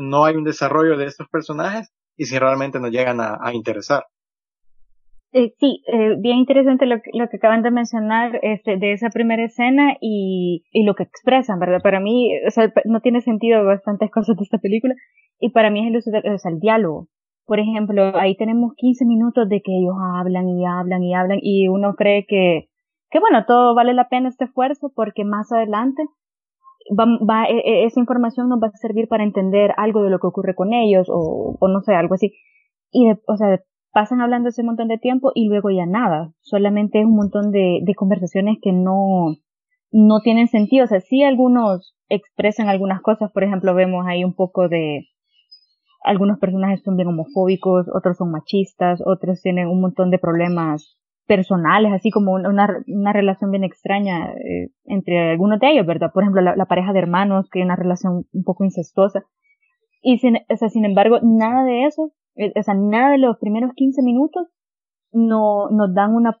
no 0.00 0.24
hay 0.24 0.36
un 0.36 0.44
desarrollo 0.44 0.96
de 0.96 1.06
estos 1.06 1.28
personajes 1.28 1.90
y 2.16 2.24
si 2.24 2.38
realmente 2.38 2.80
nos 2.80 2.90
llegan 2.90 3.20
a 3.20 3.52
interesar. 3.52 4.04
Eh, 5.32 5.54
sí, 5.60 5.84
eh, 5.86 6.16
bien 6.18 6.38
interesante 6.38 6.86
lo, 6.86 7.00
que 7.00 7.36
acaban 7.36 7.62
de 7.62 7.70
mencionar 7.70 8.40
este, 8.42 8.78
de 8.78 8.92
esa 8.92 9.10
primera 9.10 9.44
escena 9.44 9.96
y, 10.00 10.64
y 10.72 10.82
lo 10.82 10.94
que 10.96 11.04
expresan, 11.04 11.60
¿verdad? 11.60 11.80
Para 11.82 12.00
mí, 12.00 12.32
o 12.44 12.50
sea, 12.50 12.72
no 12.84 13.00
tiene 13.00 13.20
sentido 13.20 13.64
bastantes 13.64 14.10
cosas 14.10 14.36
de 14.36 14.42
esta 14.42 14.58
película 14.58 14.94
y 15.38 15.50
para 15.50 15.70
mí 15.70 15.86
es 15.86 16.06
el 16.08 16.24
el 16.24 16.60
diálogo. 16.60 17.06
Por 17.46 17.60
ejemplo, 17.60 18.16
ahí 18.16 18.36
tenemos 18.36 18.72
15 18.76 19.04
minutos 19.06 19.48
de 19.48 19.62
que 19.62 19.72
ellos 19.72 19.94
hablan 20.18 20.48
y 20.48 20.66
hablan 20.66 21.02
y 21.04 21.14
hablan 21.14 21.38
y 21.40 21.68
uno 21.68 21.94
cree 21.94 22.26
que, 22.26 22.68
que 23.10 23.20
bueno, 23.20 23.44
todo 23.46 23.76
vale 23.76 23.94
la 23.94 24.08
pena 24.08 24.28
este 24.28 24.46
esfuerzo 24.46 24.90
porque 24.94 25.24
más 25.24 25.52
adelante 25.52 26.02
va, 26.90 27.44
e, 27.44 27.58
e, 27.58 27.84
esa 27.84 28.00
información 28.00 28.48
nos 28.48 28.60
va 28.60 28.68
a 28.68 28.76
servir 28.76 29.08
para 29.08 29.24
entender 29.24 29.72
algo 29.76 30.02
de 30.02 30.10
lo 30.10 30.18
que 30.18 30.26
ocurre 30.26 30.54
con 30.54 30.72
ellos 30.72 31.08
o, 31.08 31.56
o 31.58 31.68
no 31.68 31.80
sé, 31.82 31.94
algo 31.94 32.14
así. 32.14 32.34
Y 32.90 33.08
de, 33.08 33.18
o 33.26 33.36
sea, 33.36 33.60
pasan 33.92 34.20
hablando 34.20 34.48
ese 34.48 34.62
montón 34.62 34.88
de 34.88 34.98
tiempo 34.98 35.32
y 35.34 35.48
luego 35.48 35.70
ya 35.70 35.86
nada. 35.86 36.32
Solamente 36.40 37.00
es 37.00 37.06
un 37.06 37.16
montón 37.16 37.52
de, 37.52 37.80
de 37.82 37.94
conversaciones 37.94 38.58
que 38.62 38.72
no, 38.72 39.36
no 39.90 40.20
tienen 40.20 40.48
sentido. 40.48 40.84
O 40.84 40.88
sea, 40.88 41.00
sí 41.00 41.22
algunos 41.22 41.96
expresan 42.08 42.68
algunas 42.68 43.00
cosas. 43.02 43.30
Por 43.32 43.44
ejemplo, 43.44 43.74
vemos 43.74 44.04
ahí 44.06 44.24
un 44.24 44.34
poco 44.34 44.68
de, 44.68 45.06
algunos 46.02 46.38
personajes 46.38 46.82
son 46.82 46.96
bien 46.96 47.08
homofóbicos, 47.08 47.86
otros 47.94 48.16
son 48.16 48.30
machistas, 48.30 49.00
otros 49.04 49.40
tienen 49.42 49.68
un 49.68 49.80
montón 49.80 50.10
de 50.10 50.18
problemas 50.18 50.96
personales, 51.30 51.92
así 51.92 52.10
como 52.10 52.32
una, 52.32 52.82
una 52.88 53.12
relación 53.12 53.52
bien 53.52 53.62
extraña 53.62 54.32
eh, 54.32 54.70
entre 54.84 55.30
algunos 55.30 55.60
de 55.60 55.70
ellos, 55.70 55.86
¿verdad? 55.86 56.10
Por 56.12 56.24
ejemplo, 56.24 56.42
la, 56.42 56.66
pareja 56.66 56.92
de 56.92 56.98
hermanos, 56.98 57.48
que 57.48 57.60
hay 57.60 57.64
una 57.64 57.76
relación 57.76 58.26
un 58.32 58.42
poco 58.42 58.64
incestuosa. 58.64 59.22
Y 60.02 60.18
sin, 60.18 60.38
o 60.48 60.56
sea, 60.56 60.68
sin 60.68 60.84
embargo, 60.84 61.20
nada 61.22 61.62
de 61.62 61.84
eso 61.84 62.12
eh, 62.40 62.52
o 62.56 62.62
sea, 62.62 62.74
nada 62.74 63.12
de 63.12 63.18
los 63.18 63.38
primeros 63.38 63.72
15 63.74 64.02
minutos 64.02 64.48
no 65.12 65.68
nos 65.70 65.94
dan 65.94 66.14
una, 66.14 66.38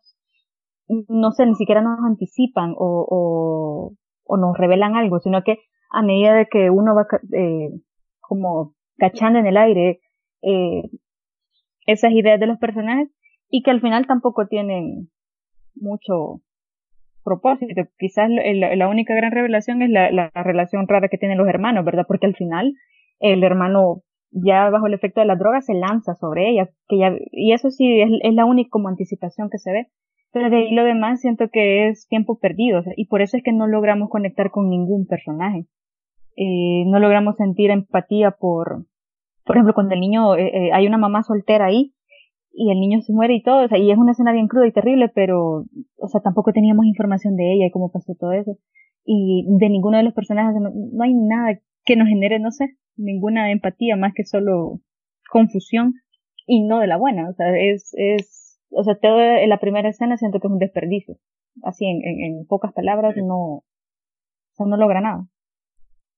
no 1.08 1.30
sé, 1.32 1.46
ni 1.46 1.54
siquiera 1.54 1.82
nos 1.82 1.98
anticipan 2.04 2.74
o, 2.76 3.06
o, 3.08 3.92
o 4.24 4.36
nos 4.36 4.56
revelan 4.56 4.96
algo, 4.96 5.20
sino 5.20 5.42
que 5.42 5.58
a 5.90 6.02
medida 6.02 6.34
de 6.34 6.46
que 6.46 6.70
uno 6.70 6.94
va 6.94 7.06
eh, 7.36 7.70
como 8.20 8.74
cachando 8.96 9.38
en 9.38 9.46
el 9.46 9.56
aire 9.56 10.00
eh, 10.42 10.82
esas 11.86 12.12
ideas 12.12 12.40
de 12.40 12.46
los 12.46 12.58
personajes 12.58 13.10
y 13.50 13.62
que 13.62 13.70
al 13.70 13.80
final 13.80 14.06
tampoco 14.06 14.46
tienen 14.46 15.10
mucho 15.74 16.40
propósito. 17.24 17.82
Quizás 17.98 18.30
la, 18.30 18.74
la 18.76 18.88
única 18.88 19.14
gran 19.14 19.32
revelación 19.32 19.82
es 19.82 19.90
la, 19.90 20.10
la 20.10 20.30
relación 20.34 20.88
rara 20.88 21.08
que 21.08 21.18
tienen 21.18 21.38
los 21.38 21.48
hermanos, 21.48 21.84
¿verdad? 21.84 22.06
Porque 22.06 22.26
al 22.26 22.36
final 22.36 22.74
el 23.18 23.42
hermano 23.44 24.02
ya 24.32 24.70
bajo 24.70 24.86
el 24.86 24.94
efecto 24.94 25.20
de 25.20 25.26
la 25.26 25.36
droga 25.36 25.60
se 25.60 25.74
lanza 25.74 26.14
sobre 26.14 26.50
ella, 26.50 26.68
que 26.88 26.98
ya, 26.98 27.12
y 27.32 27.52
eso 27.52 27.70
sí 27.70 28.00
es, 28.00 28.34
la 28.34 28.44
única 28.44 28.70
como 28.70 28.88
anticipación 28.88 29.50
que 29.50 29.58
se 29.58 29.72
ve. 29.72 29.86
Pero 30.32 30.48
de 30.48 30.56
ahí 30.56 30.74
lo 30.74 30.84
demás 30.84 31.20
siento 31.20 31.48
que 31.48 31.88
es 31.88 32.06
tiempo 32.06 32.38
perdido, 32.38 32.82
y 32.96 33.06
por 33.06 33.20
eso 33.20 33.36
es 33.36 33.42
que 33.42 33.52
no 33.52 33.66
logramos 33.66 34.08
conectar 34.08 34.50
con 34.50 34.68
ningún 34.68 35.06
personaje. 35.06 35.66
Eh, 36.36 36.84
no 36.86 37.00
logramos 37.00 37.36
sentir 37.36 37.70
empatía 37.70 38.30
por, 38.30 38.86
por 39.44 39.56
ejemplo, 39.56 39.74
cuando 39.74 39.94
el 39.94 40.00
niño, 40.00 40.36
eh, 40.36 40.68
eh, 40.68 40.72
hay 40.72 40.86
una 40.86 40.98
mamá 40.98 41.24
soltera 41.24 41.66
ahí, 41.66 41.92
y 42.52 42.70
el 42.70 42.80
niño 42.80 43.00
se 43.02 43.12
muere 43.12 43.34
y 43.34 43.42
todo, 43.42 43.64
o 43.64 43.68
sea, 43.68 43.78
y 43.78 43.90
es 43.90 43.98
una 43.98 44.12
escena 44.12 44.32
bien 44.32 44.48
cruda 44.48 44.66
y 44.66 44.72
terrible, 44.72 45.10
pero, 45.14 45.64
o 45.96 46.08
sea, 46.08 46.20
tampoco 46.20 46.52
teníamos 46.52 46.86
información 46.86 47.36
de 47.36 47.52
ella 47.54 47.66
y 47.66 47.70
cómo 47.70 47.90
pasó 47.90 48.14
todo 48.18 48.32
eso. 48.32 48.58
Y 49.04 49.46
de 49.48 49.68
ninguno 49.68 49.96
de 49.96 50.02
los 50.02 50.14
personajes 50.14 50.60
no, 50.60 51.02
hay 51.02 51.14
nada 51.14 51.60
que 51.84 51.96
nos 51.96 52.08
genere, 52.08 52.38
no 52.38 52.50
sé, 52.50 52.76
ninguna 52.96 53.50
empatía 53.50 53.96
más 53.96 54.12
que 54.14 54.24
solo 54.24 54.80
confusión 55.30 55.94
y 56.46 56.62
no 56.66 56.80
de 56.80 56.86
la 56.86 56.96
buena, 56.96 57.28
o 57.28 57.32
sea, 57.34 57.56
es, 57.56 57.92
es, 57.94 58.60
o 58.70 58.82
sea, 58.82 58.98
todo 58.98 59.20
en 59.20 59.48
la 59.48 59.60
primera 59.60 59.88
escena 59.88 60.16
siento 60.16 60.40
que 60.40 60.48
es 60.48 60.52
un 60.52 60.58
desperdicio. 60.58 61.16
Así, 61.62 61.84
en, 61.86 62.00
en, 62.04 62.46
pocas 62.46 62.72
palabras, 62.72 63.14
no, 63.16 63.36
o 63.36 63.64
sea, 64.52 64.66
no 64.66 64.76
logra 64.76 65.00
nada. 65.00 65.26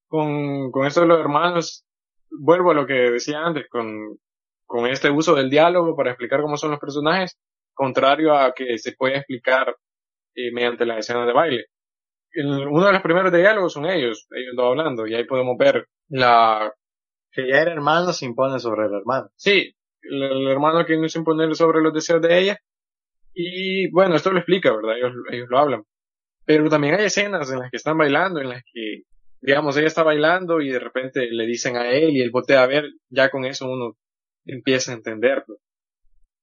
Con, 0.08 0.70
con 0.70 0.86
esto 0.86 1.02
de 1.02 1.06
los 1.06 1.20
hermanos, 1.20 1.86
vuelvo 2.40 2.70
a 2.70 2.74
lo 2.74 2.86
que 2.86 2.94
decía 2.94 3.40
antes, 3.44 3.68
con, 3.68 4.18
con 4.72 4.86
este 4.86 5.10
uso 5.10 5.34
del 5.34 5.50
diálogo 5.50 5.94
para 5.94 6.12
explicar 6.12 6.40
cómo 6.40 6.56
son 6.56 6.70
los 6.70 6.80
personajes, 6.80 7.38
contrario 7.74 8.34
a 8.34 8.54
que 8.54 8.78
se 8.78 8.92
puede 8.92 9.18
explicar 9.18 9.76
eh, 10.34 10.50
mediante 10.50 10.86
las 10.86 11.00
escenas 11.00 11.26
de 11.26 11.34
baile. 11.34 11.66
uno 12.36 12.86
de 12.86 12.92
los 12.94 13.02
primeros 13.02 13.30
diálogos 13.30 13.74
son 13.74 13.84
ellos, 13.84 14.26
ellos 14.30 14.54
dos 14.56 14.70
hablando, 14.70 15.06
y 15.06 15.14
ahí 15.14 15.24
podemos 15.24 15.58
ver 15.58 15.88
la... 16.08 16.72
Que 17.30 17.48
ya 17.48 17.60
el 17.60 17.68
hermano 17.68 18.14
se 18.14 18.24
impone 18.24 18.58
sobre 18.60 18.86
el 18.86 18.94
hermano. 18.94 19.28
Sí, 19.36 19.74
el, 20.00 20.48
hermano 20.48 20.86
que 20.86 20.96
no 20.96 21.06
se 21.06 21.18
impone 21.18 21.54
sobre 21.54 21.82
los 21.82 21.92
deseos 21.92 22.22
de 22.22 22.38
ella. 22.38 22.58
Y 23.34 23.90
bueno, 23.90 24.14
esto 24.14 24.32
lo 24.32 24.38
explica, 24.38 24.74
¿verdad? 24.74 24.96
Ellos, 24.96 25.12
ellos 25.32 25.48
lo 25.50 25.58
hablan. 25.58 25.82
Pero 26.46 26.70
también 26.70 26.94
hay 26.94 27.04
escenas 27.04 27.50
en 27.52 27.58
las 27.58 27.70
que 27.70 27.76
están 27.76 27.98
bailando, 27.98 28.40
en 28.40 28.48
las 28.48 28.62
que, 28.72 29.02
digamos, 29.42 29.76
ella 29.76 29.88
está 29.88 30.02
bailando 30.02 30.62
y 30.62 30.70
de 30.70 30.78
repente 30.78 31.28
le 31.30 31.44
dicen 31.44 31.76
a 31.76 31.90
él 31.90 32.16
y 32.16 32.22
él 32.22 32.30
voltea 32.30 32.62
a 32.62 32.66
ver, 32.66 32.90
ya 33.10 33.30
con 33.30 33.44
eso 33.44 33.68
uno 33.70 33.96
empieza 34.44 34.92
a 34.92 34.96
entender 34.96 35.44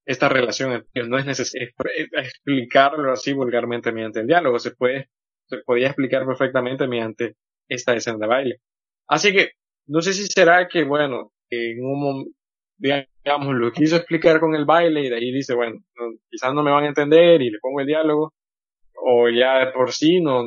esta 0.05 0.29
relación. 0.29 0.85
No 1.07 1.17
es 1.17 1.25
necesario 1.25 1.69
explicarlo 2.13 3.11
así 3.11 3.33
vulgarmente 3.33 3.91
mediante 3.91 4.21
el 4.21 4.27
diálogo, 4.27 4.59
se 4.59 4.71
puede, 4.71 5.09
se 5.47 5.57
podía 5.65 5.87
explicar 5.87 6.25
perfectamente 6.25 6.87
mediante 6.87 7.35
esta 7.67 7.95
escena 7.95 8.17
de 8.19 8.27
baile. 8.27 8.61
Así 9.07 9.33
que, 9.33 9.51
no 9.87 10.01
sé 10.01 10.13
si 10.13 10.25
será 10.27 10.67
que, 10.67 10.83
bueno, 10.83 11.31
en 11.49 11.83
un 11.83 12.33
digamos, 12.79 13.55
lo 13.55 13.71
quiso 13.71 13.97
explicar 13.97 14.39
con 14.39 14.55
el 14.55 14.65
baile 14.65 15.01
y 15.01 15.09
de 15.09 15.15
ahí 15.15 15.31
dice, 15.31 15.53
bueno, 15.53 15.79
quizás 16.29 16.53
no 16.53 16.63
me 16.63 16.71
van 16.71 16.85
a 16.85 16.87
entender 16.87 17.41
y 17.41 17.51
le 17.51 17.59
pongo 17.59 17.81
el 17.81 17.87
diálogo, 17.87 18.33
o 18.95 19.29
ya 19.29 19.65
de 19.65 19.71
por 19.73 19.91
sí 19.91 20.21
no, 20.21 20.43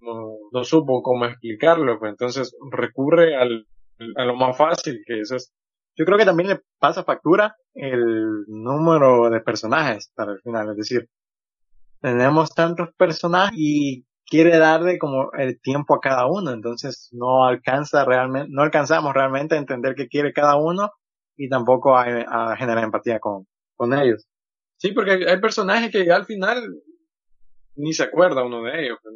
no, 0.00 0.36
no 0.52 0.64
supo 0.64 1.02
cómo 1.02 1.26
explicarlo, 1.26 1.98
pues 1.98 2.10
entonces 2.10 2.56
recurre 2.70 3.36
al, 3.36 3.66
a 4.16 4.24
lo 4.24 4.36
más 4.36 4.56
fácil, 4.56 5.02
que 5.04 5.20
eso 5.20 5.36
es 5.36 5.52
yo 5.96 6.04
creo 6.04 6.18
que 6.18 6.24
también 6.24 6.48
le 6.48 6.60
pasa 6.78 7.04
factura 7.04 7.56
el 7.74 8.44
número 8.46 9.30
de 9.30 9.40
personajes 9.40 10.12
para 10.14 10.32
el 10.32 10.40
final. 10.40 10.70
Es 10.70 10.76
decir, 10.76 11.08
tenemos 12.00 12.54
tantos 12.54 12.90
personajes 12.96 13.54
y 13.56 14.04
quiere 14.26 14.58
darle 14.58 14.98
como 14.98 15.32
el 15.32 15.60
tiempo 15.60 15.94
a 15.94 16.00
cada 16.00 16.26
uno. 16.26 16.52
Entonces 16.52 17.10
no 17.12 17.44
alcanza 17.44 18.04
realmente, 18.04 18.48
no 18.50 18.62
alcanzamos 18.62 19.12
realmente 19.14 19.54
a 19.54 19.58
entender 19.58 19.94
qué 19.94 20.08
quiere 20.08 20.32
cada 20.32 20.56
uno 20.56 20.90
y 21.36 21.48
tampoco 21.48 21.96
a, 21.96 22.56
generar 22.56 22.84
empatía 22.84 23.18
con, 23.20 23.46
con 23.76 23.92
ellos. 23.92 24.26
Sí, 24.78 24.92
porque 24.92 25.26
hay 25.28 25.40
personajes 25.40 25.90
que 25.92 26.10
al 26.10 26.24
final 26.24 26.62
ni 27.76 27.92
se 27.92 28.04
acuerda 28.04 28.44
uno 28.44 28.62
de 28.62 28.84
ellos. 28.84 28.98
Pues, 29.02 29.14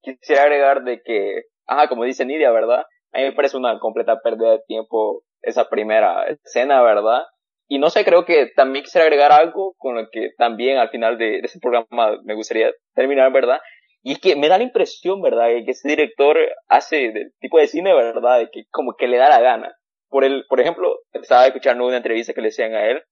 Quisiera 0.00 0.42
agregar 0.42 0.84
de 0.84 1.02
que, 1.04 1.42
ajá, 1.66 1.88
como 1.88 2.04
dice 2.04 2.24
Nidia, 2.24 2.50
¿verdad? 2.50 2.84
A 3.12 3.18
mí 3.18 3.24
me 3.24 3.32
parece 3.32 3.56
una 3.56 3.78
completa 3.78 4.20
pérdida 4.22 4.52
de 4.52 4.62
tiempo 4.66 5.22
esa 5.42 5.68
primera 5.68 6.24
escena, 6.26 6.82
¿verdad? 6.82 7.22
Y 7.68 7.78
no 7.78 7.90
sé, 7.90 8.04
creo 8.04 8.24
que 8.24 8.46
también 8.56 8.84
quisiera 8.84 9.04
agregar 9.04 9.30
algo 9.30 9.74
con 9.76 9.96
lo 9.96 10.08
que 10.10 10.30
también 10.38 10.78
al 10.78 10.88
final 10.88 11.18
de, 11.18 11.40
ese 11.40 11.60
programa 11.60 12.18
me 12.24 12.34
gustaría 12.34 12.72
terminar, 12.94 13.30
¿verdad? 13.30 13.58
Y 14.02 14.12
es 14.12 14.20
que 14.20 14.36
me 14.36 14.48
da 14.48 14.56
la 14.56 14.64
impresión, 14.64 15.20
¿verdad?, 15.20 15.48
que 15.64 15.72
ese 15.72 15.88
director 15.88 16.38
hace 16.68 17.12
del 17.12 17.32
tipo 17.40 17.58
de 17.58 17.66
cine, 17.66 17.92
¿verdad?, 17.94 18.38
de 18.38 18.50
que 18.50 18.64
como 18.70 18.94
que 18.96 19.06
le 19.06 19.18
da 19.18 19.28
la 19.28 19.40
gana. 19.40 19.74
Por 20.08 20.24
el, 20.24 20.46
por 20.48 20.60
ejemplo, 20.60 21.00
estaba 21.12 21.46
escuchando 21.46 21.86
una 21.86 21.98
entrevista 21.98 22.32
que 22.32 22.40
le 22.40 22.48
hacían 22.48 22.74
a 22.74 22.86
él 22.88 23.02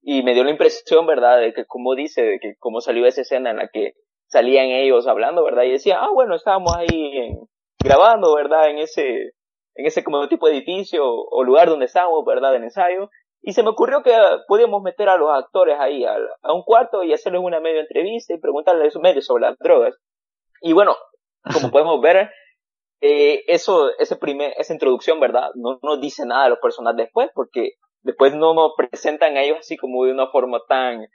y 0.00 0.22
me 0.22 0.32
dio 0.32 0.44
la 0.44 0.50
impresión, 0.50 1.06
¿verdad?, 1.06 1.40
de 1.40 1.52
que 1.52 1.66
como 1.66 1.94
dice, 1.94 2.22
de 2.22 2.38
que 2.38 2.54
cómo 2.58 2.80
salió 2.80 3.06
esa 3.06 3.20
escena 3.20 3.50
en 3.50 3.58
la 3.58 3.68
que 3.68 3.92
salían 4.28 4.66
ellos 4.66 5.06
hablando, 5.06 5.44
¿verdad? 5.44 5.64
Y 5.64 5.72
decía, 5.72 5.98
ah, 6.00 6.10
bueno, 6.14 6.36
estábamos 6.36 6.74
ahí 6.74 7.34
grabando, 7.84 8.34
¿verdad?, 8.34 8.70
en 8.70 8.78
ese, 8.78 9.32
en 9.76 9.86
ese 9.86 10.02
como 10.02 10.26
tipo 10.28 10.46
de 10.46 10.56
edificio 10.56 11.04
o 11.06 11.44
lugar 11.44 11.68
donde 11.68 11.86
estábamos, 11.86 12.24
¿verdad?, 12.24 12.54
en 12.56 12.64
ensayo. 12.64 13.10
Y 13.42 13.52
se 13.52 13.62
me 13.62 13.70
ocurrió 13.70 14.02
que 14.02 14.12
podíamos 14.48 14.82
meter 14.82 15.08
a 15.08 15.16
los 15.16 15.30
actores 15.30 15.76
ahí 15.78 16.04
a, 16.04 16.16
un 16.52 16.62
cuarto 16.62 17.04
y 17.04 17.12
hacerles 17.12 17.42
una 17.42 17.60
medio 17.60 17.80
entrevista 17.80 18.34
y 18.34 18.40
preguntarles 18.40 18.96
medio 18.96 19.22
sobre 19.22 19.42
las 19.42 19.58
drogas. 19.58 19.94
Y 20.62 20.72
bueno, 20.72 20.96
como 21.52 21.70
podemos 21.70 22.00
ver, 22.00 22.30
eh, 23.00 23.44
eso, 23.46 23.90
ese 23.98 24.16
primer, 24.16 24.54
esa 24.56 24.72
introducción, 24.72 25.20
¿verdad? 25.20 25.50
No 25.54 25.78
nos 25.82 26.00
dice 26.00 26.24
nada 26.26 26.44
de 26.44 26.50
los 26.50 26.58
personajes 26.58 26.96
después, 26.96 27.30
porque 27.34 27.72
después 28.02 28.34
no 28.34 28.54
nos 28.54 28.72
presentan 28.76 29.36
a 29.36 29.42
ellos 29.42 29.58
así 29.60 29.76
como 29.76 30.04
de 30.04 30.12
una 30.12 30.28
forma 30.28 30.60
tan, 30.66 31.06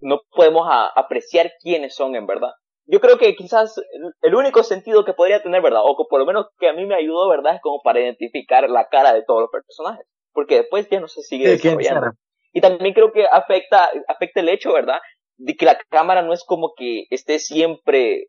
no 0.00 0.20
podemos 0.30 0.68
apreciar 0.94 1.52
quiénes 1.60 1.94
son 1.94 2.14
en 2.14 2.26
verdad 2.26 2.52
yo 2.86 3.00
creo 3.00 3.16
que 3.18 3.34
quizás 3.34 3.80
el 4.20 4.34
único 4.34 4.62
sentido 4.62 5.04
que 5.04 5.14
podría 5.14 5.42
tener, 5.42 5.62
¿verdad? 5.62 5.80
O 5.84 5.96
que 5.96 6.04
por 6.08 6.20
lo 6.20 6.26
menos 6.26 6.46
que 6.58 6.68
a 6.68 6.74
mí 6.74 6.84
me 6.84 6.96
ayudó, 6.96 7.28
¿verdad? 7.28 7.54
Es 7.54 7.62
como 7.62 7.80
para 7.82 8.00
identificar 8.00 8.68
la 8.68 8.88
cara 8.88 9.14
de 9.14 9.24
todos 9.24 9.42
los 9.42 9.50
personajes. 9.50 10.06
Porque 10.32 10.56
después 10.56 10.88
ya 10.90 11.00
no 11.00 11.08
se 11.08 11.22
sigue 11.22 11.48
desarrollando. 11.48 12.12
Y 12.52 12.60
también 12.60 12.94
creo 12.94 13.12
que 13.12 13.26
afecta, 13.26 13.90
afecta 14.06 14.40
el 14.40 14.48
hecho, 14.48 14.72
¿verdad? 14.72 14.98
De 15.36 15.56
que 15.56 15.64
la 15.64 15.78
cámara 15.88 16.22
no 16.22 16.32
es 16.32 16.44
como 16.44 16.74
que 16.76 17.06
esté 17.10 17.38
siempre, 17.38 18.28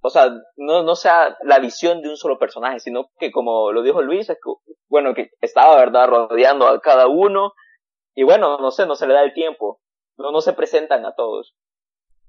o 0.00 0.10
sea, 0.10 0.30
no, 0.56 0.82
no 0.82 0.96
sea 0.96 1.36
la 1.42 1.58
visión 1.58 2.00
de 2.00 2.08
un 2.08 2.16
solo 2.16 2.38
personaje, 2.38 2.80
sino 2.80 3.10
que 3.18 3.30
como 3.30 3.70
lo 3.70 3.82
dijo 3.82 4.02
Luis, 4.02 4.28
es 4.30 4.36
que, 4.36 4.72
bueno, 4.88 5.14
que 5.14 5.30
estaba, 5.40 5.76
¿verdad? 5.76 6.08
Rodeando 6.08 6.66
a 6.66 6.80
cada 6.80 7.06
uno. 7.06 7.52
Y 8.14 8.22
bueno, 8.22 8.58
no 8.58 8.70
sé, 8.70 8.86
no 8.86 8.94
se 8.94 9.06
le 9.06 9.14
da 9.14 9.22
el 9.22 9.34
tiempo. 9.34 9.80
No, 10.16 10.30
no 10.30 10.40
se 10.40 10.52
presentan 10.52 11.04
a 11.04 11.14
todos. 11.14 11.54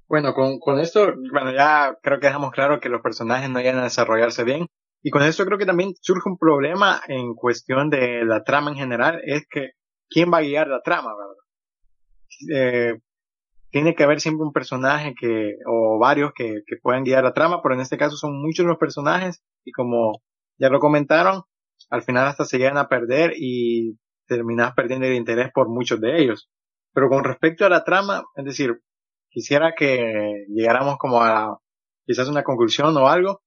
Bueno, 0.07 0.33
con, 0.33 0.59
con 0.59 0.79
esto, 0.79 1.13
bueno, 1.31 1.51
ya 1.51 1.97
creo 2.01 2.19
que 2.19 2.27
dejamos 2.27 2.51
claro 2.51 2.79
que 2.79 2.89
los 2.89 3.01
personajes 3.01 3.49
no 3.49 3.59
llegan 3.59 3.79
a 3.79 3.83
desarrollarse 3.83 4.43
bien. 4.43 4.67
Y 5.01 5.11
con 5.11 5.23
esto 5.23 5.45
creo 5.45 5.57
que 5.57 5.65
también 5.65 5.93
surge 6.01 6.29
un 6.29 6.37
problema 6.37 7.01
en 7.07 7.35
cuestión 7.35 7.89
de 7.89 8.25
la 8.25 8.43
trama 8.43 8.71
en 8.71 8.77
general, 8.77 9.21
es 9.23 9.45
que 9.49 9.71
¿quién 10.09 10.31
va 10.33 10.39
a 10.39 10.41
guiar 10.41 10.67
la 10.67 10.81
trama, 10.81 11.11
verdad? 11.15 11.35
Eh, 12.53 12.99
tiene 13.69 13.95
que 13.95 14.03
haber 14.03 14.19
siempre 14.21 14.45
un 14.45 14.53
personaje 14.53 15.13
que, 15.19 15.55
o 15.67 15.99
varios 15.99 16.31
que, 16.33 16.61
que 16.65 16.77
puedan 16.81 17.03
guiar 17.03 17.23
la 17.23 17.33
trama, 17.33 17.61
pero 17.61 17.75
en 17.75 17.81
este 17.81 17.97
caso 17.97 18.15
son 18.15 18.41
muchos 18.41 18.65
los 18.65 18.77
personajes 18.77 19.43
y 19.63 19.71
como 19.71 20.21
ya 20.57 20.69
lo 20.69 20.79
comentaron, 20.79 21.43
al 21.89 22.01
final 22.01 22.27
hasta 22.27 22.45
se 22.45 22.57
llegan 22.57 22.77
a 22.77 22.87
perder 22.87 23.33
y 23.35 23.97
terminas 24.27 24.73
perdiendo 24.73 25.05
el 25.05 25.15
interés 25.15 25.51
por 25.53 25.69
muchos 25.69 25.99
de 26.01 26.21
ellos. 26.21 26.49
Pero 26.93 27.09
con 27.09 27.23
respecto 27.23 27.65
a 27.65 27.69
la 27.69 27.83
trama, 27.83 28.23
es 28.35 28.45
decir, 28.45 28.81
quisiera 29.35 29.73
que 29.75 30.45
llegáramos 30.47 30.97
como 30.97 31.21
a 31.21 31.59
quizás 32.05 32.29
una 32.29 32.43
conclusión 32.43 32.95
o 32.95 33.09
algo 33.09 33.41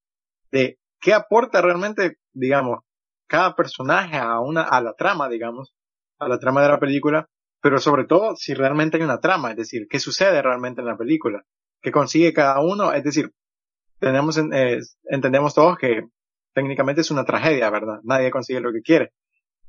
de 0.53 0.79
qué 1.01 1.15
aporta 1.15 1.63
realmente, 1.63 2.19
digamos, 2.35 2.81
cada 3.27 3.57
personaje 3.57 4.19
a 4.19 4.39
una, 4.41 4.65
a 4.65 4.83
la 4.83 4.93
trama, 4.93 5.31
digamos, 5.31 5.75
a 6.19 6.29
la 6.29 6.39
trama 6.39 6.63
de 6.63 6.69
la 6.69 6.79
película, 6.79 7.27
pero 7.63 7.79
sobre 7.79 8.05
todo 8.05 8.37
si 8.37 8.53
realmente 8.53 8.99
hay 8.99 9.03
una 9.03 9.21
trama, 9.21 9.53
es 9.53 9.57
decir, 9.57 9.87
qué 9.89 9.99
sucede 9.99 10.43
realmente 10.43 10.83
en 10.83 10.89
la 10.89 10.99
película, 10.99 11.43
qué 11.81 11.91
consigue 11.91 12.35
cada 12.35 12.61
uno, 12.61 12.93
es 12.93 13.03
decir, 13.03 13.33
tenemos, 13.99 14.37
eh, 14.37 14.81
entendemos 15.05 15.55
todos 15.55 15.79
que 15.79 16.03
técnicamente 16.53 17.01
es 17.01 17.11
una 17.11 17.25
tragedia, 17.25 17.71
¿verdad? 17.71 18.01
Nadie 18.03 18.31
consigue 18.31 18.61
lo 18.61 18.73
que 18.73 18.83
quiere. 18.83 19.13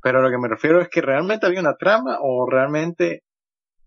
Pero 0.01 0.21
lo 0.21 0.29
que 0.29 0.37
me 0.37 0.49
refiero 0.49 0.81
es 0.81 0.89
que 0.89 1.01
realmente 1.01 1.45
había 1.45 1.61
una 1.61 1.77
trama 1.77 2.17
o 2.21 2.45
realmente 2.49 3.23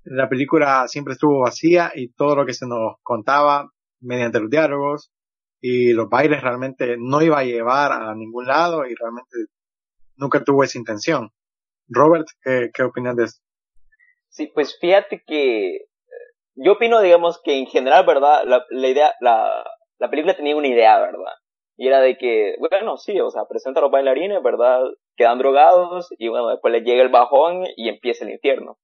la 0.05 0.29
película 0.29 0.87
siempre 0.89 1.15
estuvo 1.15 1.41
vacía 1.41 1.93
y 1.95 2.13
todo 2.13 2.35
lo 2.37 2.47
que 2.47 2.55
se 2.55 2.67
nos 2.67 2.97
contaba 3.03 3.71
mediante 4.01 4.41
los 4.41 4.51
diálogos 4.51 5.13
y 5.61 5.93
los 5.93 6.09
bailes 6.09 6.43
realmente 6.43 6.97
no 6.99 7.23
iba 7.23 7.39
a 7.39 7.45
llevar 7.45 7.93
a 7.93 8.15
ningún 8.15 8.47
lado 8.47 8.85
y 8.85 8.95
realmente 8.95 9.37
nunca 10.17 10.43
tuvo 10.43 10.65
esa 10.65 10.79
intención. 10.79 11.31
Robert, 11.89 12.27
¿qué, 12.43 12.71
qué 12.75 12.83
opinas 12.83 13.17
de 13.17 13.25
esto? 13.25 13.43
Sí, 14.29 14.51
pues 14.53 14.77
fíjate 14.81 15.23
que 15.25 15.77
eh, 15.77 15.83
yo 16.57 16.73
opino, 16.73 17.01
digamos, 17.01 17.41
que 17.45 17.59
en 17.59 17.67
general, 17.67 18.05
¿verdad? 18.05 18.43
La, 18.45 18.65
la 18.71 18.89
idea, 18.89 19.13
la, 19.21 19.65
la 19.99 20.11
película 20.11 20.35
tenía 20.35 20.57
una 20.57 20.69
idea, 20.69 20.99
¿verdad? 20.99 21.35
Y 21.77 21.87
era 21.87 22.01
de 22.01 22.17
que, 22.17 22.57
bueno, 22.59 22.97
sí, 22.97 23.21
o 23.21 23.31
sea, 23.31 23.45
presenta 23.49 23.81
a 23.81 23.83
los 23.83 23.93
bailarines, 23.93 24.43
¿verdad? 24.43 24.81
Quedan 25.17 25.39
drogados 25.39 26.09
y 26.19 26.29
bueno, 26.29 26.49
después 26.49 26.73
les 26.73 26.83
llega 26.83 27.03
el 27.03 27.09
bajón 27.09 27.65
y 27.77 27.89
empieza 27.89 28.25
el 28.25 28.33
infierno 28.33 28.79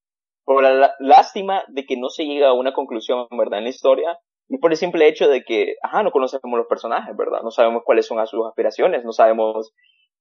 por 0.49 0.63
la 0.63 0.95
lástima 0.97 1.63
de 1.67 1.85
que 1.85 1.95
no 1.95 2.09
se 2.09 2.25
llega 2.25 2.47
a 2.47 2.53
una 2.53 2.73
conclusión, 2.73 3.27
¿verdad? 3.29 3.59
En 3.59 3.65
la 3.65 3.69
historia, 3.69 4.17
y 4.47 4.57
por 4.57 4.71
el 4.71 4.77
simple 4.77 5.07
hecho 5.07 5.27
de 5.27 5.43
que, 5.43 5.75
ajá, 5.83 6.01
no 6.01 6.09
conocemos 6.09 6.57
los 6.57 6.65
personajes, 6.65 7.15
¿verdad? 7.15 7.41
No 7.43 7.51
sabemos 7.51 7.83
cuáles 7.85 8.07
son 8.07 8.25
sus 8.25 8.47
aspiraciones, 8.47 9.05
no 9.05 9.11
sabemos, 9.11 9.71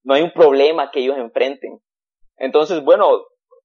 no 0.04 0.12
hay 0.12 0.20
un 0.20 0.32
problema 0.32 0.90
que 0.90 1.00
ellos 1.00 1.16
enfrenten. 1.16 1.78
Entonces, 2.36 2.84
bueno, 2.84 3.22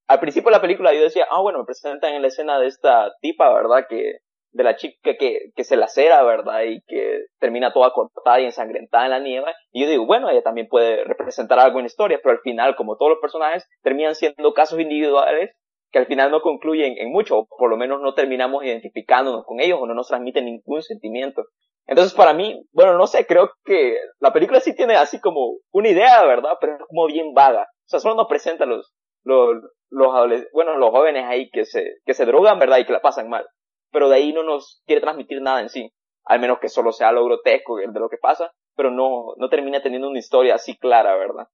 al 0.08 0.22
principio 0.22 0.52
de 0.52 0.56
la 0.56 0.62
película 0.62 0.94
yo 0.94 1.02
decía, 1.02 1.28
ah, 1.30 1.42
bueno, 1.42 1.60
me 1.60 1.66
presentan 1.66 2.14
en 2.14 2.22
la 2.22 2.30
escena 2.30 2.58
de 2.58 2.68
esta 2.68 3.12
tipa, 3.20 3.54
¿verdad? 3.54 3.86
Que, 3.90 4.20
de 4.54 4.64
la 4.64 4.78
chica 4.78 5.18
que, 5.20 5.52
que 5.54 5.64
se 5.66 5.76
lacera, 5.76 6.24
¿verdad? 6.24 6.62
Y 6.62 6.80
que 6.88 7.26
termina 7.42 7.74
toda 7.74 7.92
cortada 7.92 8.40
y 8.40 8.46
ensangrentada 8.46 9.04
en 9.04 9.12
la 9.12 9.20
nieve. 9.20 9.52
Y 9.74 9.82
yo 9.82 9.90
digo, 9.90 10.06
bueno, 10.06 10.30
ella 10.30 10.44
también 10.44 10.70
puede 10.70 11.04
representar 11.04 11.60
algo 11.60 11.80
en 11.80 11.84
la 11.84 11.88
historia, 11.88 12.22
pero 12.24 12.36
al 12.36 12.42
final, 12.42 12.78
como 12.78 12.96
todos 12.96 13.10
los 13.10 13.20
personajes, 13.20 13.68
terminan 13.82 14.16
siendo 14.16 14.54
casos 14.54 14.80
individuales 14.80 15.54
que 15.94 16.00
al 16.00 16.08
final 16.08 16.32
no 16.32 16.42
concluyen 16.42 16.96
en 16.98 17.12
mucho, 17.12 17.38
o 17.38 17.48
por 17.48 17.70
lo 17.70 17.78
menos 17.78 18.02
no 18.02 18.16
terminamos 18.16 18.66
identificándonos 18.66 19.46
con 19.46 19.62
ellos 19.62 19.78
o 19.80 19.86
no 19.86 19.94
nos 19.94 20.08
transmiten 20.08 20.46
ningún 20.46 20.82
sentimiento. 20.82 21.46
Entonces, 21.86 22.16
para 22.16 22.34
mí, 22.34 22.66
bueno, 22.72 22.98
no 22.98 23.06
sé, 23.06 23.28
creo 23.28 23.52
que 23.64 23.98
la 24.20 24.34
película 24.34 24.60
sí 24.60 24.76
tiene 24.76 24.96
así 24.96 25.22
como 25.22 25.60
una 25.72 25.90
idea, 25.90 26.26
¿verdad? 26.26 26.54
Pero 26.60 26.74
es 26.74 26.80
como 26.88 27.06
bien 27.06 27.36
vaga. 27.36 27.62
O 27.62 27.90
sea, 27.90 28.00
solo 28.00 28.16
nos 28.16 28.28
presenta 28.28 28.66
los, 28.66 28.92
los, 29.24 29.62
los, 29.92 30.12
bueno, 30.52 30.78
los 30.78 30.90
jóvenes 30.90 31.26
ahí 31.28 31.52
que 31.52 31.66
se, 31.66 31.98
que 32.06 32.16
se 32.16 32.26
drogan, 32.26 32.58
¿verdad? 32.58 32.80
Y 32.80 32.86
que 32.86 32.94
la 32.94 33.02
pasan 33.02 33.30
mal. 33.30 33.46
Pero 33.92 34.10
de 34.10 34.16
ahí 34.16 34.34
no 34.34 34.42
nos 34.42 34.82
quiere 34.88 35.02
transmitir 35.02 35.44
nada 35.44 35.62
en 35.62 35.70
sí. 35.70 35.92
Al 36.26 36.40
menos 36.40 36.58
que 36.60 36.70
solo 36.70 36.92
sea 36.92 37.12
lo 37.12 37.24
grotesco 37.26 37.78
de 37.78 38.00
lo 38.00 38.10
que 38.10 38.18
pasa, 38.18 38.52
pero 38.76 38.90
no, 38.90 39.36
no 39.38 39.50
termina 39.50 39.84
teniendo 39.84 40.10
una 40.10 40.20
historia 40.20 40.56
así 40.56 40.76
clara, 40.76 41.16
¿verdad? 41.18 41.46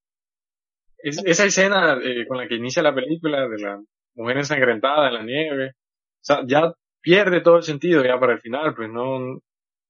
esa 1.02 1.46
escena 1.46 1.98
eh, 2.04 2.28
con 2.28 2.38
la 2.38 2.48
que 2.48 2.56
inicia 2.56 2.84
la 2.84 2.94
película 2.94 3.48
de 3.48 3.58
la 3.58 3.82
mujer 4.20 4.38
ensangrentada 4.38 5.08
en 5.08 5.14
la 5.14 5.24
nieve, 5.24 5.70
o 5.70 6.22
sea, 6.22 6.42
ya 6.48 6.74
pierde 7.02 7.42
todo 7.42 7.58
el 7.58 7.64
sentido 7.64 8.04
ya 8.04 8.20
para 8.20 8.34
el 8.34 8.42
final, 8.42 8.76
pues 8.76 8.90
no, 8.90 9.40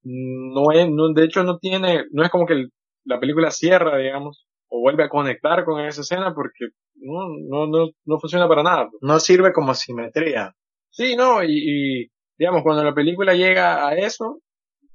no 0.02 0.72
es, 0.72 0.88
no, 0.90 1.12
de 1.12 1.24
hecho 1.24 1.42
no 1.42 1.58
tiene, 1.58 2.04
no 2.12 2.22
es 2.24 2.30
como 2.30 2.46
que 2.46 2.66
la 3.04 3.18
película 3.20 3.50
cierra, 3.50 3.98
digamos, 3.98 4.46
o 4.68 4.80
vuelve 4.80 5.04
a 5.04 5.08
conectar 5.08 5.64
con 5.64 5.84
esa 5.84 6.02
escena 6.02 6.34
porque 6.34 6.68
no, 6.94 7.28
no, 7.48 7.66
no, 7.66 7.90
no 8.04 8.18
funciona 8.18 8.48
para 8.48 8.62
nada. 8.62 8.88
Pues. 8.90 9.02
No 9.02 9.18
sirve 9.18 9.52
como 9.52 9.74
simetría. 9.74 10.54
Sí, 10.90 11.16
no, 11.16 11.42
y, 11.42 11.48
y, 11.50 12.10
digamos, 12.38 12.62
cuando 12.62 12.84
la 12.84 12.94
película 12.94 13.34
llega 13.34 13.86
a 13.86 13.96
eso, 13.96 14.40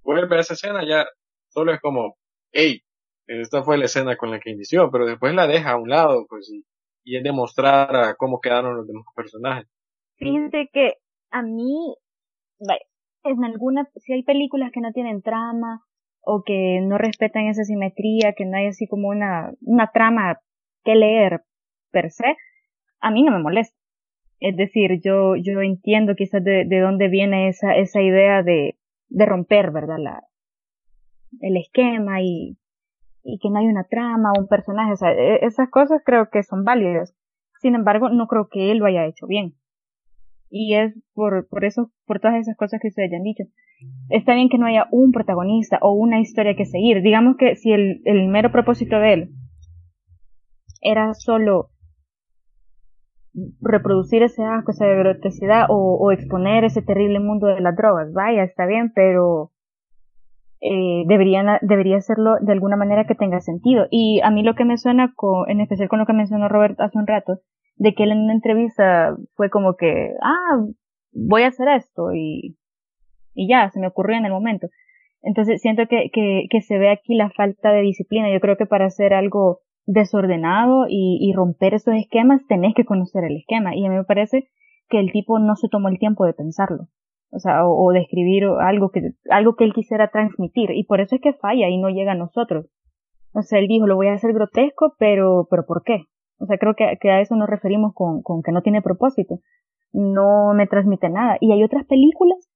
vuelve 0.02 0.36
a 0.36 0.39
esa 0.39 0.54
escena, 0.54 0.86
ya 0.88 1.06
solo 1.50 1.74
es 1.74 1.82
como, 1.82 2.17
hey, 2.52 2.82
esta 3.28 3.63
fue 3.63 3.78
la 3.78 3.86
escena 3.86 4.15
con 4.17 4.32
la 4.32 4.39
que 4.39 4.52
inició, 4.52 4.89
pero 4.91 5.06
después 5.06 5.34
la 5.34 5.48
deja 5.48 5.71
a 5.71 5.78
un 5.78 5.89
lado, 5.89 6.26
pues, 6.30 6.50
y, 6.50 6.63
y 7.06 7.18
es 7.18 7.24
demostrar 7.24 8.18
cómo 8.18 8.41
quedaron 8.41 8.76
los 8.76 8.88
demás 8.88 9.06
personajes. 9.15 9.68
Fíjense 10.18 10.70
que 10.74 10.96
a 11.30 11.44
mí, 11.44 11.96
en 13.24 13.46
algunas, 13.46 13.88
si 13.96 14.13
hay 14.13 14.24
películas 14.24 14.72
que 14.74 14.82
no 14.82 14.91
tienen 14.91 15.22
trama, 15.22 15.86
o 16.26 16.44
que 16.44 16.82
no 16.82 16.98
respetan 16.98 17.46
esa 17.46 17.63
simetría, 17.63 18.34
que 18.34 18.46
no 18.46 18.58
hay 18.58 18.68
así 18.68 18.88
como 18.88 19.10
una, 19.10 19.54
una 19.62 19.91
trama 19.91 20.39
que 20.84 20.96
leer 20.96 21.44
per 21.91 22.10
se, 22.12 22.36
a 23.00 23.12
mí 23.12 23.24
no 23.24 23.32
me 23.32 23.44
molesta. 23.44 23.78
Es 24.39 24.58
decir, 24.58 25.00
yo, 25.02 25.36
yo 25.36 25.62
entiendo 25.62 26.15
quizás 26.15 26.44
de, 26.44 26.65
de 26.65 26.80
dónde 26.80 27.08
viene 27.08 27.48
esa, 27.48 27.76
esa 27.76 28.02
idea 28.02 28.41
de, 28.44 28.76
de 29.10 29.26
romper, 29.26 29.72
¿verdad? 29.72 29.98
La, 30.00 30.24
el 31.41 31.58
esquema 31.58 32.22
y, 32.22 32.58
y 33.25 33.39
que 33.39 33.49
no 33.49 33.57
hay 33.57 33.67
una 33.67 33.83
trama 33.85 34.31
un 34.38 34.47
personaje, 34.47 34.93
o 34.93 34.95
sea, 34.95 35.11
e, 35.11 35.45
esas 35.45 35.69
cosas 35.69 36.01
creo 36.05 36.29
que 36.29 36.43
son 36.43 36.63
válidas. 36.63 37.15
Sin 37.59 37.73
embargo, 37.73 38.09
no 38.09 38.27
creo 38.27 38.47
que 38.49 38.71
él 38.71 38.77
lo 38.77 38.85
haya 38.85 39.05
hecho 39.07 39.25
bien. 39.25 39.55
Y 40.49 40.75
es 40.75 40.93
por, 41.13 41.47
por 41.47 41.65
eso, 41.65 41.91
por 42.05 42.19
todas 42.19 42.38
esas 42.38 42.55
cosas 42.55 42.79
que 42.79 42.89
ustedes 42.89 43.09
ya 43.11 43.17
han 43.17 43.23
dicho. 43.23 43.43
Está 44.09 44.35
bien 44.35 44.47
que 44.47 44.59
no 44.59 44.67
haya 44.67 44.88
un 44.91 45.11
protagonista 45.11 45.79
o 45.81 45.93
una 45.93 46.19
historia 46.19 46.55
que 46.55 46.65
seguir. 46.65 47.01
Digamos 47.01 47.35
que 47.38 47.55
si 47.55 47.71
el, 47.73 48.01
el 48.05 48.27
mero 48.27 48.51
propósito 48.51 48.99
de 48.99 49.13
él 49.13 49.29
era 50.81 51.13
solo 51.15 51.71
reproducir 53.59 54.21
ese 54.21 54.43
asco, 54.43 54.71
esa 54.71 54.85
grotesquidad 54.85 55.65
o, 55.69 55.97
o, 55.99 56.11
exponer 56.11 56.63
ese 56.63 56.83
terrible 56.83 57.19
mundo 57.19 57.47
de 57.47 57.59
las 57.59 57.75
drogas. 57.75 58.13
Vaya, 58.13 58.43
está 58.43 58.65
bien, 58.67 58.91
pero 58.93 59.51
eh, 60.65 61.04
debería, 61.08 61.60
debería 61.62 61.97
hacerlo 61.97 62.36
de 62.41 62.51
alguna 62.51 62.75
manera 62.75 63.06
que 63.06 63.15
tenga 63.15 63.39
sentido. 63.41 63.88
Y 63.91 64.21
a 64.23 64.32
mí 64.32 64.43
lo 64.43 64.56
que 64.56 64.65
me 64.65 64.78
suena, 64.78 65.13
con, 65.15 65.49
en 65.49 65.62
especial 65.62 65.89
con 65.89 65.99
lo 65.99 66.06
que 66.06 66.13
mencionó 66.13 66.49
Robert 66.49 66.80
hace 66.80 66.97
un 66.97 67.08
rato, 67.08 67.39
de 67.78 67.93
que 67.93 68.04
él 68.04 68.12
en 68.12 68.19
una 68.19 68.34
entrevista 68.34 69.15
fue 69.36 69.49
como 69.49 69.75
que, 69.75 70.13
ah, 70.21 70.63
voy 71.12 71.43
a 71.43 71.47
hacer 71.47 71.67
esto 71.69 72.13
y, 72.13 72.58
y 73.34 73.47
ya, 73.47 73.69
se 73.69 73.80
me 73.80 73.88
ocurrió 73.88 74.17
en 74.17 74.25
el 74.25 74.32
momento. 74.32 74.67
Entonces 75.21 75.62
siento 75.62 75.88
que, 75.88 76.10
que, 76.12 76.45
que 76.49 76.62
se 76.62 76.78
ve 76.78 76.89
aquí 76.89 77.15
la 77.15 77.30
falta 77.32 77.71
de 77.71 77.82
disciplina. 77.82 78.32
Yo 78.32 78.39
creo 78.39 78.58
que 78.58 78.65
para 78.65 78.86
hacer 78.86 79.13
algo 79.13 79.60
desordenado 79.86 80.86
y, 80.88 81.17
y 81.21 81.34
romper 81.34 81.73
esos 81.73 81.95
esquemas 81.95 82.41
tenés 82.47 82.73
que 82.75 82.86
conocer 82.86 83.23
el 83.23 83.38
esquema. 83.38 83.75
Y 83.75 83.86
a 83.86 83.89
mí 83.89 83.95
me 83.95 84.04
parece 84.04 84.49
que 84.89 84.99
el 84.99 85.12
tipo 85.12 85.39
no 85.39 85.56
se 85.56 85.69
tomó 85.69 85.89
el 85.89 85.99
tiempo 85.99 86.25
de 86.25 86.34
pensarlo. 86.34 86.88
O 87.36 87.39
sea, 87.39 87.67
o, 87.67 87.91
de 87.91 88.00
escribir 88.00 88.45
algo 88.45 88.89
que, 88.89 89.12
algo 89.30 89.56
que 89.56 89.65
él 89.65 89.74
quisiera 89.74 90.10
transmitir. 90.10 90.71
Y 90.71 90.86
por 90.86 91.02
eso 91.02 91.15
es 91.15 91.21
que 91.21 91.34
falla 91.34 91.67
y 91.67 91.78
no 91.78 91.89
llega 91.89 92.13
a 92.13 92.15
nosotros. 92.15 92.67
O 93.34 93.41
sea, 93.41 93.60
él 93.60 93.67
dijo, 93.67 93.88
lo 93.88 93.98
voy 93.98 94.08
a 94.08 94.13
hacer 94.13 94.34
grotesco, 94.34 94.95
pero, 94.98 95.48
pero 95.50 95.65
¿por 95.65 95.84
qué? 95.84 96.04
O 96.39 96.45
sea, 96.45 96.58
creo 96.58 96.76
que, 96.76 96.98
que 97.02 97.12
a 97.12 97.19
eso 97.19 97.36
nos 97.36 97.50
referimos 97.50 97.93
con, 97.93 98.21
con 98.21 98.41
que 98.41 98.54
no 98.54 98.62
tiene 98.62 98.82
propósito. 98.82 99.39
No 99.91 100.54
me 100.54 100.67
transmite 100.67 101.10
nada. 101.10 101.38
Y 101.41 101.52
hay 101.52 101.63
otras 101.63 101.86
películas 101.86 102.50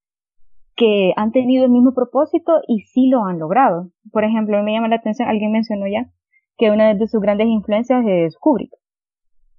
que 0.78 1.12
han 1.18 1.34
tenido 1.34 1.66
el 1.66 1.72
mismo 1.72 1.94
propósito 1.94 2.54
y 2.66 2.84
sí 2.84 3.10
lo 3.10 3.26
han 3.26 3.38
logrado. 3.38 3.90
Por 4.14 4.24
ejemplo, 4.24 4.64
me 4.64 4.72
llama 4.72 4.88
la 4.88 4.96
atención, 4.96 5.28
alguien 5.28 5.52
mencionó 5.52 5.86
ya 5.88 6.10
que 6.58 6.72
una 6.72 6.94
de 6.94 7.08
sus 7.08 7.22
grandes 7.22 7.48
influencias 7.48 8.06
es 8.08 8.38
Kubrick. 8.38 8.72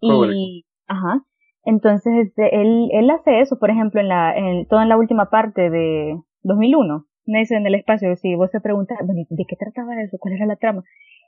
Y, 0.00 0.64
ajá. 0.87 1.24
Entonces, 1.64 2.26
este, 2.26 2.60
él, 2.60 2.88
él 2.92 3.10
hace 3.10 3.40
eso, 3.40 3.58
por 3.58 3.70
ejemplo, 3.70 4.00
en 4.00 4.08
la, 4.08 4.36
en, 4.36 4.66
toda 4.66 4.82
en 4.82 4.88
la 4.88 4.96
última 4.96 5.30
parte 5.30 5.70
de 5.70 6.18
2001. 6.42 7.06
Me 7.26 7.40
dice 7.40 7.56
en 7.56 7.66
el 7.66 7.74
espacio, 7.74 8.16
si 8.16 8.34
vos 8.34 8.50
te 8.50 8.60
preguntas, 8.60 8.98
¿de 9.00 9.44
qué 9.46 9.56
trataba 9.56 10.00
eso? 10.02 10.16
¿Cuál 10.18 10.34
era 10.34 10.46
la 10.46 10.56
trama? 10.56 10.82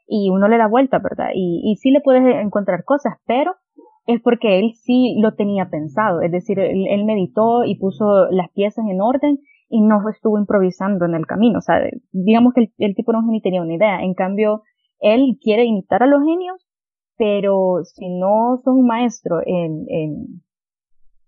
Y 0.06 0.30
uno 0.30 0.48
le 0.48 0.58
da 0.58 0.66
vuelta, 0.66 0.98
¿verdad? 0.98 1.28
Y, 1.34 1.60
y 1.64 1.76
sí 1.76 1.90
le 1.90 2.00
puedes 2.00 2.22
encontrar 2.42 2.84
cosas, 2.84 3.14
pero 3.26 3.54
es 4.06 4.20
porque 4.20 4.58
él 4.58 4.72
sí 4.74 5.16
lo 5.20 5.34
tenía 5.34 5.70
pensado. 5.70 6.22
Es 6.22 6.32
decir, 6.32 6.58
él, 6.58 7.04
meditó 7.04 7.64
y 7.64 7.76
puso 7.76 8.26
las 8.30 8.50
piezas 8.50 8.84
en 8.88 9.00
orden 9.00 9.38
y 9.68 9.80
no 9.80 10.00
estuvo 10.08 10.38
improvisando 10.38 11.04
en 11.04 11.14
el 11.14 11.26
camino. 11.26 11.58
O 11.58 11.62
sea, 11.62 11.80
digamos 12.10 12.52
que 12.54 12.62
el, 12.62 12.72
el 12.78 12.94
tipo 12.94 13.12
no 13.12 13.22
tenía 13.42 13.62
una 13.62 13.74
idea. 13.74 14.02
En 14.02 14.14
cambio, 14.14 14.62
él 15.00 15.38
quiere 15.40 15.64
imitar 15.64 16.02
a 16.02 16.06
los 16.06 16.22
genios, 16.24 16.66
pero 17.22 17.84
si 17.84 18.08
no 18.08 18.60
sos 18.64 18.74
un 18.74 18.84
maestro 18.84 19.38
en, 19.46 19.86
en 19.88 20.42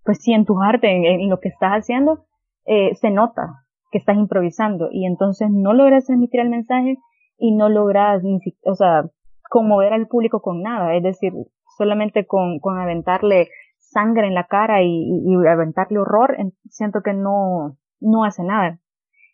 pues 0.03 0.19
sí, 0.21 0.33
en 0.33 0.45
tu 0.45 0.61
arte, 0.61 0.89
en, 0.91 1.31
lo 1.31 1.39
que 1.39 1.51
estás 1.51 1.71
haciendo, 1.71 2.25
eh, 2.67 2.97
se 2.97 3.13
nota 3.13 3.65
que 3.93 3.99
estás 3.99 4.17
improvisando 4.17 4.89
y 4.91 5.07
entonces 5.07 5.51
no 5.53 5.73
logras 5.73 6.07
transmitir 6.07 6.41
el 6.41 6.51
mensaje 6.51 6.97
y 7.39 7.55
no 7.55 7.69
logras 7.69 8.25
ni 8.25 8.41
o 8.65 8.75
sea, 8.75 9.05
conmover 9.49 9.93
al 9.93 10.09
público 10.09 10.43
con 10.43 10.63
nada, 10.63 10.97
es 10.97 11.03
decir, 11.05 11.33
solamente 11.79 12.27
con, 12.27 12.59
con 12.59 12.77
aventarle 12.77 13.51
sangre 13.79 14.27
en 14.27 14.35
la 14.35 14.49
cara 14.49 14.83
y, 14.83 14.89
y, 14.89 15.47
aventarle 15.47 16.01
horror, 16.01 16.37
siento 16.71 17.03
que 17.05 17.13
no, 17.13 17.77
no 18.01 18.25
hace 18.25 18.43
nada. 18.43 18.81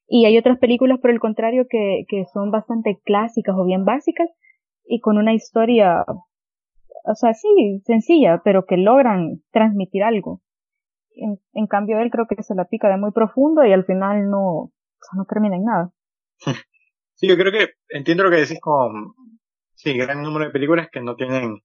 Y 0.06 0.26
hay 0.26 0.36
otras 0.36 0.58
películas, 0.58 1.00
por 1.00 1.10
el 1.10 1.20
contrario, 1.20 1.64
que, 1.70 2.04
que 2.06 2.26
son 2.34 2.50
bastante 2.50 3.00
clásicas 3.02 3.56
o 3.56 3.64
bien 3.64 3.86
básicas 3.86 4.28
y 4.84 5.00
con 5.00 5.16
una 5.16 5.32
historia, 5.32 6.04
o 7.04 7.14
sea, 7.14 7.34
sí, 7.34 7.82
sencilla, 7.84 8.42
pero 8.44 8.66
que 8.66 8.76
logran 8.76 9.42
transmitir 9.52 10.02
algo. 10.02 10.42
En, 11.52 11.66
cambio, 11.66 11.98
él 11.98 12.10
creo 12.10 12.26
que 12.26 12.42
se 12.42 12.54
la 12.54 12.64
pica 12.64 12.88
de 12.88 12.96
muy 12.96 13.12
profundo 13.12 13.64
y 13.64 13.72
al 13.72 13.84
final 13.84 14.30
no, 14.30 14.72
no 15.16 15.24
termina 15.28 15.56
en 15.56 15.64
nada. 15.64 15.92
Sí, 17.14 17.28
yo 17.28 17.36
creo 17.36 17.52
que 17.52 17.74
entiendo 17.90 18.24
lo 18.24 18.30
que 18.30 18.38
decís 18.38 18.58
con, 18.62 19.12
sí, 19.74 19.94
gran 19.94 20.22
número 20.22 20.46
de 20.46 20.52
películas 20.52 20.88
que 20.90 21.02
no 21.02 21.16
tienen 21.16 21.60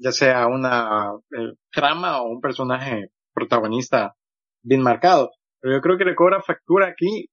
ya 0.00 0.12
sea 0.12 0.46
una 0.46 1.12
eh, 1.36 1.54
trama 1.72 2.22
o 2.22 2.28
un 2.28 2.40
personaje 2.40 3.10
protagonista 3.34 4.14
bien 4.62 4.82
marcado. 4.82 5.32
Pero 5.60 5.74
yo 5.74 5.80
creo 5.80 5.98
que 5.98 6.04
le 6.04 6.14
cobra 6.14 6.42
factura 6.42 6.86
aquí 6.86 7.28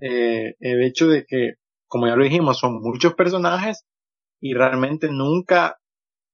eh, 0.00 0.54
el 0.60 0.82
hecho 0.82 1.08
de 1.08 1.24
que, 1.26 1.54
como 1.86 2.06
ya 2.06 2.16
lo 2.16 2.24
dijimos, 2.24 2.58
son 2.58 2.80
muchos 2.80 3.14
personajes 3.14 3.84
y 4.40 4.54
realmente 4.54 5.08
nunca, 5.10 5.76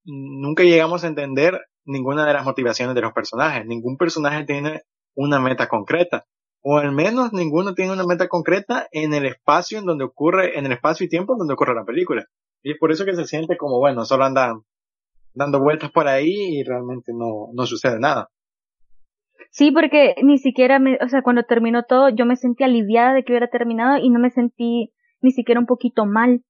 nunca 0.07 0.63
llegamos 0.63 1.05
a 1.05 1.09
entender 1.09 1.61
ninguna 1.85 2.27
de 2.27 2.33
las 2.33 2.45
motivaciones 2.45 2.95
de 2.95 3.01
los 3.01 3.13
personajes. 3.13 3.67
Ningún 3.67 3.97
personaje 3.97 4.45
tiene 4.45 4.83
una 5.15 5.41
meta 5.41 5.69
concreta. 5.69 6.25
O 6.63 6.79
al 6.79 6.93
menos 6.93 7.33
ninguno 7.33 7.75
tiene 7.75 7.93
una 7.93 8.05
meta 8.05 8.29
concreta 8.29 8.89
en 8.91 9.15
el 9.15 9.27
espacio 9.27 9.79
en 9.79 9.87
donde 9.87 10.05
ocurre, 10.05 10.59
en 10.59 10.67
el 10.67 10.73
espacio 10.73 11.07
y 11.07 11.09
tiempo 11.09 11.37
donde 11.37 11.55
ocurre 11.55 11.75
la 11.75 11.85
película. 11.85 12.25
Y 12.63 12.73
es 12.73 12.79
por 12.79 12.91
eso 12.91 13.05
que 13.05 13.15
se 13.15 13.25
siente 13.25 13.57
como, 13.57 13.79
bueno, 13.79 14.05
solo 14.05 14.25
andan 14.25 14.63
dando 15.35 15.61
vueltas 15.61 15.93
por 15.93 16.09
ahí 16.09 16.59
y 16.59 16.65
realmente 16.65 17.13
no, 17.15 17.49
no 17.53 17.67
sucede 17.67 18.01
nada. 18.01 18.31
Sí, 19.51 19.71
porque 19.71 20.17
ni 20.23 20.39
siquiera 20.39 20.79
me, 20.79 20.99
o 21.03 21.09
sea, 21.09 21.23
cuando 21.23 21.45
terminó 21.45 21.85
todo, 21.85 22.09
yo 22.09 22.27
me 22.27 22.37
sentí 22.37 22.65
aliviada 22.65 23.15
de 23.15 23.23
que 23.23 23.33
hubiera 23.33 23.49
terminado 23.49 23.99
y 23.99 24.11
no 24.11 24.19
me 24.19 24.31
sentí 24.31 24.93
ni 25.21 25.31
siquiera 25.31 25.61
un 25.61 25.67
poquito 25.67 26.05
mal. 26.05 26.43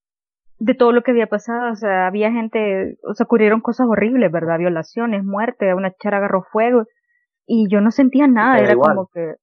De 0.59 0.75
todo 0.75 0.93
lo 0.93 1.03
que 1.03 1.11
había 1.11 1.27
pasado, 1.27 1.73
o 1.73 1.77
sea, 1.77 2.07
había 2.07 2.33
gente, 2.33 2.97
o 3.03 3.15
sea, 3.15 3.25
ocurrieron 3.25 3.61
cosas 3.61 3.87
horribles, 3.89 4.33
¿verdad? 4.33 4.59
Violaciones, 4.59 5.25
muerte, 5.25 5.75
una 5.75 5.93
chara 5.93 6.19
agarró 6.19 6.45
fuego, 6.51 6.85
y 7.47 7.69
yo 7.71 7.81
no 7.81 7.91
sentía 7.91 8.27
nada, 8.27 8.59
era 8.59 8.75
como 8.75 9.09
que, 9.13 9.35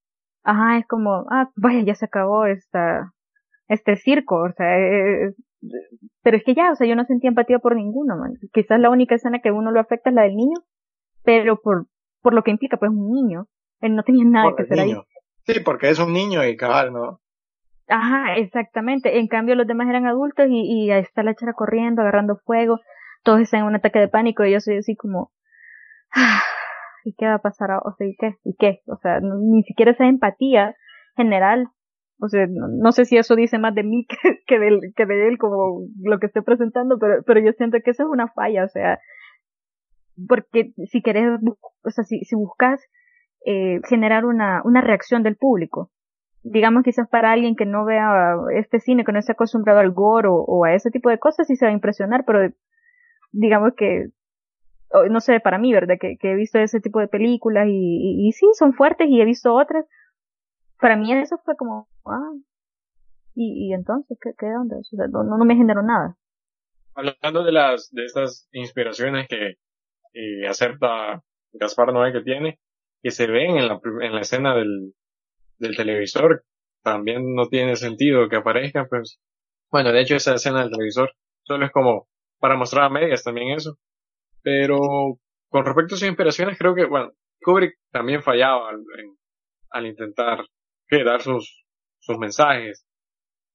ajá, 0.43 0.77
es 0.77 0.87
como, 0.87 1.25
ah, 1.29 1.49
vaya, 1.55 1.81
ya 1.83 1.95
se 1.95 2.05
acabó 2.05 2.45
esta, 2.45 3.13
este 3.67 3.95
circo, 3.95 4.43
o 4.43 4.51
sea, 4.51 4.77
eh, 4.77 5.27
eh, 5.27 5.33
pero 6.21 6.37
es 6.37 6.43
que 6.43 6.55
ya, 6.55 6.71
o 6.71 6.75
sea, 6.75 6.87
yo 6.87 6.95
no 6.95 7.05
sentía 7.05 7.29
empatía 7.29 7.59
por 7.59 7.75
ninguno, 7.75 8.17
man. 8.17 8.33
Quizás 8.51 8.79
la 8.79 8.89
única 8.89 9.15
escena 9.15 9.39
que 9.39 9.51
uno 9.51 9.71
lo 9.71 9.79
afecta 9.79 10.09
es 10.09 10.15
la 10.15 10.23
del 10.23 10.35
niño, 10.35 10.57
pero 11.23 11.61
por, 11.61 11.87
por 12.21 12.33
lo 12.33 12.43
que 12.43 12.51
implica, 12.51 12.77
pues 12.77 12.91
un 12.91 13.11
niño, 13.11 13.47
él 13.79 13.95
no 13.95 14.03
tenía 14.03 14.25
nada 14.25 14.53
que 14.55 14.63
hacer 14.63 14.79
ahí. 14.79 14.95
Sí, 15.45 15.59
porque 15.63 15.89
es 15.89 15.99
un 15.99 16.13
niño 16.13 16.43
y 16.45 16.57
cabal, 16.57 16.93
¿no? 16.93 17.19
Ajá, 17.87 18.35
exactamente. 18.35 19.19
En 19.19 19.27
cambio, 19.27 19.55
los 19.55 19.67
demás 19.67 19.87
eran 19.89 20.05
adultos 20.05 20.47
y, 20.49 20.85
y 20.85 20.91
ahí 20.91 21.01
está 21.01 21.23
la 21.23 21.35
chara 21.35 21.53
corriendo, 21.53 22.01
agarrando 22.01 22.37
fuego. 22.45 22.79
Todos 23.23 23.41
están 23.41 23.61
en 23.61 23.67
un 23.67 23.75
ataque 23.75 23.99
de 23.99 24.07
pánico 24.07 24.45
y 24.45 24.51
yo 24.51 24.59
soy 24.59 24.77
así 24.77 24.95
como, 24.95 25.31
¿y 27.03 27.13
qué 27.15 27.25
va 27.25 27.35
a 27.35 27.41
pasar? 27.41 27.71
O 27.83 27.93
sea, 27.97 28.07
¿y 28.07 28.15
qué? 28.17 28.35
¿Y 28.43 28.55
qué? 28.57 28.81
O 28.87 28.97
sea, 28.97 29.19
ni 29.21 29.63
siquiera 29.63 29.91
esa 29.91 30.05
empatía 30.05 30.75
general. 31.15 31.67
O 32.19 32.29
sea, 32.29 32.47
no, 32.49 32.91
sé 32.91 33.05
si 33.05 33.17
eso 33.17 33.35
dice 33.35 33.57
más 33.57 33.75
de 33.75 33.83
mí 33.83 34.05
que, 34.23 34.39
que, 34.45 34.59
de, 34.59 34.93
que 34.95 35.05
de 35.05 35.27
él 35.27 35.37
como 35.37 35.81
lo 36.01 36.19
que 36.19 36.27
estoy 36.27 36.43
presentando, 36.43 36.97
pero, 36.99 37.23
pero 37.25 37.39
yo 37.41 37.51
siento 37.53 37.77
que 37.83 37.91
eso 37.91 38.03
es 38.03 38.09
una 38.09 38.29
falla. 38.29 38.63
O 38.63 38.69
sea, 38.69 38.99
porque 40.27 40.73
si 40.89 41.01
querés, 41.01 41.39
o 41.83 41.89
sea, 41.89 42.03
si, 42.03 42.23
si 42.23 42.35
buscas 42.35 42.81
eh, 43.45 43.81
generar 43.89 44.25
una, 44.25 44.61
una 44.63 44.81
reacción 44.81 45.23
del 45.23 45.35
público, 45.35 45.91
digamos 46.43 46.83
quizás 46.83 47.07
para 47.07 47.31
alguien 47.31 47.55
que 47.55 47.65
no 47.65 47.85
vea 47.85 48.35
este 48.55 48.79
cine, 48.79 49.05
que 49.05 49.11
no 49.11 49.19
esté 49.19 49.31
acostumbrado 49.31 49.79
al 49.79 49.91
gore 49.91 50.27
o, 50.29 50.65
a 50.65 50.73
ese 50.73 50.91
tipo 50.91 51.09
de 51.09 51.17
cosas, 51.17 51.47
sí 51.47 51.55
se 51.55 51.65
va 51.65 51.71
a 51.71 51.73
impresionar, 51.73 52.25
pero 52.25 52.53
digamos 53.31 53.73
que, 53.75 54.09
no 55.09 55.19
sé, 55.21 55.39
para 55.39 55.57
mí, 55.57 55.73
¿verdad? 55.73 55.95
Que, 55.99 56.17
he 56.21 56.35
visto 56.35 56.59
ese 56.59 56.81
tipo 56.81 56.99
de 56.99 57.07
películas 57.07 57.67
y, 57.69 58.31
sí, 58.33 58.45
son 58.53 58.73
fuertes 58.73 59.07
y 59.09 59.21
he 59.21 59.25
visto 59.25 59.53
otras. 59.53 59.85
Para 60.79 60.97
mí 60.97 61.13
eso 61.13 61.37
fue 61.45 61.55
como, 61.55 61.87
ah, 62.05 62.33
y, 63.35 63.69
y 63.69 63.73
entonces, 63.73 64.17
¿qué, 64.21 64.31
qué 64.37 64.47
onda? 64.47 64.75
No 65.23 65.45
me 65.45 65.55
generó 65.55 65.81
nada. 65.81 66.17
Hablando 66.93 67.43
de 67.43 67.51
las, 67.53 67.89
de 67.91 68.05
estas 68.05 68.47
inspiraciones 68.51 69.27
que 69.27 69.55
eh, 70.13 70.47
acepta 70.47 71.23
Gaspar 71.53 71.91
Noé 71.91 72.11
que 72.11 72.21
tiene, 72.21 72.59
que 73.01 73.11
se 73.11 73.25
ven 73.27 73.57
en 73.57 73.67
la, 73.67 73.79
en 74.01 74.13
la 74.13 74.21
escena 74.21 74.53
del, 74.53 74.93
del 75.63 75.75
televisor, 75.75 76.43
también 76.83 77.33
no 77.33 77.47
tiene 77.47 77.75
sentido 77.75 78.29
que 78.29 78.35
aparezcan, 78.35 78.87
pues, 78.89 79.19
bueno, 79.71 79.91
de 79.91 80.01
hecho 80.01 80.15
esa 80.15 80.35
escena 80.35 80.61
del 80.61 80.71
televisor 80.71 81.11
solo 81.43 81.65
es 81.65 81.71
como 81.71 82.07
para 82.39 82.57
mostrar 82.57 82.85
a 82.85 82.89
medias 82.89 83.23
también 83.23 83.51
eso. 83.51 83.77
Pero 84.43 84.79
con 85.49 85.65
respecto 85.65 85.95
a 85.95 85.97
sus 85.97 86.07
inspiraciones, 86.07 86.57
creo 86.57 86.75
que, 86.75 86.85
bueno, 86.85 87.11
Kubrick 87.41 87.75
también 87.91 88.21
fallaba 88.21 88.69
al, 89.71 89.85
intentar 89.85 90.45
dar 91.05 91.21
sus, 91.21 91.65
sus 91.99 92.17
mensajes. 92.17 92.85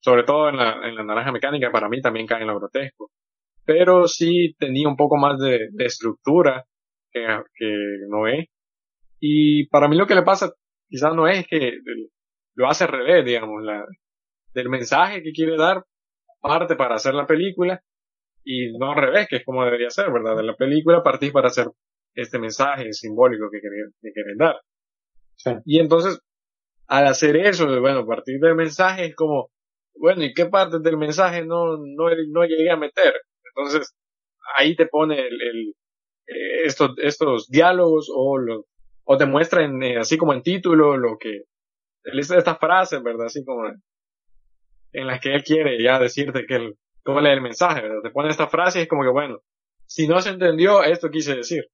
Sobre 0.01 0.23
todo 0.25 0.49
en 0.49 0.57
la, 0.57 0.89
en 0.89 0.95
la 0.95 1.05
naranja 1.05 1.33
mecánica, 1.33 1.71
para 1.71 1.89
mí 1.89 2.01
también 2.01 2.27
cae 2.27 2.43
en 2.43 2.49
lo 2.49 2.59
grotesco. 2.59 3.11
Pero 3.65 4.09
sí 4.09 4.55
tenía 4.59 4.89
un 4.89 4.97
poco 4.97 5.17
más 5.17 5.39
de, 5.39 5.69
estructura 5.79 6.65
que, 7.13 7.21
que 7.55 7.75
Noé. 8.09 8.49
Y 9.21 9.67
para 9.69 9.89
mí 9.89 9.97
lo 9.97 10.07
que 10.07 10.15
le 10.15 10.23
pasa 10.23 10.53
quizás 10.89 11.15
no 11.15 11.29
es 11.29 11.47
que 11.47 11.79
lo 12.55 12.69
hace 12.69 12.85
al 12.85 12.91
revés, 12.91 13.25
digamos, 13.25 13.63
la, 13.63 13.85
del 14.55 14.69
mensaje 14.69 15.23
que 15.23 15.33
quiere 15.33 15.57
dar 15.57 15.85
parte 16.41 16.77
para 16.77 16.97
hacer 16.97 17.15
la 17.15 17.27
película 17.27 17.83
y 18.45 18.77
no 18.79 18.93
al 18.93 19.01
revés, 19.01 19.29
que 19.29 19.37
es 19.37 19.45
como 19.45 19.65
debería 19.65 19.91
ser, 19.91 20.11
¿verdad? 20.11 20.37
De 20.37 20.43
la 20.43 20.57
película 20.57 21.03
partís 21.03 21.33
para 21.33 21.49
hacer 21.49 21.69
este 22.15 22.39
mensaje 22.39 22.93
simbólico 22.93 23.49
que 23.51 23.61
quieren, 23.61 23.93
que 24.03 24.23
dar. 24.37 24.57
Y 25.65 25.79
entonces, 25.79 26.19
al 26.87 27.07
hacer 27.07 27.37
eso, 27.37 27.67
bueno, 27.81 28.07
partir 28.07 28.41
del 28.41 28.55
mensaje 28.55 29.07
es 29.07 29.15
como, 29.15 29.51
bueno, 29.95 30.25
¿y 30.25 30.33
qué 30.33 30.47
parte 30.47 30.79
del 30.81 30.97
mensaje 30.97 31.45
no, 31.45 31.77
no, 31.77 32.09
no 32.29 32.45
llegué 32.45 32.71
a 32.71 32.77
meter? 32.77 33.15
Entonces, 33.55 33.95
ahí 34.57 34.75
te 34.75 34.87
pone 34.87 35.21
el, 35.21 35.41
el 35.41 35.75
eh, 36.27 36.65
estos, 36.65 36.93
estos 36.99 37.49
diálogos 37.49 38.09
o 38.15 38.39
los, 38.39 38.65
o 39.11 39.17
te 39.17 39.25
muestran 39.25 39.83
eh, 39.83 39.97
así 39.97 40.19
como 40.19 40.35
en 40.35 40.43
título 40.43 40.99
lo 40.99 41.17
que 41.17 41.45
estas 42.05 42.59
frases, 42.59 43.03
¿verdad? 43.03 43.27
Así 43.27 43.43
como 43.43 43.67
en 44.93 45.07
las 45.07 45.21
que 45.21 45.35
él 45.35 45.43
quiere 45.43 45.83
ya 45.83 45.99
decirte 45.99 46.45
que 46.47 46.57
él, 46.57 46.75
cómo 47.03 47.23
lee 47.23 47.31
el 47.31 47.41
mensaje, 47.41 47.81
¿verdad? 47.81 48.03
Te 48.03 48.11
pone 48.11 48.29
esta 48.29 48.49
frase 48.49 48.81
y 48.81 48.83
es 48.83 48.89
como 48.89 49.03
que 49.03 49.09
bueno, 49.09 49.39
si 49.87 50.07
no 50.07 50.21
se 50.21 50.29
entendió, 50.29 50.83
esto 50.83 51.09
quise 51.09 51.37
decir. 51.37 51.65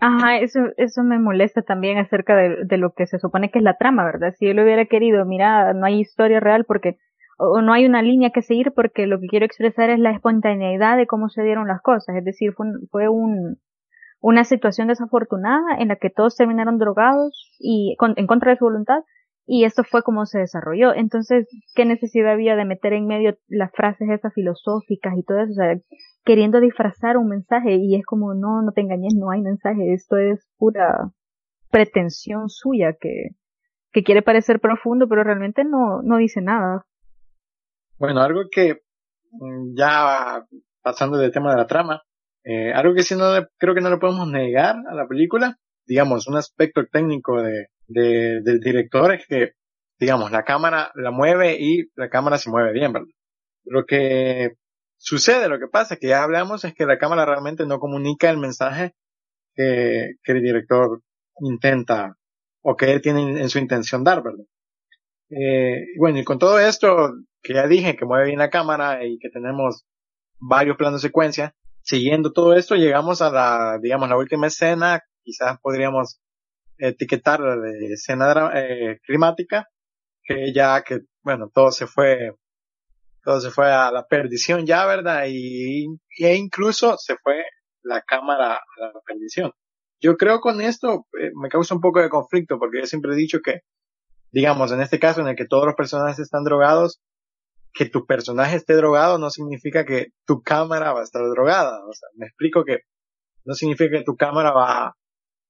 Ajá, 0.00 0.38
eso, 0.38 0.58
eso 0.76 1.04
me 1.04 1.20
molesta 1.20 1.62
también 1.62 1.98
acerca 1.98 2.36
de, 2.36 2.64
de 2.64 2.76
lo 2.78 2.92
que 2.94 3.06
se 3.06 3.20
supone 3.20 3.52
que 3.52 3.60
es 3.60 3.64
la 3.64 3.78
trama, 3.78 4.04
¿verdad? 4.04 4.34
Si 4.36 4.46
él 4.46 4.58
hubiera 4.58 4.86
querido, 4.86 5.24
mira, 5.24 5.72
no 5.72 5.86
hay 5.86 6.00
historia 6.00 6.40
real 6.40 6.64
porque, 6.64 6.98
o 7.38 7.62
no 7.62 7.74
hay 7.74 7.86
una 7.86 8.02
línea 8.02 8.30
que 8.30 8.42
seguir 8.42 8.72
porque 8.74 9.06
lo 9.06 9.20
que 9.20 9.28
quiero 9.28 9.46
expresar 9.46 9.88
es 9.90 10.00
la 10.00 10.10
espontaneidad 10.10 10.96
de 10.96 11.06
cómo 11.06 11.28
se 11.28 11.44
dieron 11.44 11.68
las 11.68 11.80
cosas, 11.80 12.16
es 12.16 12.24
decir, 12.24 12.54
fue 12.54 12.66
fue 12.90 13.08
un, 13.08 13.58
una 14.20 14.44
situación 14.44 14.88
desafortunada 14.88 15.76
en 15.78 15.88
la 15.88 15.96
que 15.96 16.10
todos 16.10 16.36
terminaron 16.36 16.78
drogados 16.78 17.52
y 17.58 17.96
en 18.16 18.26
contra 18.26 18.52
de 18.52 18.58
su 18.58 18.64
voluntad 18.64 19.00
y 19.46 19.64
esto 19.64 19.84
fue 19.84 20.02
como 20.02 20.26
se 20.26 20.40
desarrolló. 20.40 20.92
Entonces, 20.92 21.46
¿qué 21.74 21.84
necesidad 21.84 22.32
había 22.32 22.56
de 22.56 22.64
meter 22.64 22.92
en 22.92 23.06
medio 23.06 23.38
las 23.46 23.70
frases 23.72 24.08
esas 24.10 24.34
filosóficas 24.34 25.14
y 25.16 25.22
todo 25.22 25.38
eso? 25.38 25.52
O 25.52 25.54
sea, 25.54 25.78
queriendo 26.24 26.60
disfrazar 26.60 27.16
un 27.16 27.28
mensaje 27.28 27.76
y 27.76 27.94
es 27.94 28.04
como, 28.04 28.34
no, 28.34 28.62
no 28.62 28.72
te 28.72 28.80
engañes, 28.80 29.14
no 29.14 29.30
hay 29.30 29.40
mensaje, 29.42 29.94
esto 29.94 30.16
es 30.16 30.44
pura 30.58 31.12
pretensión 31.70 32.48
suya 32.48 32.96
que, 33.00 33.36
que 33.92 34.02
quiere 34.02 34.22
parecer 34.22 34.58
profundo, 34.58 35.08
pero 35.08 35.22
realmente 35.22 35.64
no, 35.64 36.02
no 36.02 36.16
dice 36.16 36.40
nada. 36.40 36.84
Bueno, 37.98 38.20
algo 38.22 38.42
que 38.50 38.82
mm, 39.30 39.76
ya 39.76 40.44
pasando 40.82 41.18
del 41.18 41.32
tema 41.32 41.52
de 41.52 41.56
la 41.58 41.66
trama, 41.66 42.02
eh, 42.48 42.72
algo 42.72 42.94
que 42.94 43.02
sí 43.02 43.16
no 43.16 43.32
creo 43.58 43.74
que 43.74 43.80
no 43.80 43.90
lo 43.90 43.98
podemos 43.98 44.28
negar 44.30 44.76
a 44.88 44.94
la 44.94 45.08
película, 45.08 45.58
digamos, 45.84 46.28
un 46.28 46.36
aspecto 46.36 46.86
técnico 46.86 47.42
de, 47.42 47.66
de, 47.88 48.40
del 48.40 48.60
director 48.60 49.12
es 49.12 49.26
que, 49.26 49.54
digamos, 49.98 50.30
la 50.30 50.44
cámara 50.44 50.92
la 50.94 51.10
mueve 51.10 51.56
y 51.58 51.90
la 51.96 52.08
cámara 52.08 52.38
se 52.38 52.50
mueve 52.50 52.72
bien, 52.72 52.92
¿verdad? 52.92 53.08
Lo 53.64 53.84
que 53.84 54.52
sucede, 54.96 55.48
lo 55.48 55.58
que 55.58 55.66
pasa, 55.66 55.96
que 55.96 56.06
ya 56.06 56.22
hablamos, 56.22 56.64
es 56.64 56.72
que 56.72 56.86
la 56.86 56.98
cámara 56.98 57.24
realmente 57.26 57.66
no 57.66 57.80
comunica 57.80 58.30
el 58.30 58.38
mensaje 58.38 58.94
que, 59.56 60.12
que 60.22 60.32
el 60.32 60.42
director 60.42 61.02
intenta 61.40 62.16
o 62.62 62.76
que 62.76 62.92
él 62.92 63.00
tiene 63.02 63.40
en 63.40 63.48
su 63.48 63.58
intención 63.58 64.04
dar, 64.04 64.22
¿verdad? 64.22 64.44
Eh, 65.30 65.86
bueno, 65.98 66.20
y 66.20 66.24
con 66.24 66.38
todo 66.38 66.60
esto 66.60 67.12
que 67.42 67.54
ya 67.54 67.66
dije, 67.66 67.96
que 67.96 68.04
mueve 68.04 68.26
bien 68.26 68.38
la 68.38 68.50
cámara 68.50 69.04
y 69.04 69.18
que 69.18 69.30
tenemos 69.30 69.84
varios 70.38 70.76
planos 70.76 71.02
de 71.02 71.08
secuencia, 71.08 71.56
siguiendo 71.86 72.32
todo 72.32 72.54
esto, 72.54 72.74
llegamos 72.74 73.22
a 73.22 73.30
la, 73.30 73.78
digamos, 73.80 74.08
la 74.08 74.16
última 74.16 74.48
escena, 74.48 75.00
quizás 75.22 75.58
podríamos 75.62 76.20
etiquetar 76.78 77.40
de 77.40 77.92
escena 77.92 78.50
eh, 78.54 78.98
climática, 79.04 79.68
que 80.24 80.52
ya 80.52 80.82
que, 80.82 81.00
bueno, 81.22 81.48
todo 81.54 81.70
se 81.70 81.86
fue, 81.86 82.32
todo 83.22 83.40
se 83.40 83.50
fue 83.50 83.72
a 83.72 83.90
la 83.92 84.04
perdición 84.04 84.66
ya, 84.66 84.84
¿verdad? 84.84 85.26
Y, 85.28 85.86
e 86.18 86.34
incluso 86.34 86.96
se 86.98 87.16
fue 87.16 87.44
la 87.82 88.02
cámara 88.02 88.54
a 88.56 88.86
la 88.92 89.00
perdición. 89.06 89.52
Yo 90.00 90.16
creo 90.16 90.40
con 90.40 90.60
esto 90.60 91.06
eh, 91.20 91.30
me 91.40 91.48
causa 91.48 91.74
un 91.74 91.80
poco 91.80 92.00
de 92.00 92.10
conflicto 92.10 92.58
porque 92.58 92.80
yo 92.80 92.86
siempre 92.86 93.12
he 93.12 93.16
dicho 93.16 93.38
que, 93.42 93.60
digamos, 94.32 94.72
en 94.72 94.80
este 94.80 94.98
caso 94.98 95.20
en 95.20 95.28
el 95.28 95.36
que 95.36 95.46
todos 95.46 95.66
los 95.66 95.76
personajes 95.76 96.18
están 96.18 96.42
drogados, 96.42 97.00
que 97.76 97.84
tu 97.84 98.06
personaje 98.06 98.56
esté 98.56 98.74
drogado 98.74 99.18
no 99.18 99.28
significa 99.28 99.84
que 99.84 100.08
tu 100.24 100.40
cámara 100.42 100.94
va 100.94 101.00
a 101.00 101.04
estar 101.04 101.22
drogada. 101.28 101.84
O 101.86 101.92
sea, 101.92 102.08
me 102.16 102.26
explico 102.26 102.64
que 102.64 102.78
no 103.44 103.52
significa 103.52 103.98
que 103.98 104.04
tu 104.04 104.16
cámara 104.16 104.50
va 104.52 104.96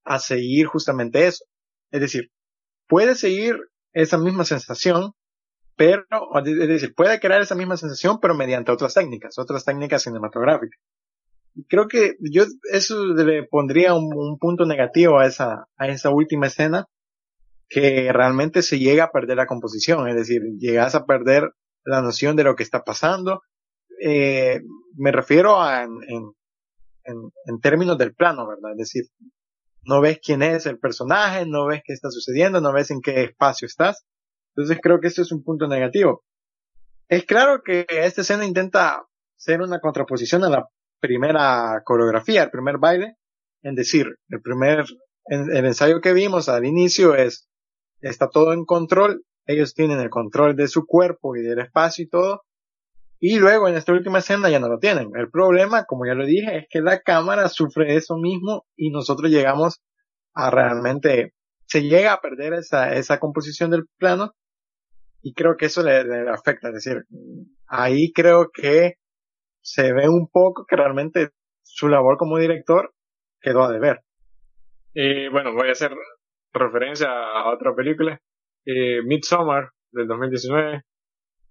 a 0.04 0.18
seguir 0.18 0.66
justamente 0.66 1.28
eso. 1.28 1.44
Es 1.92 2.00
decir, 2.00 2.32
puede 2.88 3.14
seguir 3.14 3.56
esa 3.92 4.18
misma 4.18 4.44
sensación, 4.44 5.12
pero, 5.76 6.04
es 6.44 6.68
decir, 6.68 6.94
puede 6.96 7.20
crear 7.20 7.40
esa 7.40 7.54
misma 7.54 7.76
sensación, 7.76 8.18
pero 8.20 8.34
mediante 8.34 8.72
otras 8.72 8.94
técnicas, 8.94 9.38
otras 9.38 9.64
técnicas 9.64 10.02
cinematográficas. 10.02 10.80
Creo 11.68 11.86
que 11.86 12.16
yo 12.20 12.44
eso 12.72 13.14
le 13.14 13.44
pondría 13.44 13.94
un, 13.94 14.12
un 14.12 14.36
punto 14.38 14.66
negativo 14.66 15.20
a 15.20 15.26
esa, 15.26 15.68
a 15.76 15.86
esa 15.86 16.10
última 16.10 16.48
escena, 16.48 16.86
que 17.68 18.12
realmente 18.12 18.62
se 18.62 18.80
llega 18.80 19.04
a 19.04 19.10
perder 19.12 19.36
la 19.36 19.46
composición, 19.46 20.08
es 20.08 20.16
decir, 20.16 20.42
llegas 20.58 20.96
a 20.96 21.06
perder 21.06 21.52
la 21.86 22.02
noción 22.02 22.36
de 22.36 22.44
lo 22.44 22.54
que 22.54 22.62
está 22.62 22.84
pasando. 22.84 23.42
Eh, 24.02 24.60
me 24.96 25.12
refiero 25.12 25.60
a 25.60 25.84
en, 25.84 27.60
términos 27.62 27.96
del 27.96 28.14
plano, 28.14 28.46
¿verdad? 28.46 28.72
Es 28.72 28.78
decir, 28.78 29.04
no 29.82 30.00
ves 30.00 30.18
quién 30.22 30.42
es 30.42 30.66
el 30.66 30.78
personaje, 30.78 31.46
no 31.46 31.66
ves 31.66 31.82
qué 31.84 31.92
está 31.92 32.10
sucediendo, 32.10 32.60
no 32.60 32.72
ves 32.72 32.90
en 32.90 33.00
qué 33.00 33.22
espacio 33.22 33.66
estás. 33.66 34.04
Entonces 34.54 34.78
creo 34.82 35.00
que 35.00 35.06
este 35.06 35.22
es 35.22 35.32
un 35.32 35.44
punto 35.44 35.68
negativo. 35.68 36.24
Es 37.08 37.24
claro 37.24 37.62
que 37.64 37.86
esta 37.88 38.22
escena 38.22 38.44
intenta 38.44 39.06
ser 39.36 39.60
una 39.62 39.78
contraposición 39.80 40.42
a 40.44 40.50
la 40.50 40.68
primera 41.00 41.82
coreografía, 41.84 42.42
el 42.42 42.50
primer 42.50 42.78
baile, 42.78 43.16
en 43.62 43.76
decir, 43.76 44.06
el 44.28 44.40
primer, 44.40 44.84
ensayo 45.28 46.00
que 46.00 46.12
vimos 46.12 46.48
al 46.48 46.64
inicio 46.64 47.14
es, 47.14 47.48
está 48.00 48.28
todo 48.28 48.52
en 48.52 48.64
control, 48.64 49.24
ellos 49.46 49.74
tienen 49.74 50.00
el 50.00 50.10
control 50.10 50.56
de 50.56 50.68
su 50.68 50.86
cuerpo 50.86 51.36
y 51.36 51.42
del 51.42 51.60
espacio 51.60 52.04
y 52.04 52.08
todo, 52.08 52.42
y 53.18 53.38
luego 53.38 53.68
en 53.68 53.76
esta 53.76 53.92
última 53.92 54.18
escena 54.18 54.50
ya 54.50 54.60
no 54.60 54.68
lo 54.68 54.78
tienen. 54.78 55.10
El 55.14 55.30
problema, 55.30 55.84
como 55.84 56.06
ya 56.06 56.14
lo 56.14 56.26
dije, 56.26 56.58
es 56.58 56.66
que 56.68 56.80
la 56.80 57.00
cámara 57.00 57.48
sufre 57.48 57.96
eso 57.96 58.16
mismo 58.18 58.66
y 58.76 58.90
nosotros 58.90 59.30
llegamos 59.30 59.82
a 60.34 60.50
realmente, 60.50 61.32
se 61.66 61.82
llega 61.82 62.12
a 62.12 62.20
perder 62.20 62.52
esa, 62.54 62.92
esa 62.94 63.18
composición 63.18 63.70
del 63.70 63.86
plano 63.98 64.32
y 65.22 65.32
creo 65.32 65.56
que 65.56 65.66
eso 65.66 65.82
le, 65.82 66.28
afecta. 66.30 66.68
Es 66.68 66.74
decir, 66.74 67.04
ahí 67.66 68.12
creo 68.12 68.50
que 68.52 68.94
se 69.60 69.92
ve 69.92 70.08
un 70.08 70.28
poco 70.28 70.66
que 70.68 70.76
realmente 70.76 71.30
su 71.62 71.88
labor 71.88 72.16
como 72.16 72.38
director 72.38 72.94
quedó 73.40 73.64
a 73.64 73.72
deber. 73.72 74.02
Y 74.94 75.28
bueno, 75.28 75.52
voy 75.52 75.68
a 75.68 75.72
hacer 75.72 75.90
referencia 76.52 77.08
a 77.08 77.52
otra 77.52 77.74
película, 77.74 78.20
eh, 78.66 79.02
Midsommar 79.02 79.70
del 79.92 80.06
2019, 80.06 80.82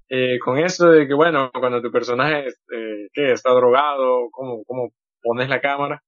eh, 0.10 0.40
con 0.40 0.60
esto 0.60 0.90
de 0.90 1.08
que 1.08 1.14
bueno, 1.16 1.52
cuando 1.52 1.82
tu 1.82 1.92
personaje 1.92 2.48
eh, 2.72 3.08
¿qué? 3.14 3.32
está 3.32 3.52
drogado, 3.54 4.30
¿cómo, 4.32 4.64
cómo 4.66 4.92
pones 5.24 5.50
la 5.50 5.62
cámara? 5.62 6.04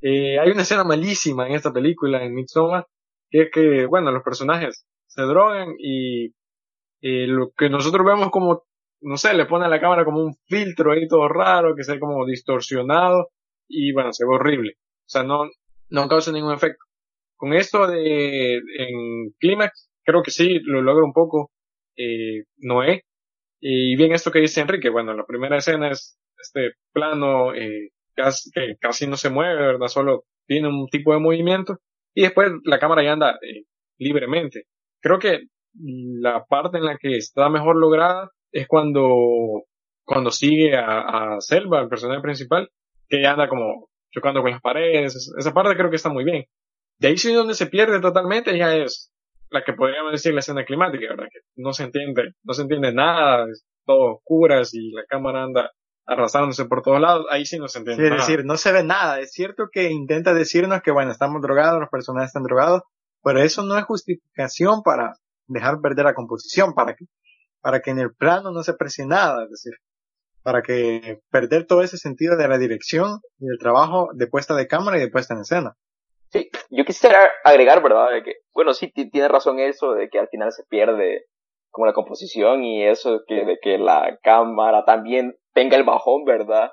Eh, 0.00 0.38
hay 0.38 0.50
una 0.50 0.62
escena 0.62 0.84
malísima 0.84 1.48
en 1.48 1.54
esta 1.54 1.72
película, 1.72 2.22
en 2.22 2.34
Midsommar, 2.34 2.86
que 3.30 3.42
es 3.42 3.50
que, 3.52 3.86
bueno, 3.86 4.12
los 4.12 4.22
personajes 4.22 4.86
se 5.06 5.22
drogan 5.22 5.74
y 5.78 6.32
lo 7.00 7.50
que 7.50 7.68
nosotros 7.68 8.06
vemos 8.06 8.30
como 8.30 8.62
no 9.02 9.16
sé, 9.16 9.34
le 9.34 9.46
pone 9.46 9.66
a 9.66 9.68
la 9.68 9.80
cámara 9.80 10.04
como 10.04 10.22
un 10.22 10.34
filtro 10.46 10.92
ahí 10.92 11.08
todo 11.08 11.28
raro, 11.28 11.74
que 11.76 11.84
se 11.84 11.94
ve 11.94 12.00
como 12.00 12.24
distorsionado, 12.24 13.30
y 13.68 13.92
bueno, 13.92 14.12
se 14.12 14.24
ve 14.24 14.34
horrible. 14.34 14.74
O 14.78 15.08
sea, 15.08 15.24
no, 15.24 15.44
no 15.88 16.08
causa 16.08 16.32
ningún 16.32 16.54
efecto. 16.54 16.84
Con 17.36 17.52
esto 17.52 17.86
de, 17.88 18.56
en 18.56 19.30
Clímax, 19.40 19.90
creo 20.04 20.22
que 20.22 20.30
sí, 20.30 20.60
lo 20.64 20.82
logra 20.82 21.04
un 21.04 21.12
poco, 21.12 21.50
eh, 21.96 22.44
Noé. 22.58 23.04
Y 23.60 23.96
bien 23.96 24.12
esto 24.12 24.30
que 24.32 24.40
dice 24.40 24.60
Enrique, 24.60 24.90
bueno, 24.90 25.14
la 25.14 25.24
primera 25.24 25.58
escena 25.58 25.90
es 25.90 26.18
este 26.40 26.72
plano, 26.92 27.54
eh, 27.54 27.90
casi, 28.14 28.50
que 28.50 28.76
casi 28.80 29.06
no 29.06 29.16
se 29.16 29.30
mueve, 29.30 29.54
¿verdad? 29.60 29.86
Solo 29.88 30.24
tiene 30.46 30.68
un 30.68 30.88
tipo 30.88 31.12
de 31.12 31.20
movimiento. 31.20 31.78
Y 32.14 32.22
después 32.22 32.50
la 32.64 32.78
cámara 32.78 33.04
ya 33.04 33.12
anda 33.12 33.38
eh, 33.42 33.64
libremente. 33.98 34.64
Creo 35.00 35.18
que 35.18 35.46
la 35.74 36.44
parte 36.44 36.78
en 36.78 36.84
la 36.84 36.98
que 36.98 37.16
está 37.16 37.48
mejor 37.48 37.76
lograda 37.76 38.30
es 38.50 38.66
cuando, 38.68 39.64
cuando 40.04 40.30
sigue 40.30 40.76
a, 40.76 41.36
a 41.36 41.40
Selva, 41.40 41.80
el 41.80 41.88
personaje 41.88 42.20
principal, 42.20 42.68
que 43.08 43.26
anda 43.26 43.48
como 43.48 43.88
chocando 44.10 44.42
con 44.42 44.50
las 44.50 44.60
paredes. 44.60 45.32
Esa 45.38 45.52
parte 45.52 45.76
creo 45.76 45.90
que 45.90 45.96
está 45.96 46.10
muy 46.10 46.24
bien. 46.24 46.44
De 46.98 47.08
ahí 47.08 47.16
sí 47.16 47.32
donde 47.32 47.54
se 47.54 47.66
pierde 47.66 48.00
totalmente 48.00 48.56
ya 48.56 48.76
es 48.76 49.11
la 49.52 49.62
que 49.64 49.72
podríamos 49.72 50.12
decir 50.12 50.32
la 50.32 50.40
escena 50.40 50.64
climática, 50.64 51.08
¿verdad? 51.10 51.28
Que 51.32 51.40
no 51.56 51.72
se 51.72 51.84
entiende, 51.84 52.34
no 52.42 52.54
se 52.54 52.62
entiende 52.62 52.92
nada, 52.92 53.46
es 53.50 53.64
todo 53.84 54.16
oscuras 54.16 54.74
y 54.74 54.90
la 54.92 55.04
cámara 55.06 55.44
anda 55.44 55.70
arrastrándose 56.06 56.64
por 56.64 56.82
todos 56.82 57.00
lados, 57.00 57.26
ahí 57.30 57.44
sí 57.44 57.58
no 57.58 57.68
se 57.68 57.78
entiende. 57.78 58.08
es 58.08 58.12
decir, 58.12 58.44
no 58.44 58.56
se 58.56 58.72
ve 58.72 58.82
nada. 58.82 59.20
Es 59.20 59.32
cierto 59.32 59.68
que 59.70 59.90
intenta 59.90 60.34
decirnos 60.34 60.82
que, 60.82 60.90
bueno, 60.90 61.12
estamos 61.12 61.40
drogados, 61.40 61.80
los 61.80 61.90
personajes 61.90 62.28
están 62.28 62.42
drogados, 62.42 62.82
pero 63.22 63.40
eso 63.40 63.62
no 63.62 63.78
es 63.78 63.84
justificación 63.84 64.82
para 64.82 65.12
dejar 65.46 65.80
perder 65.80 66.06
la 66.06 66.14
composición, 66.14 66.74
para 66.74 66.94
que 66.94 67.04
para 67.62 67.80
que 67.80 67.92
en 67.92 68.00
el 68.00 68.12
plano 68.12 68.50
no 68.50 68.62
se 68.62 68.74
precie 68.74 69.06
nada, 69.06 69.44
es 69.44 69.50
decir, 69.50 69.74
para 70.42 70.62
que 70.62 71.20
perder 71.30 71.64
todo 71.64 71.82
ese 71.82 71.96
sentido 71.96 72.36
de 72.36 72.48
la 72.48 72.58
dirección 72.58 73.20
y 73.38 73.46
del 73.46 73.58
trabajo 73.58 74.08
de 74.14 74.26
puesta 74.26 74.54
de 74.56 74.66
cámara 74.66 74.98
y 74.98 75.00
de 75.00 75.10
puesta 75.10 75.34
en 75.34 75.40
escena. 75.40 75.76
Sí, 76.30 76.50
yo 76.74 76.84
quisiera 76.84 77.18
agregar, 77.44 77.82
¿verdad? 77.82 78.10
De 78.10 78.22
que, 78.22 78.36
bueno, 78.54 78.72
sí, 78.72 78.90
tiene 78.92 79.28
razón 79.28 79.58
eso 79.58 79.92
de 79.92 80.08
que 80.08 80.18
al 80.18 80.28
final 80.28 80.52
se 80.52 80.64
pierde 80.64 81.26
como 81.70 81.86
la 81.86 81.92
composición 81.92 82.64
y 82.64 82.84
eso 82.84 83.22
que, 83.26 83.44
de 83.44 83.58
que 83.60 83.78
la 83.78 84.18
cámara 84.22 84.84
también 84.84 85.36
tenga 85.52 85.76
el 85.76 85.84
bajón, 85.84 86.24
¿verdad? 86.24 86.72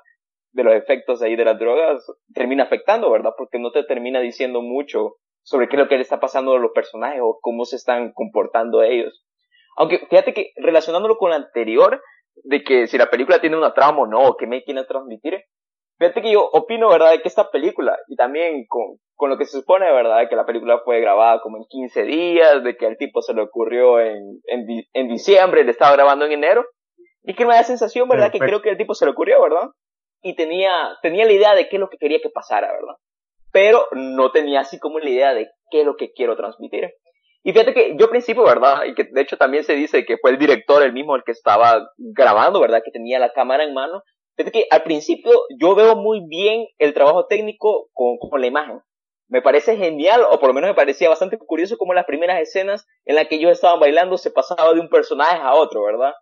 De 0.52 0.64
los 0.64 0.74
efectos 0.74 1.22
ahí 1.22 1.36
de 1.36 1.44
las 1.44 1.58
drogas, 1.58 2.04
termina 2.34 2.64
afectando, 2.64 3.10
¿verdad? 3.10 3.32
Porque 3.36 3.58
no 3.58 3.72
te 3.72 3.84
termina 3.84 4.20
diciendo 4.20 4.62
mucho 4.62 5.16
sobre 5.42 5.68
qué 5.68 5.76
es 5.76 5.82
lo 5.82 5.88
que 5.88 5.96
le 5.96 6.02
está 6.02 6.18
pasando 6.18 6.54
a 6.54 6.58
los 6.58 6.72
personajes 6.72 7.20
o 7.22 7.38
cómo 7.40 7.64
se 7.64 7.76
están 7.76 8.12
comportando 8.12 8.82
ellos. 8.82 9.24
Aunque 9.76 9.98
fíjate 10.10 10.34
que 10.34 10.52
relacionándolo 10.56 11.16
con 11.16 11.30
lo 11.30 11.36
anterior, 11.36 12.02
de 12.44 12.62
que 12.62 12.86
si 12.86 12.96
la 12.98 13.10
película 13.10 13.40
tiene 13.40 13.56
una 13.56 13.74
trama 13.74 14.00
o 14.00 14.06
no, 14.06 14.36
que 14.36 14.46
me 14.46 14.62
quieren 14.62 14.86
transmitir, 14.86 15.44
fíjate 16.00 16.22
que 16.22 16.32
yo 16.32 16.48
opino, 16.52 16.88
¿verdad?, 16.88 17.12
de 17.12 17.20
que 17.20 17.28
esta 17.28 17.50
película, 17.50 17.96
y 18.08 18.16
también 18.16 18.64
con, 18.66 18.96
con 19.14 19.28
lo 19.28 19.36
que 19.36 19.44
se 19.44 19.58
supone, 19.58 19.92
¿verdad?, 19.92 20.28
que 20.28 20.34
la 20.34 20.46
película 20.46 20.80
fue 20.82 21.00
grabada 21.00 21.40
como 21.42 21.58
en 21.58 21.64
15 21.68 22.02
días, 22.04 22.64
de 22.64 22.76
que 22.76 22.86
al 22.86 22.96
tipo 22.96 23.20
se 23.20 23.34
le 23.34 23.42
ocurrió 23.42 24.00
en, 24.00 24.40
en, 24.46 24.66
en 24.94 25.08
diciembre, 25.08 25.62
le 25.62 25.70
estaba 25.70 25.92
grabando 25.92 26.24
en 26.24 26.32
enero, 26.32 26.64
y 27.22 27.34
que 27.34 27.44
me 27.44 27.54
da 27.54 27.62
sensación, 27.62 28.08
¿verdad?, 28.08 28.32
que 28.32 28.38
creo 28.38 28.62
que 28.62 28.70
el 28.70 28.78
tipo 28.78 28.94
se 28.94 29.04
le 29.04 29.12
ocurrió, 29.12 29.42
¿verdad? 29.42 29.68
Y 30.22 30.34
tenía, 30.36 30.72
tenía 31.02 31.26
la 31.26 31.32
idea 31.32 31.54
de 31.54 31.68
qué 31.68 31.76
es 31.76 31.80
lo 31.80 31.90
que 31.90 31.98
quería 31.98 32.20
que 32.22 32.30
pasara, 32.30 32.72
¿verdad? 32.72 32.94
Pero 33.52 33.84
no 33.92 34.32
tenía 34.32 34.60
así 34.60 34.78
como 34.78 34.98
la 35.00 35.10
idea 35.10 35.34
de 35.34 35.50
qué 35.70 35.80
es 35.80 35.86
lo 35.86 35.96
que 35.96 36.12
quiero 36.12 36.36
transmitir. 36.36 36.90
Y 37.42 37.52
fíjate 37.52 37.72
que 37.72 37.96
yo 37.96 38.04
al 38.04 38.10
principio, 38.10 38.44
¿verdad? 38.44 38.84
Y 38.84 38.94
que 38.94 39.04
de 39.04 39.20
hecho 39.20 39.36
también 39.38 39.64
se 39.64 39.74
dice 39.74 40.04
que 40.04 40.18
fue 40.18 40.30
el 40.30 40.38
director 40.38 40.82
el 40.82 40.92
mismo 40.92 41.16
el 41.16 41.24
que 41.24 41.32
estaba 41.32 41.88
grabando, 41.96 42.60
¿verdad? 42.60 42.82
Que 42.84 42.90
tenía 42.90 43.18
la 43.18 43.32
cámara 43.32 43.64
en 43.64 43.72
mano. 43.72 44.02
Fíjate 44.40 44.58
que 44.58 44.66
al 44.70 44.84
principio 44.84 45.32
yo 45.58 45.74
veo 45.74 45.96
muy 45.96 46.26
bien 46.26 46.66
el 46.78 46.94
trabajo 46.94 47.26
técnico 47.26 47.90
con, 47.92 48.16
con 48.16 48.40
la 48.40 48.46
imagen. 48.46 48.80
Me 49.28 49.42
parece 49.42 49.76
genial, 49.76 50.22
o 50.30 50.40
por 50.40 50.48
lo 50.48 50.54
menos 50.54 50.70
me 50.70 50.74
parecía 50.74 51.10
bastante 51.10 51.36
curioso 51.36 51.76
como 51.76 51.92
las 51.92 52.06
primeras 52.06 52.40
escenas 52.40 52.86
en 53.04 53.16
las 53.16 53.28
que 53.28 53.34
ellos 53.34 53.52
estaban 53.52 53.78
bailando 53.78 54.16
se 54.16 54.30
pasaba 54.30 54.72
de 54.72 54.80
un 54.80 54.88
personaje 54.88 55.36
a 55.42 55.52
otro, 55.52 55.82
¿verdad? 55.84 56.14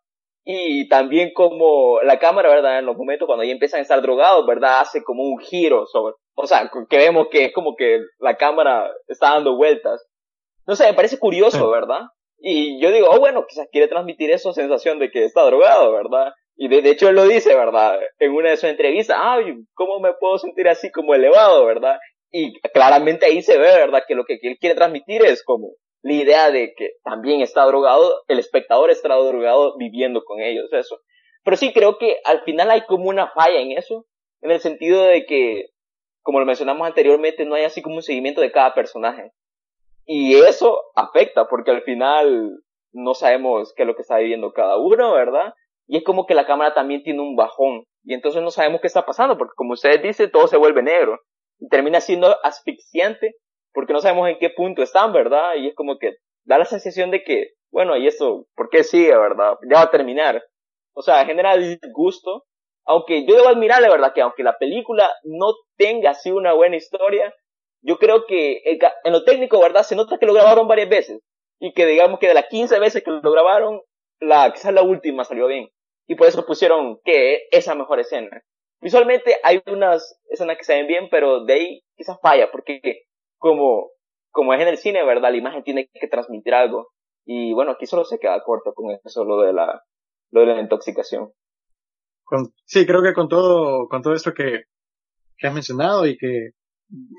Y 0.45 0.89
también 0.89 1.31
como 1.33 2.01
la 2.03 2.19
cámara, 2.19 2.49
¿verdad? 2.49 2.81
En 2.81 2.87
los 2.87 2.97
momentos 2.97 3.27
cuando 3.27 3.45
ya 3.45 3.53
empiezan 3.53 3.79
a 3.79 3.83
estar 3.83 4.03
drogados, 4.03 4.45
¿verdad? 4.49 4.81
Hace 4.81 5.05
como 5.05 5.23
un 5.23 5.39
giro 5.39 5.87
sobre, 5.87 6.17
o 6.35 6.47
sea, 6.49 6.69
que 6.91 6.97
vemos 6.97 7.29
que 7.31 7.45
es 7.45 7.53
como 7.53 7.77
que 7.77 8.01
la 8.19 8.37
cámara 8.37 8.91
está 9.07 9.35
dando 9.35 9.55
vueltas. 9.55 10.05
No 10.67 10.75
sé, 10.75 10.87
me 10.87 10.95
parece 10.95 11.21
curioso, 11.21 11.71
¿verdad? 11.71 12.01
Y 12.37 12.81
yo 12.81 12.91
digo, 12.91 13.11
oh, 13.13 13.21
bueno, 13.21 13.47
quizás 13.47 13.69
quiere 13.71 13.87
transmitir 13.87 14.33
esa 14.33 14.53
sensación 14.53 14.99
de 14.99 15.13
que 15.13 15.25
está 15.25 15.45
drogado, 15.45 15.93
¿verdad? 15.93 16.33
Y 16.61 16.67
de, 16.67 16.91
hecho 16.91 17.09
él 17.09 17.15
lo 17.15 17.23
dice, 17.23 17.55
¿verdad? 17.55 18.01
En 18.19 18.33
una 18.33 18.51
de 18.51 18.57
sus 18.57 18.69
entrevistas, 18.69 19.17
ay, 19.21 19.55
¿cómo 19.75 20.01
me 20.01 20.13
puedo 20.15 20.39
sentir 20.39 20.69
así 20.69 20.91
como 20.91 21.15
elevado, 21.15 21.65
¿verdad? 21.65 22.01
Y 22.33 22.53
claramente 22.75 23.27
ahí 23.27 23.43
se 23.43 23.57
ve, 23.57 23.69
¿verdad? 23.77 24.03
Que 24.09 24.17
lo 24.17 24.25
que 24.25 24.41
él 24.43 24.59
quiere 24.59 24.75
transmitir 24.75 25.25
es 25.25 25.45
como 25.45 25.75
la 26.03 26.13
idea 26.13 26.51
de 26.51 26.75
que 26.77 26.95
también 27.05 27.43
está 27.43 27.65
drogado, 27.65 28.13
el 28.27 28.41
espectador 28.41 28.91
está 28.91 29.15
drogado 29.15 29.77
viviendo 29.79 30.25
con 30.25 30.41
ellos, 30.41 30.73
eso. 30.73 30.99
Pero 31.45 31.57
sí 31.57 31.73
creo 31.73 31.97
que 31.97 32.17
al 32.25 32.43
final 32.43 32.73
hay 32.73 32.83
como 32.87 33.09
una 33.09 33.29
falla 33.31 33.61
en 33.61 33.79
eso, 33.79 34.07
en 34.41 34.51
el 34.51 34.59
sentido 34.59 35.05
de 35.05 35.27
que, 35.27 35.67
como 36.23 36.41
lo 36.41 36.47
mencionamos 36.47 36.89
anteriormente, 36.89 37.45
no 37.45 37.55
hay 37.55 37.65
así 37.65 37.83
como 37.83 37.97
un 37.97 38.03
seguimiento 38.03 38.41
de 38.41 38.51
cada 38.51 38.75
personaje. 38.75 39.31
Y 40.05 40.35
eso 40.35 40.77
afecta 40.97 41.47
porque 41.47 41.71
al 41.71 41.83
final 41.83 42.51
no 42.93 43.15
sabemos 43.15 43.73
qué 43.77 43.85
es 43.85 43.87
lo 43.87 43.95
que 43.95 44.03
está 44.03 44.19
viviendo 44.19 44.53
cada 44.53 44.77
uno, 44.77 45.13
¿verdad? 45.13 45.55
Y 45.89 45.97
es 45.97 46.05
como 46.05 46.27
que 46.27 46.35
la 46.35 46.47
cámara 46.47 46.75
también 46.75 47.03
tiene 47.03 47.21
un 47.21 47.35
bajón. 47.35 47.85
Y 48.05 48.15
entonces 48.15 48.43
no 48.43 48.51
sabemos 48.51 48.81
qué 48.81 48.87
está 48.87 49.07
pasando 49.07 49.37
porque 49.39 49.55
como 49.57 49.73
ustedes 49.73 50.03
dicen, 50.03 50.31
todo 50.31 50.47
se 50.47 50.59
vuelve 50.59 50.83
negro. 50.83 51.19
Y 51.59 51.69
termina 51.69 52.01
siendo 52.01 52.37
asfixiante 52.45 53.35
porque 53.73 53.95
no 53.95 54.01
sabemos 54.01 54.29
en 54.29 54.39
qué 54.39 54.51
punto 54.51 54.83
están, 54.83 55.13
¿verdad? 55.13 55.55
Y 55.57 55.69
es 55.69 55.75
como 55.75 55.99
que 55.99 56.17
da 56.45 56.59
la 56.59 56.67
sensación 56.67 57.11
de 57.11 57.23
que, 57.25 57.53
bueno, 57.73 57.97
y 57.97 58.07
eso, 58.07 58.47
¿por 58.55 58.69
qué 58.69 58.85
sigue, 58.85 59.17
verdad? 59.17 59.55
Ya 59.71 59.79
va 59.79 59.83
a 59.85 59.91
terminar. 59.91 60.43
O 60.95 61.03
sea, 61.03 61.25
genera 61.25 61.57
disgusto. 61.57 62.45
Aunque 62.85 63.27
yo 63.27 63.35
debo 63.35 63.49
admirarle, 63.49 63.89
¿verdad? 63.89 64.13
Que 64.15 64.23
aunque 64.23 64.43
la 64.43 64.57
película 64.59 65.11
no 65.25 65.53
tenga 65.77 66.11
así 66.11 66.31
una 66.31 66.55
buena 66.55 66.77
historia, 66.77 67.35
yo 67.83 67.99
creo 67.99 68.25
que 68.27 68.63
en 69.05 69.13
lo 69.13 69.25
técnico, 69.25 69.61
¿verdad? 69.61 69.83
Se 69.83 69.97
nota 69.97 70.19
que 70.19 70.27
lo 70.27 70.35
grabaron 70.35 70.69
varias 70.69 70.89
veces. 70.89 71.21
Y 71.61 71.73
que 71.73 71.87
digamos 71.87 72.19
que 72.19 72.29
de 72.29 72.35
las 72.35 72.47
15 72.49 72.79
veces 72.79 73.03
que 73.03 73.11
lo 73.11 73.31
grabaron, 73.31 73.81
la, 74.21 74.51
quizás 74.53 74.73
la 74.73 74.83
última 74.83 75.25
salió 75.25 75.47
bien. 75.47 75.69
Y 76.09 76.15
por 76.15 76.27
eso 76.27 76.45
pusieron 76.47 76.99
que 77.05 77.47
esa 77.51 77.75
mejor 77.75 78.01
escena. 78.01 78.43
Visualmente 78.81 79.37
hay 79.45 79.61
unas 79.67 80.19
escenas 80.31 80.57
que 80.57 80.65
se 80.65 80.75
ven 80.75 80.87
bien, 80.87 81.09
pero 81.11 81.45
de 81.45 81.53
ahí 81.53 81.83
quizás 81.97 82.19
falla, 82.21 82.51
porque 82.51 82.81
como, 83.37 83.91
como 84.31 84.55
es 84.55 84.61
en 84.63 84.69
el 84.69 84.79
cine, 84.79 85.05
¿verdad? 85.05 85.31
La 85.31 85.37
imagen 85.37 85.63
tiene 85.63 85.89
que 85.93 86.09
transmitir 86.09 86.55
algo. 86.55 86.89
Y 87.27 87.53
bueno, 87.53 87.73
aquí 87.73 87.87
solo 87.87 88.05
se 88.05 88.19
queda 88.19 88.43
corto 88.43 88.73
con 88.73 88.97
eso, 89.05 89.25
lo 89.25 89.43
de 89.43 89.53
la, 89.53 89.83
lo 90.31 90.41
de 90.41 90.47
la 90.47 90.61
intoxicación. 90.61 91.31
sí, 92.65 92.87
creo 92.87 93.03
que 93.03 93.13
con 93.13 93.29
todo, 93.29 93.87
con 93.89 94.01
todo 94.01 94.15
esto 94.15 94.33
que, 94.33 94.63
que 95.37 95.47
has 95.47 95.53
mencionado 95.53 96.07
y 96.07 96.17
que 96.17 96.53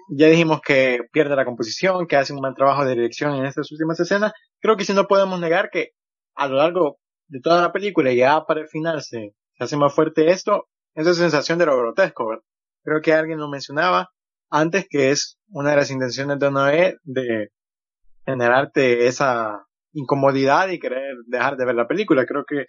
ya 0.09 0.27
dijimos 0.27 0.61
que 0.61 1.01
pierde 1.11 1.35
la 1.35 1.45
composición, 1.45 2.07
que 2.07 2.15
hace 2.15 2.33
un 2.33 2.41
mal 2.41 2.55
trabajo 2.55 2.85
de 2.85 2.95
dirección 2.95 3.35
en 3.35 3.45
estas 3.45 3.71
últimas 3.71 3.99
escenas. 3.99 4.33
Creo 4.59 4.77
que 4.77 4.83
si 4.85 4.93
no 4.93 5.05
podemos 5.05 5.39
negar 5.39 5.69
que 5.69 5.91
a 6.35 6.47
lo 6.47 6.55
largo 6.55 6.97
de 7.29 7.39
toda 7.39 7.61
la 7.61 7.71
película 7.71 8.11
y 8.11 8.17
ya 8.17 8.43
para 8.45 8.61
el 8.61 8.67
final 8.67 9.01
se, 9.01 9.33
hace 9.59 9.77
más 9.77 9.93
fuerte 9.93 10.31
esto, 10.31 10.67
esa 10.95 11.13
sensación 11.13 11.57
de 11.59 11.65
lo 11.65 11.77
grotesco. 11.77 12.43
Creo 12.83 13.01
que 13.01 13.13
alguien 13.13 13.39
lo 13.39 13.47
mencionaba 13.47 14.09
antes 14.49 14.87
que 14.89 15.11
es 15.11 15.37
una 15.49 15.71
de 15.71 15.75
las 15.77 15.91
intenciones 15.91 16.39
de 16.39 16.51
Noé 16.51 16.97
de 17.03 17.49
generarte 18.25 19.07
esa 19.07 19.65
incomodidad 19.93 20.69
y 20.69 20.79
querer 20.79 21.15
dejar 21.27 21.55
de 21.57 21.65
ver 21.65 21.75
la 21.75 21.87
película. 21.87 22.25
Creo 22.25 22.43
que 22.45 22.65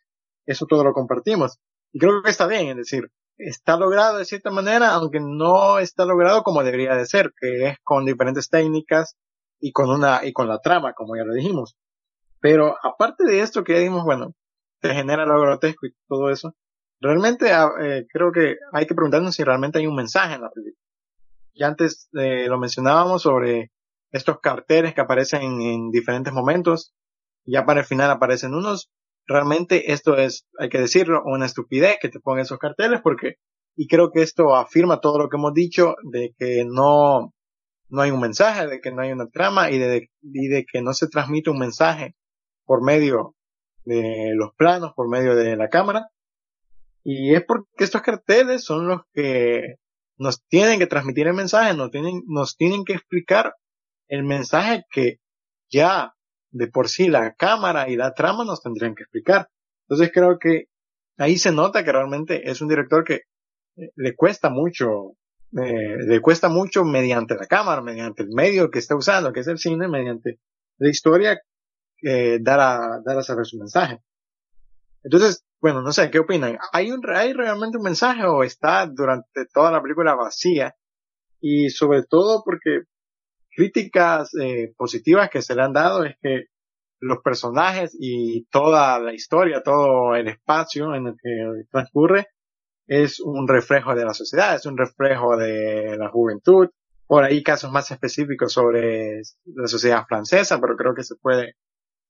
eso 0.46 0.66
todo 0.66 0.84
lo 0.84 0.92
compartimos. 0.92 1.58
Y 1.92 1.98
creo 1.98 2.22
que 2.22 2.30
está 2.30 2.46
bien, 2.46 2.68
es 2.68 2.76
decir, 2.76 3.10
está 3.36 3.76
logrado 3.76 4.18
de 4.18 4.24
cierta 4.24 4.50
manera, 4.50 4.94
aunque 4.94 5.20
no 5.20 5.78
está 5.78 6.04
logrado 6.04 6.42
como 6.42 6.62
debería 6.62 6.94
de 6.94 7.06
ser, 7.06 7.32
que 7.38 7.68
es 7.68 7.78
con 7.82 8.04
diferentes 8.04 8.48
técnicas 8.48 9.16
y 9.58 9.72
con 9.72 9.90
una, 9.90 10.24
y 10.24 10.32
con 10.32 10.48
la 10.48 10.60
trama, 10.60 10.92
como 10.92 11.16
ya 11.16 11.24
lo 11.24 11.34
dijimos. 11.34 11.76
Pero 12.40 12.76
aparte 12.82 13.24
de 13.24 13.40
esto 13.40 13.64
que 13.64 13.74
ya 13.74 13.78
dijimos, 13.80 14.04
bueno, 14.04 14.34
te 14.80 14.94
genera 14.94 15.26
lo 15.26 15.40
grotesco 15.40 15.86
y 15.86 15.94
todo 16.08 16.30
eso, 16.30 16.54
realmente 17.00 17.52
ah, 17.52 17.70
eh, 17.82 18.06
creo 18.12 18.32
que 18.32 18.56
hay 18.72 18.86
que 18.86 18.94
preguntarnos 18.94 19.34
si 19.34 19.44
realmente 19.44 19.78
hay 19.78 19.86
un 19.86 19.96
mensaje 19.96 20.34
en 20.34 20.42
la 20.42 20.50
película. 20.50 20.84
Ya 21.54 21.66
antes 21.66 22.08
eh, 22.14 22.46
lo 22.48 22.58
mencionábamos 22.58 23.22
sobre 23.22 23.70
estos 24.12 24.40
carteles 24.40 24.94
que 24.94 25.00
aparecen 25.00 25.60
en 25.60 25.90
diferentes 25.90 26.32
momentos, 26.32 26.94
ya 27.44 27.64
para 27.64 27.80
el 27.80 27.86
final 27.86 28.10
aparecen 28.10 28.54
unos. 28.54 28.90
Realmente 29.26 29.92
esto 29.92 30.16
es, 30.16 30.46
hay 30.58 30.68
que 30.68 30.80
decirlo, 30.80 31.22
una 31.24 31.46
estupidez 31.46 31.98
que 32.00 32.08
te 32.08 32.20
pongan 32.20 32.42
esos 32.42 32.58
carteles 32.58 33.00
porque, 33.02 33.34
y 33.76 33.86
creo 33.86 34.10
que 34.10 34.22
esto 34.22 34.56
afirma 34.56 35.00
todo 35.00 35.18
lo 35.18 35.28
que 35.28 35.36
hemos 35.36 35.54
dicho 35.54 35.94
de 36.10 36.34
que 36.38 36.64
no, 36.66 37.32
no 37.88 38.02
hay 38.02 38.10
un 38.10 38.20
mensaje, 38.20 38.66
de 38.66 38.80
que 38.80 38.90
no 38.90 39.02
hay 39.02 39.12
una 39.12 39.28
trama 39.28 39.70
y 39.70 39.78
de, 39.78 40.10
y 40.22 40.48
de 40.48 40.64
que 40.64 40.82
no 40.82 40.94
se 40.94 41.08
transmite 41.08 41.50
un 41.50 41.58
mensaje 41.58 42.16
por 42.64 42.82
medio 42.82 43.34
de 43.84 44.32
los 44.34 44.54
planos, 44.54 44.92
por 44.94 45.08
medio 45.08 45.34
de 45.34 45.56
la 45.56 45.68
cámara. 45.68 46.08
Y 47.02 47.34
es 47.34 47.44
porque 47.44 47.66
estos 47.78 48.02
carteles 48.02 48.64
son 48.64 48.86
los 48.86 49.02
que 49.12 49.76
nos 50.18 50.44
tienen 50.46 50.78
que 50.78 50.86
transmitir 50.86 51.26
el 51.26 51.34
mensaje, 51.34 51.74
nos 51.74 51.90
tienen, 51.90 52.22
nos 52.26 52.56
tienen 52.56 52.84
que 52.84 52.92
explicar 52.92 53.54
el 54.08 54.22
mensaje 54.24 54.84
que 54.90 55.18
ya 55.70 56.12
de 56.50 56.66
por 56.66 56.88
sí 56.88 57.08
la 57.08 57.34
cámara 57.34 57.88
y 57.88 57.96
la 57.96 58.12
trama 58.12 58.44
nos 58.44 58.62
tendrían 58.62 58.94
que 58.94 59.04
explicar. 59.04 59.48
Entonces 59.88 60.10
creo 60.12 60.38
que 60.38 60.64
ahí 61.16 61.38
se 61.38 61.52
nota 61.52 61.84
que 61.84 61.92
realmente 61.92 62.50
es 62.50 62.60
un 62.60 62.68
director 62.68 63.04
que 63.04 63.22
eh, 63.76 63.90
le 63.96 64.14
cuesta 64.14 64.50
mucho, 64.50 65.16
eh, 65.52 65.96
le 66.06 66.20
cuesta 66.20 66.48
mucho 66.48 66.84
mediante 66.84 67.34
la 67.34 67.46
cámara, 67.46 67.80
mediante 67.80 68.22
el 68.22 68.30
medio 68.30 68.70
que 68.70 68.78
está 68.78 68.96
usando, 68.96 69.32
que 69.32 69.40
es 69.40 69.48
el 69.48 69.58
cine, 69.58 69.88
mediante 69.88 70.38
la 70.78 70.90
historia, 70.90 71.40
eh, 72.02 72.38
dar 72.40 72.60
a, 72.60 73.00
dar 73.04 73.18
a 73.18 73.22
saber 73.22 73.46
su 73.46 73.58
mensaje. 73.58 74.00
Entonces, 75.02 75.44
bueno, 75.60 75.82
no 75.82 75.92
sé, 75.92 76.10
¿qué 76.10 76.18
opinan? 76.18 76.58
¿Hay 76.72 76.90
un, 76.90 77.00
hay 77.14 77.32
realmente 77.32 77.78
un 77.78 77.84
mensaje 77.84 78.24
o 78.24 78.42
está 78.42 78.86
durante 78.86 79.46
toda 79.52 79.70
la 79.70 79.82
película 79.82 80.14
vacía? 80.14 80.74
Y 81.40 81.70
sobre 81.70 82.02
todo 82.02 82.42
porque 82.44 82.82
críticas 83.50 84.30
eh, 84.40 84.72
positivas 84.76 85.30
que 85.30 85.42
se 85.42 85.54
le 85.54 85.62
han 85.62 85.72
dado 85.72 86.04
es 86.04 86.16
que 86.22 86.44
los 87.00 87.18
personajes 87.22 87.96
y 87.98 88.44
toda 88.46 88.98
la 89.00 89.14
historia, 89.14 89.62
todo 89.62 90.14
el 90.14 90.28
espacio 90.28 90.94
en 90.94 91.08
el 91.08 91.14
que 91.14 91.64
transcurre 91.70 92.28
es 92.86 93.20
un 93.20 93.48
reflejo 93.48 93.94
de 93.94 94.04
la 94.04 94.14
sociedad, 94.14 94.54
es 94.54 94.66
un 94.66 94.76
reflejo 94.76 95.36
de 95.36 95.96
la 95.96 96.08
juventud. 96.10 96.68
Por 97.06 97.24
ahí 97.24 97.42
casos 97.42 97.72
más 97.72 97.90
específicos 97.90 98.52
sobre 98.52 99.22
la 99.44 99.66
sociedad 99.66 100.04
francesa, 100.06 100.60
pero 100.60 100.76
creo 100.76 100.94
que 100.94 101.02
se 101.02 101.16
puede 101.16 101.54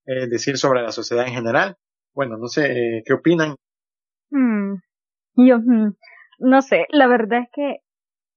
eh, 0.05 0.27
decir 0.27 0.57
sobre 0.57 0.81
la 0.81 0.91
sociedad 0.91 1.27
en 1.27 1.33
general. 1.33 1.77
Bueno, 2.13 2.37
no 2.37 2.47
sé, 2.47 2.71
eh, 2.71 3.03
¿qué 3.05 3.13
opinan? 3.13 3.55
Hmm. 4.29 4.75
Yo, 5.35 5.59
hmm, 5.59 5.93
no 6.39 6.61
sé, 6.61 6.85
la 6.89 7.07
verdad 7.07 7.41
es 7.43 7.49
que 7.53 7.77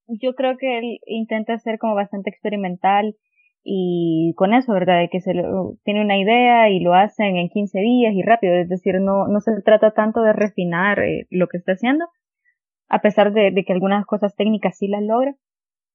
yo 0.07 0.35
creo 0.35 0.57
que 0.59 0.79
él 0.79 0.99
intenta 1.07 1.59
ser 1.59 1.79
como 1.79 1.95
bastante 1.95 2.31
experimental 2.31 3.17
y 3.63 4.35
con 4.37 4.53
eso, 4.53 4.73
¿verdad? 4.75 5.01
De 5.01 5.09
que 5.09 5.21
se 5.21 5.33
tiene 5.85 6.03
una 6.03 6.19
idea 6.19 6.69
y 6.69 6.81
lo 6.81 6.95
hacen 6.95 7.37
en 7.37 7.49
15 7.49 7.79
días 7.81 8.15
y 8.15 8.23
rápido, 8.23 8.55
es 8.55 8.69
decir, 8.69 9.01
no, 9.01 9.27
no 9.29 9.41
se 9.41 9.53
trata 9.63 9.93
tanto 9.93 10.21
de 10.21 10.35
refinar 10.35 11.01
eh, 11.01 11.27
lo 11.31 11.49
que 11.49 11.57
está 11.57 11.73
haciendo, 11.73 12.05
a 12.89 13.01
pesar 13.01 13.33
de, 13.33 13.51
de, 13.51 13.65
que 13.65 13.73
algunas 13.73 14.05
cosas 14.05 14.37
técnicas 14.37 14.77
sí 14.77 14.89
las 14.89 15.03
logra, 15.03 15.35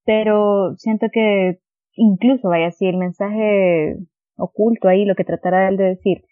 pero 0.04 0.76
siento 0.78 1.08
que 1.14 1.60
incluso, 1.94 2.50
vaya, 2.50 2.72
si 2.72 2.88
el 2.88 2.98
mensaje 2.98 3.98
oculto 4.40 4.88
ahí, 4.88 5.06
lo 5.06 5.16
que 5.16 5.24
tratará 5.24 5.70
él 5.70 5.78
de 5.78 5.84
decir, 5.86 6.24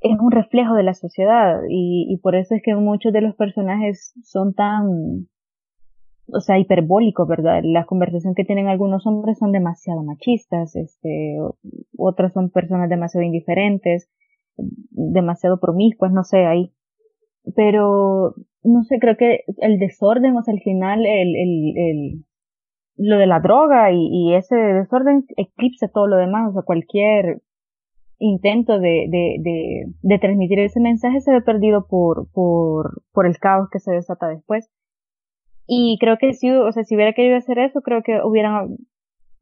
es 0.00 0.18
un 0.18 0.30
reflejo 0.30 0.74
de 0.74 0.82
la 0.82 0.94
sociedad 0.94 1.60
y, 1.68 2.18
por 2.22 2.34
eso 2.36 2.54
es 2.54 2.62
que 2.62 2.74
muchos 2.74 3.12
de 3.12 3.22
los 3.22 3.34
personajes 3.34 4.12
son 4.22 4.54
tan 4.54 5.28
o 6.28 6.40
sea, 6.40 6.58
hiperbólico, 6.58 7.24
¿verdad? 7.26 7.60
La 7.62 7.84
conversación 7.86 8.34
que 8.34 8.44
tienen 8.44 8.66
algunos 8.66 9.06
hombres 9.06 9.38
son 9.38 9.52
demasiado 9.52 10.02
machistas, 10.02 10.74
este, 10.74 11.36
otras 11.96 12.32
son 12.32 12.50
personas 12.50 12.90
demasiado 12.90 13.24
indiferentes, 13.24 14.10
demasiado 14.56 15.60
promiscuas, 15.60 16.12
no 16.12 16.24
sé, 16.24 16.44
ahí. 16.46 16.72
Pero, 17.54 18.34
no 18.64 18.82
sé, 18.82 18.98
creo 18.98 19.16
que 19.16 19.44
el 19.58 19.78
desorden, 19.78 20.36
o 20.36 20.42
sea, 20.42 20.52
al 20.52 20.60
final, 20.60 21.06
el, 21.06 21.36
el, 21.36 21.74
el, 21.76 22.24
lo 22.96 23.18
de 23.18 23.26
la 23.26 23.40
droga 23.40 23.90
y, 23.92 24.34
ese 24.34 24.56
desorden 24.56 25.24
eclipsa 25.36 25.88
todo 25.88 26.06
lo 26.06 26.16
demás, 26.16 26.50
o 26.50 26.52
sea, 26.52 26.62
cualquier 26.62 27.42
intento 28.18 28.78
de, 28.78 29.06
de, 29.10 29.36
de, 29.40 29.84
de 30.00 30.18
transmitir 30.18 30.58
ese 30.60 30.80
mensaje 30.80 31.20
se 31.20 31.32
ve 31.32 31.42
perdido 31.42 31.86
por, 31.86 32.30
por, 32.32 33.02
por 33.12 33.26
el 33.26 33.38
caos 33.38 33.68
que 33.70 33.78
se 33.78 33.92
desata 33.92 34.28
después. 34.28 34.70
Y 35.66 35.98
creo 36.00 36.16
que 36.16 36.32
si, 36.32 36.50
o 36.50 36.70
sea, 36.72 36.84
si 36.84 36.94
hubiera 36.94 37.12
querido 37.12 37.36
hacer 37.36 37.58
eso, 37.58 37.82
creo 37.82 38.02
que 38.02 38.20
hubieran, 38.22 38.76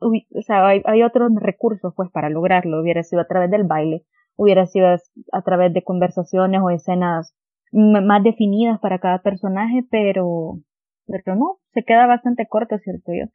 o 0.01 0.43
sea, 0.43 0.67
hay, 0.67 0.83
hay 0.87 1.03
otros 1.03 1.31
recursos 1.37 1.93
pues 1.95 2.11
para 2.11 2.31
lograrlo. 2.31 2.81
Hubiera 2.81 3.03
sido 3.03 3.23
a 3.23 3.27
través 3.27 3.51
del 3.51 3.65
baile, 3.65 4.05
hubiera 4.37 4.67
sido 4.67 4.89
a, 4.89 5.43
través 5.43 5.73
de 5.73 5.85
conversaciones 5.85 6.61
o 6.63 6.71
escenas 6.71 7.35
más 7.73 8.23
definidas 8.23 8.81
para 8.81 8.99
cada 8.99 9.21
personaje, 9.21 9.85
pero, 9.91 10.59
pero 11.07 11.37
no, 11.37 11.59
se 11.73 11.83
queda 11.85 12.07
bastante 12.07 12.47
corto, 12.49 12.79
¿cierto 12.79 13.13
yo? 13.13 13.27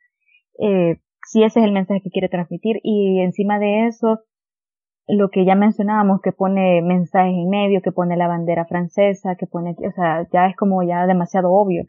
Eh, 0.60 1.00
si 1.26 1.44
ese 1.44 1.60
es 1.60 1.66
el 1.66 1.72
mensaje 1.72 2.02
que 2.02 2.10
quiere 2.10 2.30
transmitir. 2.30 2.80
Y 2.84 3.20
encima 3.22 3.60
de 3.60 3.88
eso, 3.88 4.20
lo 5.08 5.30
que 5.30 5.46
ya 5.46 5.56
mencionábamos, 5.56 6.22
que 6.22 6.32
pone 6.32 6.82
mensajes 6.82 7.34
en 7.34 7.50
medio, 7.50 7.82
que 7.82 7.92
pone 7.92 8.18
la 8.18 8.28
bandera 8.28 8.66
francesa, 8.66 9.36
que 9.36 9.48
pone, 9.48 9.76
o 9.78 9.92
sea, 9.92 10.28
ya 10.32 10.48
es 10.48 10.56
como 10.56 10.84
ya 10.84 11.06
demasiado 11.06 11.52
obvio. 11.52 11.84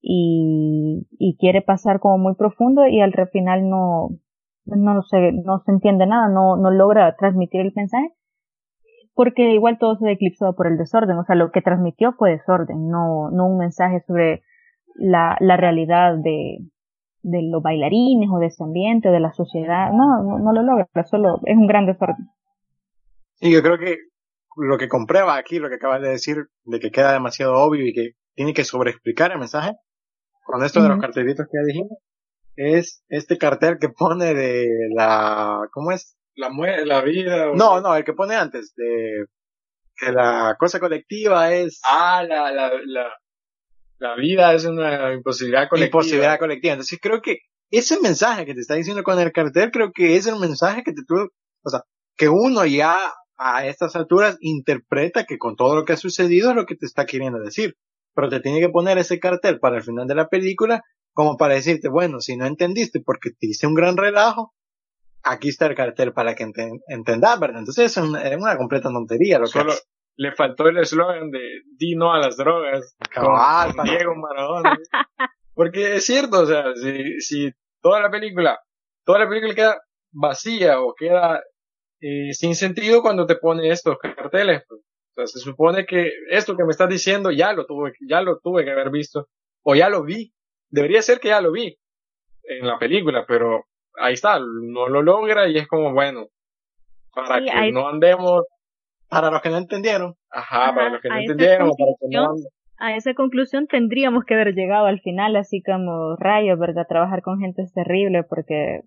Y, 0.00 1.06
y 1.18 1.36
quiere 1.38 1.62
pasar 1.62 2.00
como 2.00 2.18
muy 2.18 2.34
profundo 2.34 2.86
y 2.86 3.00
al 3.00 3.12
final 3.30 3.68
no, 3.68 4.08
no 4.64 5.02
se, 5.02 5.32
no 5.32 5.60
se 5.64 5.72
entiende 5.72 6.06
nada, 6.06 6.28
no, 6.28 6.56
no 6.56 6.70
logra 6.70 7.14
transmitir 7.16 7.60
el 7.60 7.72
mensaje, 7.74 8.10
porque 9.14 9.52
igual 9.52 9.78
todo 9.78 9.96
se 9.96 10.08
ha 10.08 10.12
eclipsado 10.12 10.54
por 10.56 10.66
el 10.66 10.76
desorden, 10.76 11.18
o 11.18 11.24
sea, 11.24 11.36
lo 11.36 11.52
que 11.52 11.62
transmitió 11.62 12.14
fue 12.14 12.32
desorden, 12.32 12.88
no, 12.88 13.30
no 13.30 13.46
un 13.46 13.58
mensaje 13.58 14.00
sobre 14.06 14.42
la, 14.96 15.36
la 15.40 15.56
realidad 15.56 16.16
de, 16.18 16.58
de 17.22 17.42
los 17.42 17.62
bailarines 17.62 18.28
o 18.32 18.38
de 18.38 18.46
ese 18.46 18.62
ambiente 18.62 19.08
o 19.08 19.12
de 19.12 19.20
la 19.20 19.32
sociedad, 19.32 19.90
no, 19.92 20.22
no, 20.22 20.38
no 20.38 20.52
lo 20.52 20.62
logra, 20.62 20.86
solo 21.04 21.38
es 21.44 21.56
un 21.56 21.66
gran 21.66 21.86
desorden. 21.86 22.28
Y 23.40 23.52
yo 23.52 23.62
creo 23.62 23.78
que 23.78 23.96
lo 24.56 24.78
que 24.78 24.88
comprueba 24.88 25.36
aquí, 25.36 25.58
lo 25.58 25.68
que 25.68 25.76
acabas 25.76 26.02
de 26.02 26.10
decir, 26.10 26.48
de 26.64 26.80
que 26.80 26.90
queda 26.90 27.12
demasiado 27.12 27.54
obvio 27.54 27.86
y 27.86 27.92
que 27.92 28.10
tiene 28.34 28.54
que 28.54 28.64
sobreexplicar 28.64 29.32
el 29.32 29.38
mensaje, 29.38 29.72
con 30.44 30.64
esto 30.64 30.82
de 30.82 30.88
los 30.88 31.00
cartelitos 31.00 31.46
que 31.46 31.58
ya 31.58 31.66
dijimos, 31.66 31.98
es 32.56 33.04
este 33.08 33.38
cartel 33.38 33.78
que 33.80 33.88
pone 33.88 34.34
de 34.34 34.66
la, 34.94 35.68
¿cómo 35.72 35.92
es? 35.92 36.16
La 36.34 36.50
muerte, 36.50 36.86
la 36.86 37.02
vida. 37.02 37.52
No, 37.54 37.80
no, 37.80 37.94
el 37.96 38.04
que 38.04 38.12
pone 38.12 38.34
antes, 38.34 38.74
de 38.76 39.26
que 39.96 40.12
la 40.12 40.56
cosa 40.58 40.80
colectiva 40.80 41.52
es... 41.52 41.80
Ah, 41.88 42.24
la, 42.26 42.50
la, 42.50 42.72
la, 42.86 43.06
la 44.02 44.16
vida 44.16 44.52
es 44.52 44.64
una 44.64 45.12
imposibilidad 45.12 45.68
colectiva. 45.68 46.00
Imposibilidad 46.00 46.38
colectiva. 46.38 46.74
Entonces 46.74 46.98
creo 47.00 47.22
que 47.22 47.38
ese 47.70 48.00
mensaje 48.00 48.44
que 48.44 48.54
te 48.54 48.60
está 48.60 48.74
diciendo 48.74 49.02
con 49.02 49.18
el 49.18 49.32
cartel, 49.32 49.70
creo 49.70 49.92
que 49.92 50.16
es 50.16 50.26
el 50.26 50.36
mensaje 50.36 50.82
que 50.82 50.92
te 50.92 51.02
tuvo, 51.06 51.28
o 51.62 51.70
sea, 51.70 51.82
que 52.16 52.28
uno 52.28 52.66
ya 52.66 52.96
a 53.38 53.66
estas 53.66 53.96
alturas 53.96 54.36
interpreta 54.40 55.24
que 55.24 55.38
con 55.38 55.56
todo 55.56 55.74
lo 55.74 55.84
que 55.84 55.94
ha 55.94 55.96
sucedido 55.96 56.50
es 56.50 56.56
lo 56.56 56.66
que 56.66 56.76
te 56.76 56.86
está 56.86 57.06
queriendo 57.06 57.40
decir 57.40 57.74
pero 58.14 58.28
te 58.28 58.40
tiene 58.40 58.60
que 58.60 58.68
poner 58.68 58.98
ese 58.98 59.18
cartel 59.18 59.58
para 59.58 59.76
el 59.76 59.82
final 59.82 60.06
de 60.06 60.14
la 60.14 60.28
película 60.28 60.82
como 61.14 61.36
para 61.36 61.54
decirte, 61.54 61.88
bueno, 61.88 62.20
si 62.20 62.36
no 62.36 62.46
entendiste 62.46 63.00
porque 63.04 63.30
te 63.30 63.46
hice 63.46 63.66
un 63.66 63.74
gran 63.74 63.96
relajo, 63.96 64.54
aquí 65.22 65.48
está 65.48 65.66
el 65.66 65.74
cartel 65.74 66.12
para 66.14 66.34
que 66.34 66.50
entendas, 66.88 67.38
¿verdad? 67.38 67.58
Entonces 67.58 67.90
es 67.90 67.96
una, 67.98 68.22
una 68.36 68.56
completa 68.56 68.88
tontería 68.88 69.38
lo 69.38 69.46
Solo 69.46 69.74
le 70.22 70.32
faltó 70.32 70.68
el 70.68 70.78
eslogan 70.78 71.30
de 71.30 71.62
di 71.76 71.96
no 71.96 72.12
a 72.12 72.18
las 72.18 72.36
drogas. 72.36 72.96
Cabal, 73.10 73.72
Diego 73.84 74.14
Maradona. 74.14 74.78
porque 75.54 75.96
es 75.96 76.06
cierto, 76.06 76.42
o 76.42 76.46
sea, 76.46 76.64
si, 76.76 77.20
si 77.20 77.50
toda 77.80 78.00
la 78.00 78.10
película, 78.10 78.60
toda 79.04 79.18
la 79.18 79.28
película 79.28 79.54
queda 79.54 79.82
vacía 80.12 80.80
o 80.80 80.94
queda 80.94 81.42
eh, 82.00 82.32
sin 82.32 82.54
sentido 82.54 83.02
cuando 83.02 83.26
te 83.26 83.36
pone 83.36 83.68
estos 83.68 83.98
carteles, 83.98 84.62
pues. 84.68 84.80
O 84.80 85.14
sea, 85.14 85.26
se 85.26 85.40
supone 85.40 85.84
que 85.84 86.10
esto 86.30 86.56
que 86.56 86.64
me 86.64 86.70
estás 86.70 86.88
diciendo 86.88 87.30
ya 87.30 87.52
lo 87.52 87.66
tuve, 87.66 87.92
ya 88.08 88.22
lo 88.22 88.38
tuve 88.38 88.64
que 88.64 88.70
haber 88.70 88.90
visto, 88.90 89.28
o 89.62 89.74
ya 89.74 89.90
lo 89.90 90.04
vi. 90.04 90.32
Debería 90.70 91.02
ser 91.02 91.20
que 91.20 91.28
ya 91.28 91.42
lo 91.42 91.52
vi 91.52 91.76
en 92.44 92.66
la 92.66 92.78
película, 92.78 93.26
pero 93.26 93.66
ahí 93.98 94.14
está, 94.14 94.38
no 94.38 94.88
lo 94.88 95.02
logra 95.02 95.48
y 95.48 95.58
es 95.58 95.68
como, 95.68 95.92
bueno, 95.92 96.28
para 97.14 97.44
que 97.44 97.72
no 97.72 97.88
andemos. 97.88 98.44
Para 99.12 99.30
los 99.30 99.42
que 99.42 99.50
no 99.50 99.58
entendieron. 99.58 100.14
Ajá, 100.30 100.74
para 100.74 100.88
los 100.88 101.00
que 101.00 101.08
no 101.08 101.16
entendieron, 101.18 101.70
para 101.70 101.92
que 102.00 102.06
no 102.10 102.34
a 102.82 102.96
esa 102.96 103.14
conclusión 103.14 103.68
tendríamos 103.68 104.24
que 104.24 104.34
haber 104.34 104.54
llegado 104.54 104.86
al 104.86 105.00
final, 105.00 105.36
así 105.36 105.62
como 105.62 106.16
rayos, 106.16 106.58
¿verdad? 106.58 106.86
Trabajar 106.88 107.22
con 107.22 107.38
gente 107.38 107.62
es 107.62 107.72
terrible 107.72 108.24
porque 108.24 108.80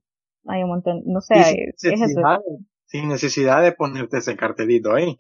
hay 0.48 0.64
un 0.64 0.70
montón, 0.70 1.04
no 1.06 1.22
sé, 1.22 1.42
sin, 1.44 1.94
es 1.94 2.00
necesidad, 2.02 2.40
sin 2.88 3.08
necesidad 3.08 3.64
de 3.64 3.72
ponerte 3.72 4.18
ese 4.18 4.36
cartelito 4.36 4.94
ahí. 4.94 5.16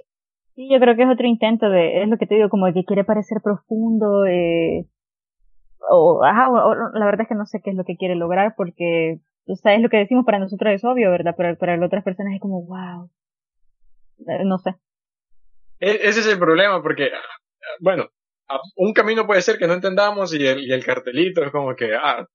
Sí, 0.56 0.70
yo 0.70 0.78
creo 0.82 0.98
que 0.98 1.04
es 1.04 1.10
otro 1.10 1.26
intento 1.26 1.70
de, 1.70 2.04
es 2.04 2.10
lo 2.10 2.18
que 2.18 2.28
te 2.28 2.36
digo, 2.36 2.50
como 2.50 2.72
que 2.74 2.84
quiere 2.84 3.06
parecer 3.06 3.38
profundo, 3.42 4.26
eh, 4.26 4.86
o, 5.90 6.22
ajá, 6.26 6.50
la 6.94 7.06
verdad 7.06 7.22
es 7.22 7.28
que 7.30 7.36
no 7.36 7.46
sé 7.46 7.62
qué 7.64 7.70
es 7.70 7.78
lo 7.78 7.86
que 7.86 7.96
quiere 7.96 8.16
lograr 8.16 8.56
porque, 8.58 9.22
o 9.48 9.56
sea, 9.56 9.74
es 9.74 9.82
lo 9.82 9.88
que 9.88 9.98
decimos 9.98 10.26
para 10.26 10.40
nosotros 10.40 10.74
es 10.74 10.84
obvio, 10.84 11.12
¿verdad? 11.12 11.34
Pero 11.38 11.58
para 11.58 11.86
otras 11.86 12.04
personas 12.04 12.34
es 12.34 12.42
como, 12.42 12.66
wow, 12.66 13.10
eh, 14.28 14.44
no 14.44 14.58
sé. 14.58 14.76
E, 15.80 16.08
ese 16.08 16.22
es 16.22 16.28
el 16.28 16.40
problema 16.40 16.82
porque, 16.82 17.10
bueno, 17.80 18.10
un 18.76 18.94
camino 18.94 19.26
puede 19.26 19.42
ser 19.42 19.58
que 19.58 19.68
no 19.68 19.74
entendamos 19.74 20.34
y 20.34 20.46
el, 20.46 20.60
y 20.64 20.72
el 20.72 20.86
cartelito 20.86 21.44
es 21.44 21.52
como 21.52 21.76
que, 21.76 21.94
ah, 21.96 22.26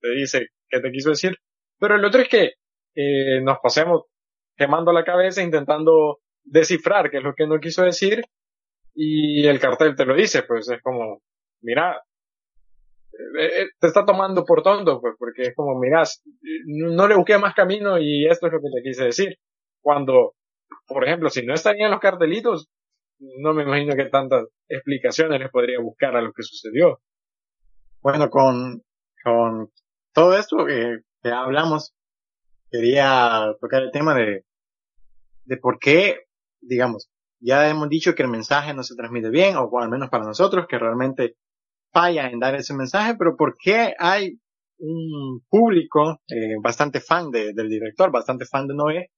te 0.00 0.10
dice 0.10 0.48
qué 0.68 0.80
te 0.80 0.90
quiso 0.90 1.10
decir. 1.10 1.36
Pero 1.78 1.96
el 1.96 2.04
otro 2.04 2.20
es 2.20 2.28
que 2.28 2.54
eh, 2.94 3.40
nos 3.42 3.58
pasemos 3.62 4.02
quemando 4.56 4.92
la 4.92 5.04
cabeza 5.04 5.42
intentando 5.42 6.18
descifrar 6.42 7.10
qué 7.10 7.18
es 7.18 7.22
lo 7.22 7.34
que 7.34 7.46
no 7.46 7.58
quiso 7.60 7.82
decir 7.82 8.24
y 8.94 9.46
el 9.46 9.60
cartel 9.60 9.94
te 9.96 10.04
lo 10.04 10.14
dice, 10.14 10.42
pues 10.42 10.68
es 10.68 10.82
como, 10.82 11.22
mira, 11.62 12.02
eh, 13.38 13.62
eh, 13.62 13.68
te 13.78 13.86
está 13.86 14.04
tomando 14.04 14.44
por 14.44 14.62
tonto, 14.62 15.00
pues, 15.00 15.14
porque 15.18 15.42
es 15.42 15.54
como, 15.54 15.78
mira, 15.78 16.02
no 16.66 17.08
le 17.08 17.14
busqué 17.16 17.38
más 17.38 17.54
camino 17.54 17.98
y 17.98 18.26
esto 18.26 18.48
es 18.48 18.52
lo 18.52 18.60
que 18.60 18.68
te 18.74 18.82
quise 18.82 19.04
decir. 19.04 19.36
Cuando, 19.80 20.34
por 20.86 21.04
ejemplo, 21.04 21.30
si 21.30 21.46
no 21.46 21.54
estarían 21.54 21.90
los 21.90 22.00
cartelitos, 22.00 22.68
no 23.20 23.54
me 23.54 23.62
imagino 23.62 23.94
que 23.94 24.06
tantas 24.06 24.46
explicaciones 24.68 25.40
les 25.40 25.50
podría 25.50 25.80
buscar 25.80 26.16
a 26.16 26.22
lo 26.22 26.32
que 26.32 26.42
sucedió. 26.42 27.00
Bueno, 28.00 28.30
con, 28.30 28.82
con 29.22 29.70
todo 30.12 30.36
esto 30.36 30.64
que, 30.64 31.00
hablamos, 31.30 31.94
quería 32.70 33.54
tocar 33.60 33.82
el 33.82 33.90
tema 33.90 34.14
de, 34.14 34.44
de 35.44 35.56
por 35.58 35.78
qué, 35.78 36.26
digamos, 36.60 37.10
ya 37.40 37.68
hemos 37.68 37.88
dicho 37.88 38.14
que 38.14 38.22
el 38.22 38.28
mensaje 38.28 38.74
no 38.74 38.82
se 38.82 38.94
transmite 38.94 39.30
bien, 39.30 39.56
o 39.56 39.70
al 39.78 39.90
menos 39.90 40.08
para 40.08 40.24
nosotros, 40.24 40.66
que 40.68 40.78
realmente 40.78 41.36
falla 41.92 42.28
en 42.28 42.38
dar 42.38 42.54
ese 42.54 42.74
mensaje, 42.74 43.16
pero 43.18 43.36
por 43.36 43.56
qué 43.58 43.94
hay 43.98 44.38
un 44.78 45.44
público 45.48 46.20
eh, 46.28 46.56
bastante 46.62 47.00
fan 47.00 47.30
de, 47.30 47.52
del 47.52 47.68
director, 47.68 48.10
bastante 48.10 48.46
fan 48.46 48.66
de 48.66 48.74
Noé, 48.74 49.10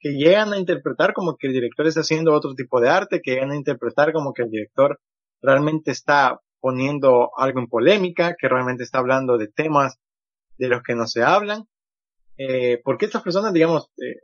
que 0.00 0.12
llegan 0.12 0.52
a 0.52 0.58
interpretar 0.58 1.12
como 1.12 1.36
que 1.36 1.48
el 1.48 1.52
director 1.52 1.86
está 1.86 2.00
haciendo 2.00 2.32
otro 2.32 2.54
tipo 2.54 2.80
de 2.80 2.88
arte, 2.88 3.20
que 3.22 3.32
llegan 3.32 3.50
a 3.50 3.56
interpretar 3.56 4.12
como 4.12 4.32
que 4.32 4.42
el 4.42 4.50
director 4.50 5.00
realmente 5.40 5.90
está 5.90 6.40
poniendo 6.60 7.30
algo 7.36 7.60
en 7.60 7.68
polémica, 7.68 8.34
que 8.38 8.48
realmente 8.48 8.84
está 8.84 8.98
hablando 8.98 9.38
de 9.38 9.48
temas 9.48 9.98
de 10.56 10.68
los 10.68 10.82
que 10.82 10.94
no 10.94 11.06
se 11.06 11.22
hablan. 11.22 11.64
Eh, 12.36 12.80
porque 12.84 13.06
estas 13.06 13.22
personas, 13.22 13.52
digamos, 13.52 13.90
eh, 13.98 14.20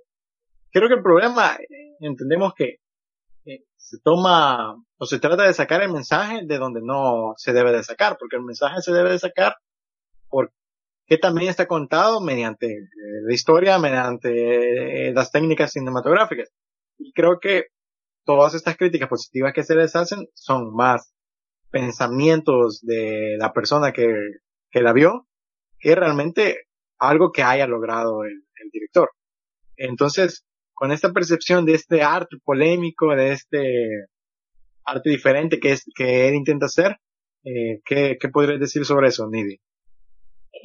creo 0.71 0.89
que 0.89 0.95
el 0.95 1.03
problema, 1.03 1.57
eh, 1.57 1.97
entendemos 2.01 2.55
que 2.55 2.79
se 3.77 3.99
toma 3.99 4.83
o 4.97 5.05
se 5.05 5.19
trata 5.19 5.43
de 5.43 5.53
sacar 5.53 5.83
el 5.83 5.93
mensaje 5.93 6.41
de 6.47 6.57
donde 6.57 6.81
no 6.83 7.35
se 7.37 7.53
debe 7.53 7.73
de 7.73 7.83
sacar, 7.83 8.17
porque 8.19 8.37
el 8.37 8.43
mensaje 8.43 8.81
se 8.81 8.93
debe 8.93 9.11
de 9.11 9.19
sacar 9.19 9.57
por 10.29 10.51
que 11.07 11.19
también 11.19 11.51
está 11.51 11.67
contado 11.67 12.21
mediante 12.21 12.67
eh, 12.67 12.89
la 13.27 13.35
historia, 13.35 13.79
mediante 13.79 15.09
eh, 15.09 15.13
las 15.13 15.31
técnicas 15.31 15.73
cinematográficas. 15.73 16.51
Y 16.99 17.13
creo 17.13 17.39
que 17.41 17.67
todas 18.25 18.55
estas 18.55 18.77
críticas 18.77 19.09
positivas 19.09 19.53
que 19.53 19.65
se 19.65 19.75
les 19.75 19.95
hacen 19.97 20.27
son 20.35 20.75
más 20.75 21.13
pensamientos 21.71 22.81
de 22.83 23.37
la 23.39 23.53
persona 23.53 23.93
que, 23.93 24.07
que 24.71 24.81
la 24.81 24.93
vio 24.93 25.27
que 25.85 25.95
realmente 25.95 26.67
algo 26.99 27.31
que 27.31 27.43
haya 27.43 27.67
logrado 27.67 28.25
el, 28.25 28.43
director. 28.73 29.11
Entonces, 29.77 30.47
con 30.73 30.91
esta 30.91 31.13
percepción 31.13 31.67
de 31.67 31.75
este 31.75 32.03
arte 32.03 32.39
polémico, 32.43 33.15
de 33.15 33.33
este 33.33 34.07
arte 34.85 35.11
diferente 35.11 35.61
que 35.61 35.73
es 35.73 35.85
que 35.95 36.27
él 36.27 36.35
intenta 36.35 36.67
hacer, 36.67 36.97
eh, 37.45 37.83
¿qué, 37.85 38.17
¿qué 38.19 38.29
podrías 38.31 38.59
decir 38.59 38.87
sobre 38.87 39.09
eso, 39.09 39.29
Nidi? 39.29 39.61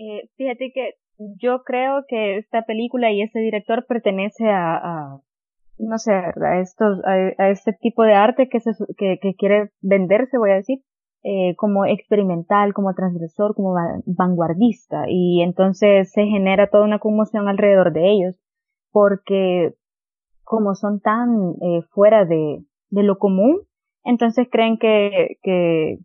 Eh, 0.01 0.29
fíjate 0.37 0.71
que 0.73 0.93
yo 1.17 1.63
creo 1.63 2.05
que 2.07 2.37
esta 2.37 2.63
película 2.63 3.11
y 3.11 3.21
este 3.21 3.39
director 3.39 3.85
pertenece 3.85 4.47
a, 4.49 4.77
a 4.77 5.19
no 5.77 5.97
sé, 5.97 6.13
a 6.13 6.59
estos, 6.61 7.03
a, 7.03 7.49
este 7.49 7.73
tipo 7.73 8.03
de 8.03 8.13
arte 8.13 8.47
que 8.47 8.61
se, 8.61 8.71
que, 8.97 9.19
que 9.21 9.35
quiere 9.35 9.71
venderse, 9.81 10.37
voy 10.37 10.51
a 10.51 10.55
decir, 10.55 10.79
eh, 11.23 11.53
como 11.57 11.85
experimental, 11.85 12.73
como 12.73 12.93
transgresor, 12.93 13.55
como 13.55 13.75
vanguardista, 14.05 15.03
y 15.09 15.41
entonces 15.41 16.09
se 16.13 16.23
genera 16.25 16.69
toda 16.69 16.85
una 16.85 16.99
conmoción 16.99 17.49
alrededor 17.49 17.91
de 17.91 18.09
ellos, 18.09 18.35
porque 18.91 19.73
como 20.45 20.75
son 20.75 21.01
tan 21.01 21.55
eh, 21.61 21.81
fuera 21.91 22.23
de, 22.23 22.63
de 22.89 23.03
lo 23.03 23.17
común, 23.17 23.63
entonces 24.05 24.47
creen 24.49 24.77
que, 24.77 25.37
que, 25.43 25.99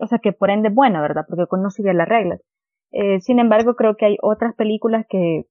o 0.00 0.06
sea, 0.06 0.20
que 0.20 0.32
por 0.32 0.50
ende 0.50 0.68
es 0.68 0.74
bueno, 0.74 1.02
¿verdad? 1.02 1.24
Porque 1.28 1.46
no 1.60 1.70
sigue 1.70 1.92
las 1.94 2.08
reglas. 2.08 2.40
Eh, 2.92 3.20
sin 3.20 3.38
embargo, 3.38 3.74
creo 3.74 3.96
que 3.96 4.06
hay 4.06 4.16
otras 4.22 4.54
películas 4.54 5.06
que, 5.08 5.46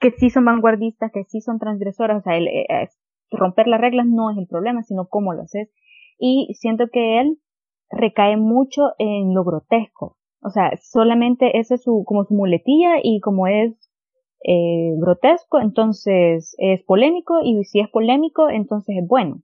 que 0.00 0.10
sí 0.12 0.30
son 0.30 0.44
vanguardistas, 0.44 1.10
que 1.12 1.24
sí 1.24 1.40
son 1.40 1.58
transgresoras. 1.58 2.18
O 2.18 2.22
sea, 2.22 2.36
el, 2.36 2.48
eh, 2.48 2.88
romper 3.30 3.66
las 3.66 3.80
reglas 3.80 4.06
no 4.06 4.30
es 4.30 4.38
el 4.38 4.46
problema, 4.46 4.82
sino 4.82 5.08
cómo 5.08 5.32
lo 5.32 5.42
haces. 5.42 5.68
Y 6.18 6.54
siento 6.58 6.88
que 6.92 7.20
él 7.20 7.38
recae 7.90 8.36
mucho 8.36 8.92
en 8.98 9.34
lo 9.34 9.44
grotesco. 9.44 10.16
O 10.42 10.50
sea, 10.50 10.70
solamente 10.80 11.58
ese 11.58 11.74
es 11.74 11.82
su, 11.82 12.04
como 12.06 12.24
su 12.24 12.34
muletilla 12.34 12.96
y 13.02 13.20
como 13.20 13.46
es 13.46 13.74
eh, 14.44 14.92
grotesco, 14.98 15.60
entonces 15.60 16.54
es 16.58 16.82
polémico 16.84 17.40
y 17.42 17.64
si 17.64 17.80
es 17.80 17.88
polémico, 17.88 18.48
entonces 18.48 18.96
es 19.02 19.08
bueno. 19.08 19.42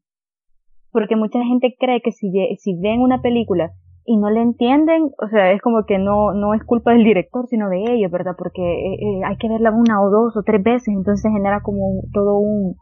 Porque 0.93 1.17
mucha 1.17 1.43
gente 1.45 1.75
cree 1.79 2.03
que 2.03 2.13
si, 2.13 2.31
si 2.59 2.75
ven 2.79 3.01
una 3.01 3.21
película 3.23 3.73
y 4.05 4.17
no 4.17 4.31
le 4.31 4.43
entienden, 4.43 5.11
o 5.19 5.29
sea, 5.29 5.53
es 5.53 5.61
como 5.63 5.85
que 5.87 5.99
no, 5.99 6.33
no 6.35 6.55
es 6.55 6.65
culpa 6.65 6.93
del 6.93 7.05
director, 7.05 7.47
sino 7.47 7.69
de 7.69 7.85
ellos, 7.89 8.11
¿verdad? 8.11 8.35
Porque 8.37 8.63
eh, 8.63 8.95
eh, 8.95 9.25
hay 9.25 9.37
que 9.37 9.49
verla 9.49 9.71
una 9.71 10.03
o 10.03 10.11
dos 10.11 10.37
o 10.37 10.43
tres 10.43 10.63
veces, 10.63 10.89
entonces 10.89 11.31
genera 11.33 11.61
como 11.63 12.03
todo 12.13 12.39
un, 12.39 12.75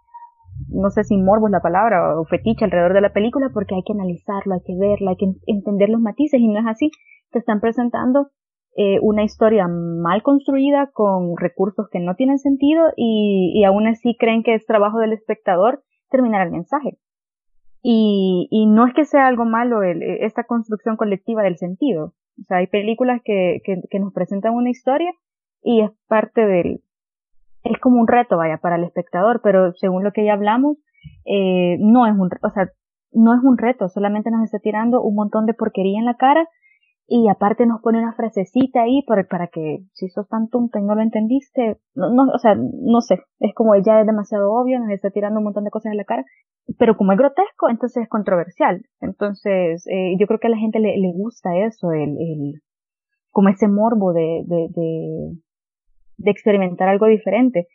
no 0.71 0.91
sé 0.91 1.05
si 1.05 1.17
morbo 1.19 1.49
es 1.49 1.53
la 1.53 1.61
palabra, 1.61 2.19
o 2.19 2.25
fetiche 2.25 2.65
alrededor 2.65 2.95
de 2.95 3.03
la 3.03 3.13
película, 3.13 3.51
porque 3.53 3.75
hay 3.75 3.83
que 3.83 3.93
analizarlo, 3.93 4.55
hay 4.55 4.63
que 4.65 4.77
verla, 4.79 5.11
hay 5.11 5.17
que 5.17 5.33
entender 5.47 5.91
los 5.91 6.01
matices, 6.01 6.41
y 6.41 6.49
no 6.49 6.61
es 6.61 6.67
así. 6.67 6.91
Te 7.33 7.39
están 7.39 7.61
presentando 7.61 8.29
eh, 8.77 8.99
una 9.03 9.23
historia 9.23 9.69
mal 9.69 10.23
construida, 10.23 10.91
con 10.93 11.37
recursos 11.37 11.89
que 11.91 12.01
no 12.01 12.15
tienen 12.15 12.39
sentido, 12.39 12.85
y, 12.97 13.53
y 13.55 13.65
aún 13.65 13.87
así 13.87 14.17
creen 14.19 14.43
que 14.43 14.55
es 14.55 14.65
trabajo 14.65 14.99
del 14.99 15.13
espectador 15.13 15.83
terminar 16.11 16.47
el 16.47 16.53
mensaje. 16.53 16.99
Y, 17.83 18.49
y 18.51 18.67
no 18.67 18.87
es 18.87 18.95
que 18.95 19.05
sea 19.05 19.27
algo 19.27 19.45
malo 19.45 19.83
el, 19.83 20.03
e, 20.03 20.25
esta 20.25 20.45
construcción 20.45 20.97
colectiva 20.97 21.43
del 21.43 21.57
sentido. 21.57 22.15
O 22.41 22.45
sea, 22.47 22.59
hay 22.59 22.67
películas 22.67 23.21
que, 23.25 23.61
que, 23.65 23.81
que 23.91 24.01
nos 24.01 24.13
presentan 24.13 24.55
una 24.55 24.71
historia 24.71 25.13
y 25.63 25.83
es 25.83 25.91
parte 26.09 26.47
del, 26.47 26.83
es 27.65 27.79
como 27.79 28.01
un 28.01 28.09
reto, 28.09 28.37
vaya, 28.37 28.59
para 28.59 28.77
el 28.77 28.85
espectador, 28.85 29.41
pero 29.43 29.73
según 29.75 30.05
lo 30.05 30.13
que 30.13 30.25
ya 30.25 30.35
hablamos, 30.35 30.79
eh, 31.25 31.77
no 31.81 32.07
es 32.07 32.13
un, 32.13 32.31
o 32.43 32.51
sea, 32.51 32.69
no 33.13 33.35
es 33.35 33.41
un 33.43 33.59
reto, 33.59 33.89
solamente 33.89 34.31
nos 34.31 34.45
está 34.45 34.59
tirando 34.59 35.03
un 35.03 35.15
montón 35.15 35.47
de 35.47 35.55
porquería 35.55 35.99
en 35.99 36.07
la 36.07 36.15
cara 36.15 36.49
y 37.13 37.27
aparte 37.29 37.67
nos 37.67 37.83
pone 37.83 37.99
una 37.99 38.13
frasecita 38.13 38.83
ahí 38.83 39.03
para, 39.03 39.49
que 39.49 39.81
si 39.95 40.09
sos 40.11 40.29
tan 40.29 40.49
tonto 40.49 40.79
y 40.79 40.83
no 40.83 40.95
lo 40.95 41.03
entendiste, 41.03 41.79
no, 41.97 42.09
no, 42.15 42.31
o 42.33 42.39
sea, 42.39 42.55
no 42.55 43.01
sé, 43.01 43.25
es 43.41 43.53
como 43.53 43.75
ya 43.75 44.01
es 44.01 44.07
demasiado 44.07 44.53
obvio, 44.53 44.79
nos 44.79 44.91
está 44.91 45.11
tirando 45.11 45.41
un 45.41 45.45
montón 45.45 45.65
de 45.65 45.71
cosas 45.71 45.91
en 45.91 45.97
la 45.97 46.05
cara, 46.05 46.25
pero 46.79 46.97
como 46.97 47.11
es 47.11 47.19
grotesco, 47.19 47.69
entonces 47.69 48.05
es 48.05 48.09
controversial. 48.09 48.83
Entonces, 49.01 49.85
eh, 49.89 50.15
yo 50.21 50.29
creo 50.29 50.39
que 50.39 50.47
a 50.47 50.51
la 50.51 50.59
gente 50.59 50.79
le, 50.79 50.97
le 50.99 51.13
gusta 51.13 51.57
eso, 51.57 51.91
el, 51.91 52.11
el, 52.11 52.63
como 53.33 53.49
ese 53.49 53.67
morbo 53.67 54.13
de, 54.13 54.45
de, 54.47 54.69
de, 54.71 55.33
de 56.17 56.31
experimentar 56.31 56.89
algo 56.89 57.07
diferente. 57.07 57.67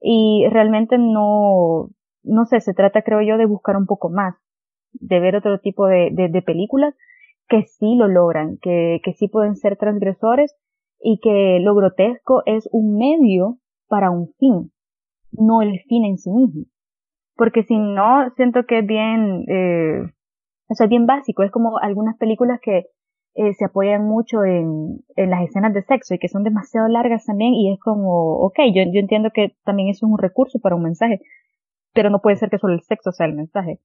Y 0.00 0.46
realmente 0.52 0.98
no, 0.98 1.88
no 2.22 2.44
sé, 2.44 2.60
se 2.60 2.74
trata 2.74 3.02
creo 3.02 3.22
yo 3.22 3.38
de 3.38 3.46
buscar 3.46 3.76
un 3.76 3.86
poco 3.86 4.08
más, 4.08 4.36
de 4.92 5.18
ver 5.18 5.34
otro 5.34 5.58
tipo 5.58 5.88
de, 5.88 6.10
de, 6.12 6.28
de 6.28 6.42
películas 6.42 6.94
que 7.48 7.62
sí 7.64 7.94
lo 7.96 8.08
logran, 8.08 8.58
que, 8.62 9.00
que 9.04 9.12
sí 9.14 9.28
pueden 9.28 9.56
ser 9.56 9.76
transgresores 9.76 10.54
y 11.00 11.20
que 11.20 11.58
lo 11.60 11.74
grotesco 11.74 12.42
es 12.46 12.68
un 12.72 12.96
medio 12.96 13.58
para 13.88 14.10
un 14.10 14.32
fin, 14.38 14.72
no 15.32 15.62
el 15.62 15.80
fin 15.88 16.04
en 16.04 16.18
sí 16.18 16.30
mismo. 16.30 16.64
Porque 17.36 17.62
si 17.64 17.76
no, 17.78 18.30
siento 18.36 18.64
que 18.66 18.78
es 18.80 18.86
bien, 18.86 19.44
eh, 19.48 20.02
O 20.68 20.74
sea, 20.74 20.86
bien 20.86 21.06
básico, 21.06 21.42
es 21.42 21.50
como 21.50 21.78
algunas 21.78 22.16
películas 22.16 22.60
que 22.62 22.86
eh, 23.34 23.54
se 23.54 23.64
apoyan 23.64 24.04
mucho 24.06 24.44
en, 24.44 25.00
en 25.16 25.30
las 25.30 25.42
escenas 25.42 25.74
de 25.74 25.82
sexo 25.82 26.14
y 26.14 26.18
que 26.18 26.28
son 26.28 26.44
demasiado 26.44 26.88
largas 26.88 27.24
también 27.26 27.52
y 27.54 27.72
es 27.72 27.80
como, 27.80 28.38
ok, 28.46 28.58
yo, 28.74 28.82
yo 28.92 29.00
entiendo 29.00 29.30
que 29.34 29.56
también 29.64 29.88
eso 29.88 30.06
es 30.06 30.12
un 30.12 30.18
recurso 30.18 30.60
para 30.60 30.76
un 30.76 30.84
mensaje, 30.84 31.20
pero 31.94 32.10
no 32.10 32.20
puede 32.20 32.36
ser 32.36 32.50
que 32.50 32.58
solo 32.58 32.74
el 32.74 32.82
sexo 32.82 33.12
sea 33.12 33.26
el 33.26 33.34
mensaje, 33.34 33.80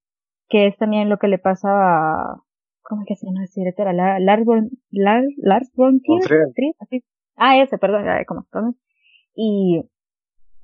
que 0.49 0.67
es 0.67 0.77
también 0.77 1.09
lo 1.09 1.17
que 1.17 1.27
le 1.27 1.39
pasa 1.39 1.69
a, 1.71 2.43
¿cómo 2.89 3.03
es 3.03 3.07
que 3.07 3.15
se 3.15 3.27
llama 3.27 3.43
ese 3.43 3.61
director? 3.61 3.93
Lars 3.93 4.45
von, 4.45 4.71
Lars, 4.89 5.71
von 5.75 6.01
Ah, 7.35 7.57
ese, 7.57 7.77
perdón, 7.77 8.05
¿cómo? 8.27 8.75
Y 9.35 9.83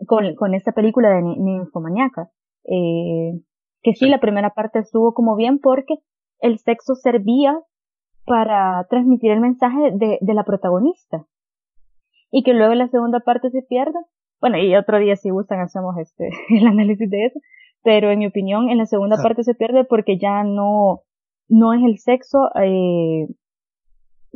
con, 0.08 0.36
con 0.36 0.56
esta 0.56 0.74
película 0.74 1.10
de 1.12 1.22
Ninfomaniaca, 1.22 2.32
eh, 2.66 3.40
que 3.82 3.94
sí, 3.94 4.10
la 4.10 4.20
primera 4.20 4.50
parte 4.50 4.80
estuvo 4.80 5.14
como 5.14 5.36
bien 5.36 5.60
porque 5.60 6.00
el 6.40 6.58
sexo 6.58 6.96
servía 6.96 7.58
para 8.26 8.86
transmitir 8.90 9.32
el 9.32 9.40
mensaje 9.40 9.92
de, 9.94 10.18
de 10.20 10.34
la 10.34 10.44
protagonista. 10.44 11.26
Y 12.32 12.44
que 12.44 12.54
luego 12.54 12.74
la 12.74 12.90
segunda 12.90 13.20
parte 13.20 13.52
se 13.52 13.62
pierda. 13.62 14.00
Bueno, 14.42 14.58
y 14.58 14.76
otro 14.76 15.00
día 15.00 15.16
si 15.16 15.30
gustan 15.30 15.60
hacemos 15.62 15.96
este, 16.00 16.30
el 16.50 16.68
análisis 16.68 17.10
de 17.10 17.26
eso. 17.28 17.40
Pero 17.84 18.10
en 18.10 18.20
mi 18.20 18.26
opinión, 18.26 18.70
en 18.70 18.80
la 18.80 18.88
segunda 18.88 19.16
parte 19.22 19.44
se 19.44 19.54
pierde 19.54 19.84
porque 19.84 20.18
ya 20.18 20.44
no, 20.44 21.04
no 21.48 21.74
es 21.74 21.82
el 21.84 21.98
sexo, 21.98 22.50
eh, 22.62 23.28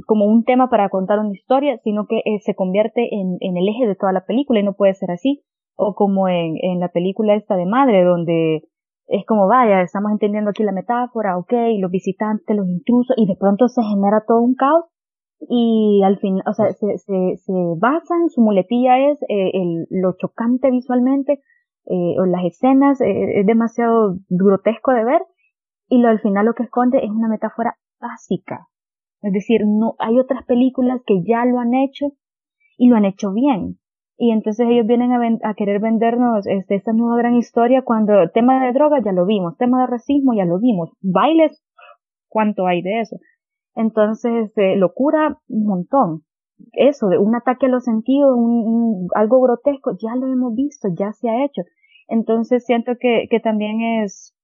como 0.05 0.25
un 0.25 0.43
tema 0.43 0.69
para 0.69 0.89
contar 0.89 1.19
una 1.19 1.33
historia, 1.33 1.77
sino 1.83 2.07
que 2.07 2.17
eh, 2.19 2.39
se 2.41 2.55
convierte 2.55 3.09
en, 3.11 3.37
el 3.41 3.67
eje 3.67 3.87
de 3.87 3.95
toda 3.95 4.13
la 4.13 4.25
película 4.25 4.59
y 4.59 4.63
no 4.63 4.73
puede 4.73 4.93
ser 4.93 5.11
así. 5.11 5.43
O 5.75 5.95
como 5.95 6.27
en, 6.27 6.79
la 6.79 6.89
película 6.89 7.35
esta 7.35 7.55
de 7.55 7.65
Madre, 7.65 8.03
donde 8.03 8.63
es 9.07 9.25
como, 9.25 9.47
vaya, 9.47 9.81
estamos 9.81 10.11
entendiendo 10.11 10.49
aquí 10.49 10.63
la 10.63 10.73
metáfora, 10.73 11.37
ok, 11.37 11.53
los 11.79 11.89
visitantes, 11.89 12.55
los 12.55 12.67
intrusos, 12.67 13.15
y 13.17 13.25
de 13.25 13.35
pronto 13.35 13.67
se 13.69 13.81
genera 13.81 14.23
todo 14.27 14.41
un 14.41 14.55
caos 14.55 14.85
y 15.47 16.01
al 16.03 16.19
fin, 16.19 16.41
o 16.45 16.53
sea, 16.53 16.71
se, 16.73 16.97
se, 16.97 17.37
se 17.37 17.53
basan, 17.79 18.29
su 18.29 18.41
muletilla 18.41 19.09
es 19.09 19.21
eh, 19.23 19.51
el, 19.53 19.87
lo 19.89 20.13
chocante 20.17 20.69
visualmente, 20.69 21.41
eh, 21.85 22.19
o 22.19 22.25
las 22.25 22.43
escenas, 22.43 22.99
es 23.01 23.45
demasiado 23.45 24.17
grotesco 24.29 24.91
de 24.91 25.05
ver, 25.05 25.21
y 25.89 25.97
lo, 25.97 26.09
al 26.09 26.19
final 26.19 26.45
lo 26.45 26.53
que 26.53 26.63
esconde 26.63 26.99
es 27.03 27.09
una 27.09 27.27
metáfora 27.27 27.75
básica. 27.99 28.67
Es 29.21 29.33
decir, 29.33 29.61
no, 29.65 29.95
hay 29.99 30.19
otras 30.19 30.45
películas 30.45 31.01
que 31.05 31.23
ya 31.23 31.43
lo 31.45 31.59
han 31.59 31.73
hecho 31.73 32.13
y 32.77 32.87
lo 32.87 32.95
han 32.95 33.05
hecho 33.05 33.33
bien. 33.33 33.79
Y 34.17 34.31
entonces 34.31 34.67
ellos 34.69 34.85
vienen 34.85 35.11
a, 35.11 35.49
a 35.49 35.53
querer 35.53 35.81
vendernos 35.81 36.45
este, 36.45 36.75
esta 36.75 36.93
nueva 36.93 37.17
gran 37.17 37.35
historia 37.35 37.81
cuando 37.81 38.29
tema 38.33 38.63
de 38.65 38.73
droga 38.73 39.01
ya 39.03 39.11
lo 39.11 39.25
vimos, 39.25 39.57
tema 39.57 39.81
de 39.81 39.87
racismo 39.87 40.33
ya 40.33 40.45
lo 40.45 40.59
vimos, 40.59 40.91
bailes, 41.01 41.63
¿cuánto 42.27 42.67
hay 42.67 42.81
de 42.81 43.01
eso? 43.01 43.17
Entonces, 43.75 44.51
eh, 44.57 44.75
locura, 44.75 45.39
un 45.47 45.65
montón. 45.65 46.23
Eso, 46.73 47.07
de 47.07 47.17
un 47.17 47.33
ataque 47.35 47.67
a 47.67 47.69
los 47.69 47.85
sentidos, 47.85 48.35
un, 48.35 49.07
algo 49.15 49.39
grotesco, 49.39 49.91
ya 49.97 50.15
lo 50.17 50.27
hemos 50.27 50.53
visto, 50.53 50.89
ya 50.93 51.13
se 51.13 51.29
ha 51.29 51.45
hecho. 51.45 51.61
Entonces 52.09 52.65
siento 52.65 52.93
que, 52.99 53.27
que 53.29 53.39
también 53.39 53.79
es 54.03 54.35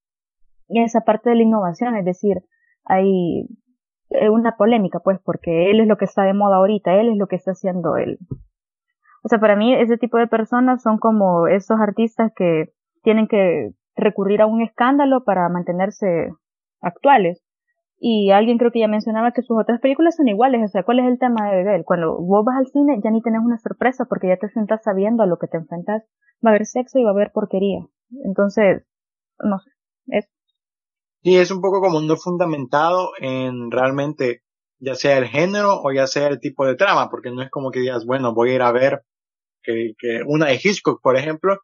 esa 0.69 1.01
parte 1.01 1.29
de 1.29 1.35
la 1.35 1.43
innovación, 1.43 1.95
es 1.95 2.05
decir, 2.05 2.41
hay 2.85 3.47
una 4.29 4.55
polémica, 4.55 4.99
pues, 4.99 5.19
porque 5.23 5.71
él 5.71 5.79
es 5.79 5.87
lo 5.87 5.97
que 5.97 6.05
está 6.05 6.23
de 6.23 6.33
moda 6.33 6.57
ahorita, 6.57 6.93
él 6.95 7.09
es 7.09 7.17
lo 7.17 7.27
que 7.27 7.35
está 7.35 7.51
haciendo 7.51 7.97
él. 7.97 8.19
O 9.23 9.27
sea, 9.27 9.39
para 9.39 9.55
mí 9.55 9.73
ese 9.73 9.97
tipo 9.97 10.17
de 10.17 10.27
personas 10.27 10.83
son 10.83 10.99
como 10.99 11.47
esos 11.47 11.79
artistas 11.79 12.31
que 12.35 12.71
tienen 13.01 13.27
que 13.27 13.71
recurrir 13.95 14.41
a 14.41 14.45
un 14.45 14.61
escándalo 14.61 15.23
para 15.23 15.49
mantenerse 15.49 16.29
actuales. 16.81 17.41
Y 17.97 18.31
alguien 18.31 18.57
creo 18.57 18.71
que 18.71 18.81
ya 18.81 18.87
mencionaba 18.87 19.31
que 19.31 19.41
sus 19.41 19.57
otras 19.59 19.79
películas 19.79 20.15
son 20.15 20.27
iguales, 20.27 20.61
o 20.63 20.67
sea, 20.67 20.83
¿cuál 20.83 20.99
es 20.99 21.07
el 21.07 21.17
tema 21.17 21.49
de 21.49 21.75
él? 21.75 21.85
Cuando 21.85 22.19
vos 22.19 22.45
vas 22.45 22.57
al 22.57 22.67
cine 22.67 22.99
ya 23.03 23.09
ni 23.09 23.21
tenés 23.21 23.41
una 23.41 23.57
sorpresa 23.57 24.05
porque 24.05 24.27
ya 24.27 24.37
te 24.37 24.49
sientas 24.49 24.83
sabiendo 24.83 25.23
a 25.23 25.27
lo 25.27 25.37
que 25.37 25.47
te 25.47 25.57
enfrentas. 25.57 26.03
Va 26.45 26.49
a 26.49 26.53
haber 26.53 26.65
sexo 26.65 26.99
y 26.99 27.03
va 27.03 27.11
a 27.11 27.13
haber 27.13 27.31
porquería. 27.31 27.87
Entonces, 28.23 28.85
no 29.39 29.57
sé. 29.59 29.71
Y 31.25 31.37
es 31.37 31.49
un 31.49 31.59
poco 31.59 31.81
como 31.81 31.99
no 32.01 32.17
fundamentado 32.17 33.13
en 33.19 33.71
realmente 33.71 34.43
ya 34.77 34.93
sea 34.93 35.17
el 35.17 35.25
género 35.25 35.81
o 35.81 35.91
ya 35.91 36.05
sea 36.05 36.27
el 36.27 36.39
tipo 36.39 36.67
de 36.67 36.75
trama, 36.75 37.09
porque 37.09 37.31
no 37.31 37.41
es 37.41 37.49
como 37.49 37.71
que 37.71 37.79
digas, 37.79 38.05
bueno, 38.05 38.35
voy 38.35 38.51
a 38.51 38.55
ir 38.55 38.61
a 38.61 38.71
ver 38.71 39.01
que, 39.63 39.93
que 39.97 40.21
una 40.27 40.49
de 40.49 40.59
Hitchcock, 40.63 41.01
por 41.01 41.17
ejemplo, 41.17 41.57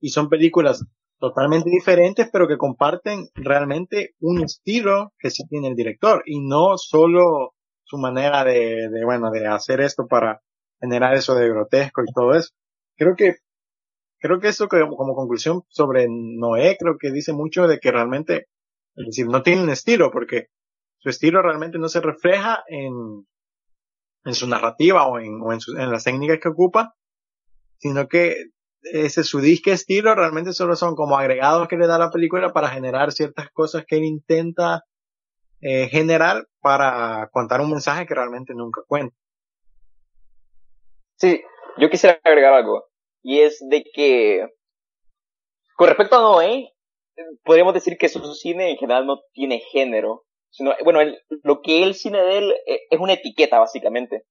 y 0.00 0.10
son 0.10 0.28
películas 0.28 0.86
totalmente 1.18 1.68
diferentes, 1.68 2.28
pero 2.32 2.46
que 2.46 2.58
comparten 2.58 3.26
realmente 3.34 4.14
un 4.20 4.40
estilo 4.44 5.12
que 5.18 5.30
sí 5.30 5.42
tiene 5.48 5.66
el 5.66 5.74
director 5.74 6.22
y 6.24 6.40
no 6.40 6.78
solo 6.78 7.54
su 7.82 7.98
manera 7.98 8.44
de, 8.44 8.88
de 8.88 9.04
bueno, 9.04 9.32
de 9.32 9.48
hacer 9.48 9.80
esto 9.80 10.06
para 10.06 10.42
generar 10.80 11.14
eso 11.14 11.34
de 11.34 11.48
grotesco 11.48 12.02
y 12.02 12.12
todo 12.12 12.34
eso. 12.36 12.50
Creo 12.96 13.16
que, 13.16 13.34
creo 14.20 14.38
que 14.38 14.46
eso 14.46 14.68
como, 14.68 14.96
como 14.96 15.16
conclusión 15.16 15.62
sobre 15.70 16.06
Noé, 16.08 16.76
creo 16.78 16.98
que 17.00 17.10
dice 17.10 17.32
mucho 17.32 17.66
de 17.66 17.80
que 17.80 17.90
realmente, 17.90 18.46
es 18.98 19.06
decir, 19.06 19.26
no 19.26 19.42
tiene 19.42 19.62
un 19.62 19.70
estilo 19.70 20.10
porque 20.10 20.48
su 20.98 21.08
estilo 21.08 21.40
realmente 21.42 21.78
no 21.78 21.88
se 21.88 22.00
refleja 22.00 22.64
en, 22.66 23.26
en 24.24 24.34
su 24.34 24.48
narrativa 24.48 25.06
o 25.06 25.18
en, 25.18 25.40
o 25.40 25.52
en, 25.52 25.60
en 25.78 25.90
las 25.90 26.04
técnicas 26.04 26.38
que 26.40 26.48
ocupa, 26.48 26.94
sino 27.78 28.08
que 28.08 28.50
ese 28.82 29.24
su 29.24 29.40
disque 29.40 29.72
estilo 29.72 30.14
realmente 30.14 30.52
solo 30.52 30.76
son 30.76 30.94
como 30.94 31.16
agregados 31.16 31.68
que 31.68 31.76
le 31.76 31.86
da 31.86 31.98
la 31.98 32.10
película 32.10 32.52
para 32.52 32.68
generar 32.68 33.12
ciertas 33.12 33.50
cosas 33.50 33.84
que 33.86 33.96
él 33.96 34.04
intenta 34.04 34.84
eh, 35.60 35.88
generar 35.88 36.46
para 36.60 37.28
contar 37.32 37.60
un 37.60 37.70
mensaje 37.70 38.06
que 38.06 38.14
realmente 38.14 38.54
nunca 38.54 38.82
cuenta. 38.86 39.16
Sí, 41.16 41.42
yo 41.78 41.90
quisiera 41.90 42.20
agregar 42.22 42.52
algo 42.52 42.84
y 43.22 43.40
es 43.40 43.58
de 43.68 43.84
que 43.92 44.48
con 45.76 45.88
respecto 45.88 46.16
a 46.16 46.20
Noé 46.20 46.72
podríamos 47.44 47.74
decir 47.74 47.96
que 47.98 48.08
su 48.08 48.20
cine 48.34 48.70
en 48.70 48.76
general 48.76 49.06
no 49.06 49.20
tiene 49.32 49.60
género, 49.60 50.24
sino 50.50 50.72
bueno, 50.84 51.00
lo 51.42 51.60
que 51.60 51.82
el 51.82 51.94
cine 51.94 52.22
de 52.22 52.38
él 52.38 52.54
eh, 52.66 52.80
es 52.90 53.00
una 53.00 53.14
etiqueta 53.14 53.58
básicamente. 53.58 54.24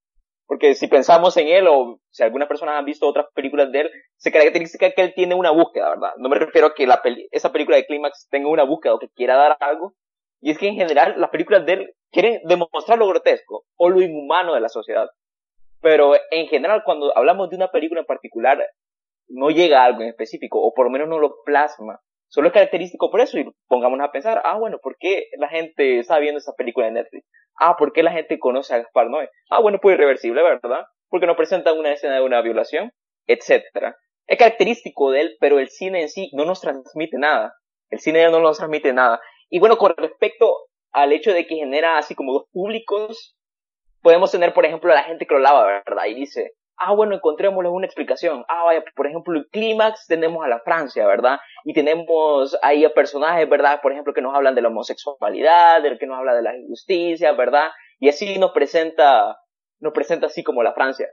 Porque 0.48 0.76
si 0.76 0.88
pensamos 0.88 1.36
en 1.36 1.50
él, 1.50 1.68
o 1.68 2.00
si 2.10 2.24
algunas 2.24 2.48
personas 2.48 2.80
han 2.80 2.86
visto 2.86 3.06
otras 3.06 3.26
películas 3.34 3.70
de 3.72 3.82
él, 3.82 3.92
se 4.16 4.32
caracteriza 4.32 4.78
que 4.78 4.94
él 4.96 5.14
tiene 5.14 5.36
una 5.36 5.52
búsqueda, 5.52 5.90
¿verdad? 5.90 6.14
No 6.18 6.30
me 6.30 6.40
refiero 6.40 6.68
a 6.68 6.74
que 6.74 6.88
la 6.88 7.02
esa 7.32 7.52
película 7.52 7.76
de 7.76 7.86
Clímax 7.86 8.30
tenga 8.30 8.48
una 8.48 8.64
búsqueda 8.64 8.94
o 8.94 9.00
que 9.00 9.10
quiera 9.10 9.36
dar 9.36 9.58
algo. 9.60 9.94
Y 10.40 10.52
es 10.52 10.58
que 10.58 10.68
en 10.68 10.76
general 10.76 11.16
las 11.18 11.32
películas 11.32 11.66
de 11.66 11.74
él 11.74 11.94
quieren 12.12 12.40
demostrar 12.46 12.98
lo 12.98 13.08
grotesco 13.08 13.66
o 13.76 13.90
lo 13.90 14.02
inhumano 14.02 14.54
de 14.54 14.62
la 14.62 14.70
sociedad. 14.70 15.10
Pero 15.82 16.14
en 16.32 16.48
general 16.48 16.84
cuando 16.86 17.16
hablamos 17.18 17.50
de 17.50 17.58
una 17.58 17.70
película 17.70 18.00
en 18.00 18.06
particular, 18.06 18.66
no 19.28 19.50
llega 19.50 19.82
a 19.82 19.86
algo 19.86 20.02
en 20.02 20.10
específico, 20.10 20.62
o 20.62 20.74
por 20.74 20.86
lo 20.86 20.92
menos 20.92 21.10
no 21.10 21.20
lo 21.20 21.44
plasma. 21.44 22.00
Solo 22.30 22.48
es 22.48 22.54
característico 22.54 23.10
por 23.10 23.22
eso 23.22 23.38
y 23.40 23.50
pongámonos 23.68 24.08
a 24.08 24.12
pensar, 24.12 24.42
ah, 24.44 24.58
bueno, 24.58 24.80
¿por 24.82 24.98
qué 25.00 25.28
la 25.38 25.48
gente 25.48 26.00
está 26.00 26.20
viendo 26.20 26.40
esa 26.40 26.54
película 26.54 26.88
en 26.88 26.96
Netflix? 26.96 27.26
Ah, 27.60 27.76
¿por 27.78 27.94
qué 27.94 28.04
la 28.04 28.12
gente 28.12 28.38
conoce 28.38 28.74
a 28.74 28.80
Gaspar 28.80 29.10
Noé? 29.10 29.30
Ah, 29.50 29.60
bueno, 29.62 29.80
pues 29.82 29.96
irreversible, 29.96 30.44
¿verdad? 30.44 30.86
Porque 31.10 31.26
nos 31.26 31.38
presenta 31.38 31.74
una 31.74 31.94
escena 31.94 32.16
de 32.16 32.22
una 32.22 32.42
violación, 32.42 32.92
etcétera. 33.28 33.96
Es 34.28 34.38
característico 34.38 35.12
de 35.12 35.22
él, 35.22 35.38
pero 35.40 35.60
el 35.60 35.70
cine 35.70 36.02
en 36.02 36.10
sí 36.10 36.30
no 36.34 36.44
nos 36.44 36.60
transmite 36.60 37.18
nada. 37.18 37.54
El 37.90 38.00
cine 38.00 38.30
no 38.30 38.40
nos 38.42 38.58
transmite 38.58 38.92
nada. 38.92 39.22
Y 39.50 39.60
bueno, 39.60 39.78
con 39.78 39.96
respecto 39.96 40.54
al 40.92 41.14
hecho 41.14 41.34
de 41.34 41.48
que 41.48 41.56
genera 41.56 41.98
así 41.98 42.14
como 42.14 42.34
dos 42.34 42.48
públicos, 42.52 43.38
podemos 44.02 44.32
tener, 44.32 44.54
por 44.54 44.66
ejemplo, 44.66 44.92
a 44.92 44.96
la 44.96 45.04
gente 45.04 45.26
que 45.26 45.34
lo 45.34 45.40
lava, 45.40 45.66
¿verdad? 45.66 46.06
Y 46.08 46.14
dice, 46.14 46.54
ah, 46.78 46.94
bueno, 46.94 47.16
encontrémosle 47.16 47.70
una 47.70 47.86
explicación. 47.86 48.46
Ah, 48.48 48.64
vaya, 48.66 48.84
por 48.96 49.08
ejemplo, 49.08 49.38
el 49.38 49.48
clímax 49.50 50.06
tenemos 50.08 50.46
a 50.46 50.48
la 50.48 50.60
Francia, 50.60 51.06
¿verdad? 51.08 51.40
Y 51.64 51.74
tenemos 51.74 52.58
ahí 52.62 52.86
a 52.86 52.94
personajes, 52.94 53.50
¿verdad? 53.50 53.82
Por 53.82 53.92
ejemplo, 53.92 54.14
que 54.14 54.22
nos 54.22 54.36
hablan 54.36 54.56
de 54.56 54.62
la 54.62 54.70
homosexualidad, 54.70 55.82
del 55.82 55.98
que 55.98 56.08
nos 56.08 56.18
habla 56.18 56.36
de 56.36 56.44
la 56.44 56.58
injusticia, 56.58 57.32
¿verdad? 57.34 57.70
Y 58.00 58.10
así 58.10 58.38
nos 58.38 58.52
presenta, 58.52 59.38
nos 59.80 59.94
presenta 59.94 60.28
así 60.28 60.44
como 60.44 60.64
la 60.64 60.74
Francia. 60.74 61.08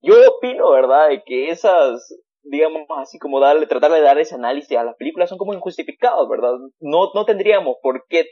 Yo 0.00 0.14
opino, 0.36 0.70
¿verdad? 0.70 1.08
De 1.08 1.22
que 1.24 1.50
esas, 1.50 2.14
digamos, 2.42 2.82
así 2.96 3.18
como 3.18 3.40
darle, 3.40 3.66
tratar 3.66 3.92
de 3.92 4.00
dar 4.00 4.18
ese 4.18 4.36
análisis 4.36 4.76
a 4.78 4.84
las 4.84 4.96
películas 4.96 5.28
son 5.28 5.38
como 5.38 5.54
injustificados, 5.54 6.28
¿verdad? 6.28 6.52
No, 6.78 7.10
no 7.14 7.24
tendríamos 7.24 7.76
por 7.82 8.06
qué 8.08 8.26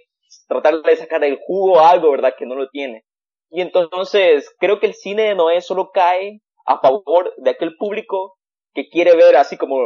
tratar 0.47 0.81
de 0.83 0.97
sacar 0.97 1.24
el 1.24 1.39
jugo 1.45 1.81
a 1.81 1.91
algo, 1.91 2.11
¿verdad? 2.11 2.35
Que 2.39 2.47
no 2.47 2.55
lo 2.55 2.68
tiene. 2.70 3.05
Y 3.51 3.62
entonces, 3.62 4.55
creo 4.59 4.79
que 4.79 4.87
el 4.87 4.95
cine 4.95 5.22
de 5.22 5.35
Noé 5.35 5.61
solo 5.61 5.91
cae 5.93 6.43
a 6.68 6.80
favor 6.80 7.32
de 7.38 7.50
aquel 7.50 7.76
público 7.76 8.36
que 8.74 8.88
quiere 8.88 9.16
ver 9.16 9.36
así 9.36 9.56
como, 9.56 9.78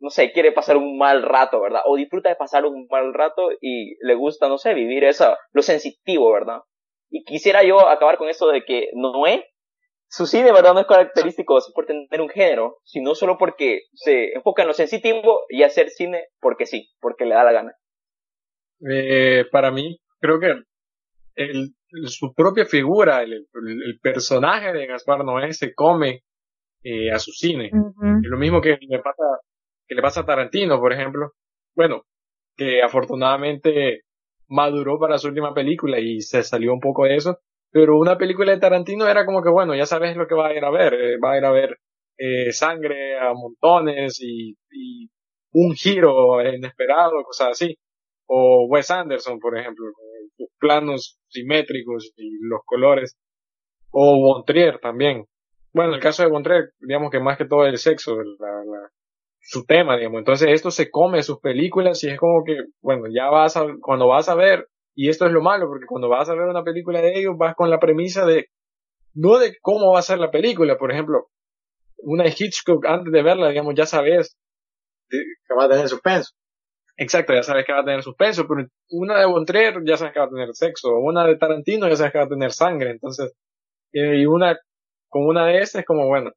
no 0.00 0.10
sé, 0.10 0.32
quiere 0.32 0.50
pasar 0.50 0.78
un 0.78 0.96
mal 0.96 1.22
rato, 1.22 1.60
¿verdad? 1.60 1.82
O 1.84 1.96
disfruta 1.96 2.30
de 2.30 2.36
pasar 2.36 2.64
un 2.64 2.86
mal 2.90 3.12
rato 3.12 3.50
y 3.60 3.94
le 4.04 4.14
gusta, 4.14 4.48
no 4.48 4.56
sé, 4.56 4.72
vivir 4.72 5.04
eso, 5.04 5.36
lo 5.52 5.62
sensitivo, 5.62 6.32
¿verdad? 6.32 6.60
Y 7.10 7.22
quisiera 7.24 7.62
yo 7.62 7.86
acabar 7.86 8.16
con 8.16 8.30
eso 8.30 8.48
de 8.48 8.64
que 8.64 8.88
Noé, 8.94 9.46
su 10.08 10.26
cine, 10.26 10.52
¿verdad? 10.52 10.72
No 10.72 10.80
es 10.80 10.86
característico 10.86 11.58
por 11.74 11.86
tener 11.86 12.20
un 12.20 12.28
género, 12.28 12.78
sino 12.84 13.14
solo 13.14 13.36
porque 13.38 13.82
se 13.92 14.32
enfoca 14.32 14.62
en 14.62 14.68
lo 14.68 14.74
sensitivo 14.74 15.42
y 15.48 15.62
hacer 15.62 15.90
cine 15.90 16.28
porque 16.40 16.66
sí, 16.66 16.90
porque 17.00 17.26
le 17.26 17.34
da 17.34 17.44
la 17.44 17.52
gana. 17.52 17.76
Eh, 18.90 19.44
para 19.52 19.70
mí, 19.70 19.98
creo 20.20 20.40
que 20.40 20.54
el, 21.34 21.74
su 22.06 22.32
propia 22.34 22.64
figura, 22.64 23.22
el, 23.22 23.32
el, 23.32 23.98
personaje 24.00 24.72
de 24.72 24.86
Gaspar 24.86 25.24
Noé 25.24 25.52
se 25.52 25.74
come 25.74 26.22
eh, 26.82 27.10
a 27.10 27.18
su 27.18 27.32
cine. 27.32 27.70
Lo 28.22 28.38
mismo 28.38 28.60
que 28.60 28.78
le 28.80 28.98
pasa, 28.98 29.22
que 29.86 29.94
le 29.94 30.02
pasa 30.02 30.20
a 30.20 30.26
Tarantino, 30.26 30.78
por 30.80 30.92
ejemplo. 30.92 31.32
Bueno, 31.74 32.02
que 32.56 32.82
afortunadamente 32.82 34.02
maduró 34.48 34.98
para 34.98 35.18
su 35.18 35.28
última 35.28 35.54
película 35.54 35.98
y 36.00 36.20
se 36.20 36.42
salió 36.42 36.72
un 36.72 36.80
poco 36.80 37.04
de 37.04 37.16
eso. 37.16 37.38
Pero 37.70 37.98
una 37.98 38.18
película 38.18 38.52
de 38.52 38.60
Tarantino 38.60 39.08
era 39.08 39.24
como 39.24 39.42
que, 39.42 39.48
bueno, 39.48 39.74
ya 39.74 39.86
sabes 39.86 40.16
lo 40.16 40.26
que 40.26 40.34
va 40.34 40.48
a 40.48 40.54
ir 40.54 40.64
a 40.64 40.70
ver. 40.70 40.94
Eh, 40.94 41.18
va 41.18 41.32
a 41.32 41.38
ir 41.38 41.44
a 41.44 41.52
ver 41.52 41.78
eh, 42.18 42.52
sangre 42.52 43.18
a 43.18 43.32
montones 43.32 44.20
y, 44.20 44.56
y, 44.70 45.08
un 45.54 45.74
giro 45.74 46.40
inesperado, 46.42 47.22
cosas 47.24 47.50
así. 47.50 47.76
O 48.26 48.66
Wes 48.68 48.90
Anderson, 48.90 49.38
por 49.38 49.58
ejemplo, 49.58 49.86
planos 50.58 51.18
simétricos 51.28 52.12
y 52.16 52.38
los 52.42 52.60
colores. 52.64 53.16
O 53.90 54.16
Bontrier 54.16 54.78
también. 54.80 55.26
Bueno, 55.72 55.90
en 55.90 55.96
el 55.96 56.02
caso 56.02 56.22
de 56.22 56.30
Bontrier, 56.30 56.70
digamos 56.80 57.10
que 57.10 57.20
más 57.20 57.38
que 57.38 57.46
todo 57.46 57.66
el 57.66 57.78
sexo, 57.78 58.16
su 59.40 59.64
tema, 59.64 59.96
digamos. 59.96 60.18
Entonces 60.18 60.48
esto 60.50 60.70
se 60.70 60.90
come 60.90 61.22
sus 61.22 61.40
películas 61.40 62.02
y 62.04 62.08
es 62.08 62.18
como 62.18 62.44
que, 62.44 62.56
bueno, 62.80 63.04
ya 63.12 63.28
vas 63.28 63.56
a, 63.56 63.66
cuando 63.80 64.06
vas 64.06 64.28
a 64.28 64.34
ver, 64.34 64.68
y 64.94 65.08
esto 65.08 65.26
es 65.26 65.32
lo 65.32 65.42
malo, 65.42 65.66
porque 65.68 65.86
cuando 65.86 66.08
vas 66.08 66.28
a 66.28 66.34
ver 66.34 66.48
una 66.48 66.62
película 66.62 67.00
de 67.00 67.18
ellos, 67.18 67.36
vas 67.36 67.54
con 67.54 67.70
la 67.70 67.80
premisa 67.80 68.24
de, 68.26 68.46
no 69.14 69.38
de 69.38 69.56
cómo 69.60 69.92
va 69.92 69.98
a 69.98 70.02
ser 70.02 70.18
la 70.18 70.30
película, 70.30 70.76
por 70.78 70.92
ejemplo, 70.92 71.28
una 71.98 72.26
Hitchcock, 72.26 72.84
antes 72.86 73.12
de 73.12 73.22
verla, 73.22 73.48
digamos, 73.48 73.74
ya 73.74 73.86
sabes 73.86 74.36
que 75.08 75.54
va 75.56 75.64
a 75.64 75.68
tener 75.68 75.88
suspenso. 75.88 76.32
Exacto, 76.96 77.32
ya 77.34 77.42
sabes 77.42 77.64
que 77.64 77.72
va 77.72 77.80
a 77.80 77.84
tener 77.84 78.02
suspenso, 78.02 78.46
pero 78.46 78.66
una 78.90 79.18
de 79.18 79.26
Bontrier 79.26 79.82
ya 79.84 79.96
sabes 79.96 80.12
que 80.12 80.20
va 80.20 80.26
a 80.26 80.30
tener 80.30 80.54
sexo, 80.54 80.98
una 80.98 81.26
de 81.26 81.36
Tarantino 81.36 81.88
ya 81.88 81.96
sabes 81.96 82.12
que 82.12 82.18
va 82.18 82.24
a 82.24 82.28
tener 82.28 82.52
sangre, 82.52 82.90
entonces, 82.90 83.32
eh, 83.92 84.18
y 84.18 84.26
una, 84.26 84.58
con 85.08 85.26
una 85.26 85.46
de 85.46 85.60
estas, 85.60 85.84
como 85.84 86.06
bueno, 86.06 86.32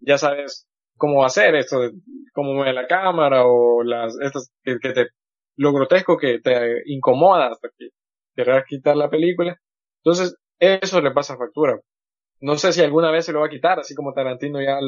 ya 0.00 0.18
sabes 0.18 0.66
cómo 0.96 1.20
va 1.20 1.26
a 1.26 1.30
ser 1.30 1.54
esto, 1.56 1.78
cómo 2.34 2.54
mueve 2.54 2.72
la 2.74 2.86
cámara 2.86 3.44
o 3.46 3.82
las, 3.82 4.18
estas, 4.20 4.50
que, 4.62 4.78
que 4.80 4.92
te, 4.92 5.06
lo 5.56 5.72
grotesco 5.72 6.16
que 6.18 6.40
te 6.40 6.82
incomoda 6.86 7.48
hasta 7.48 7.68
que 7.76 7.88
querrás 8.36 8.64
quitar 8.66 8.96
la 8.96 9.10
película. 9.10 9.58
Entonces, 10.04 10.36
eso 10.58 11.00
le 11.00 11.12
pasa 11.12 11.36
factura. 11.36 11.80
No 12.40 12.56
sé 12.56 12.72
si 12.72 12.82
alguna 12.82 13.10
vez 13.10 13.26
se 13.26 13.32
lo 13.32 13.40
va 13.40 13.46
a 13.46 13.50
quitar, 13.50 13.80
así 13.80 13.94
como 13.94 14.12
Tarantino 14.14 14.60
ya 14.62 14.78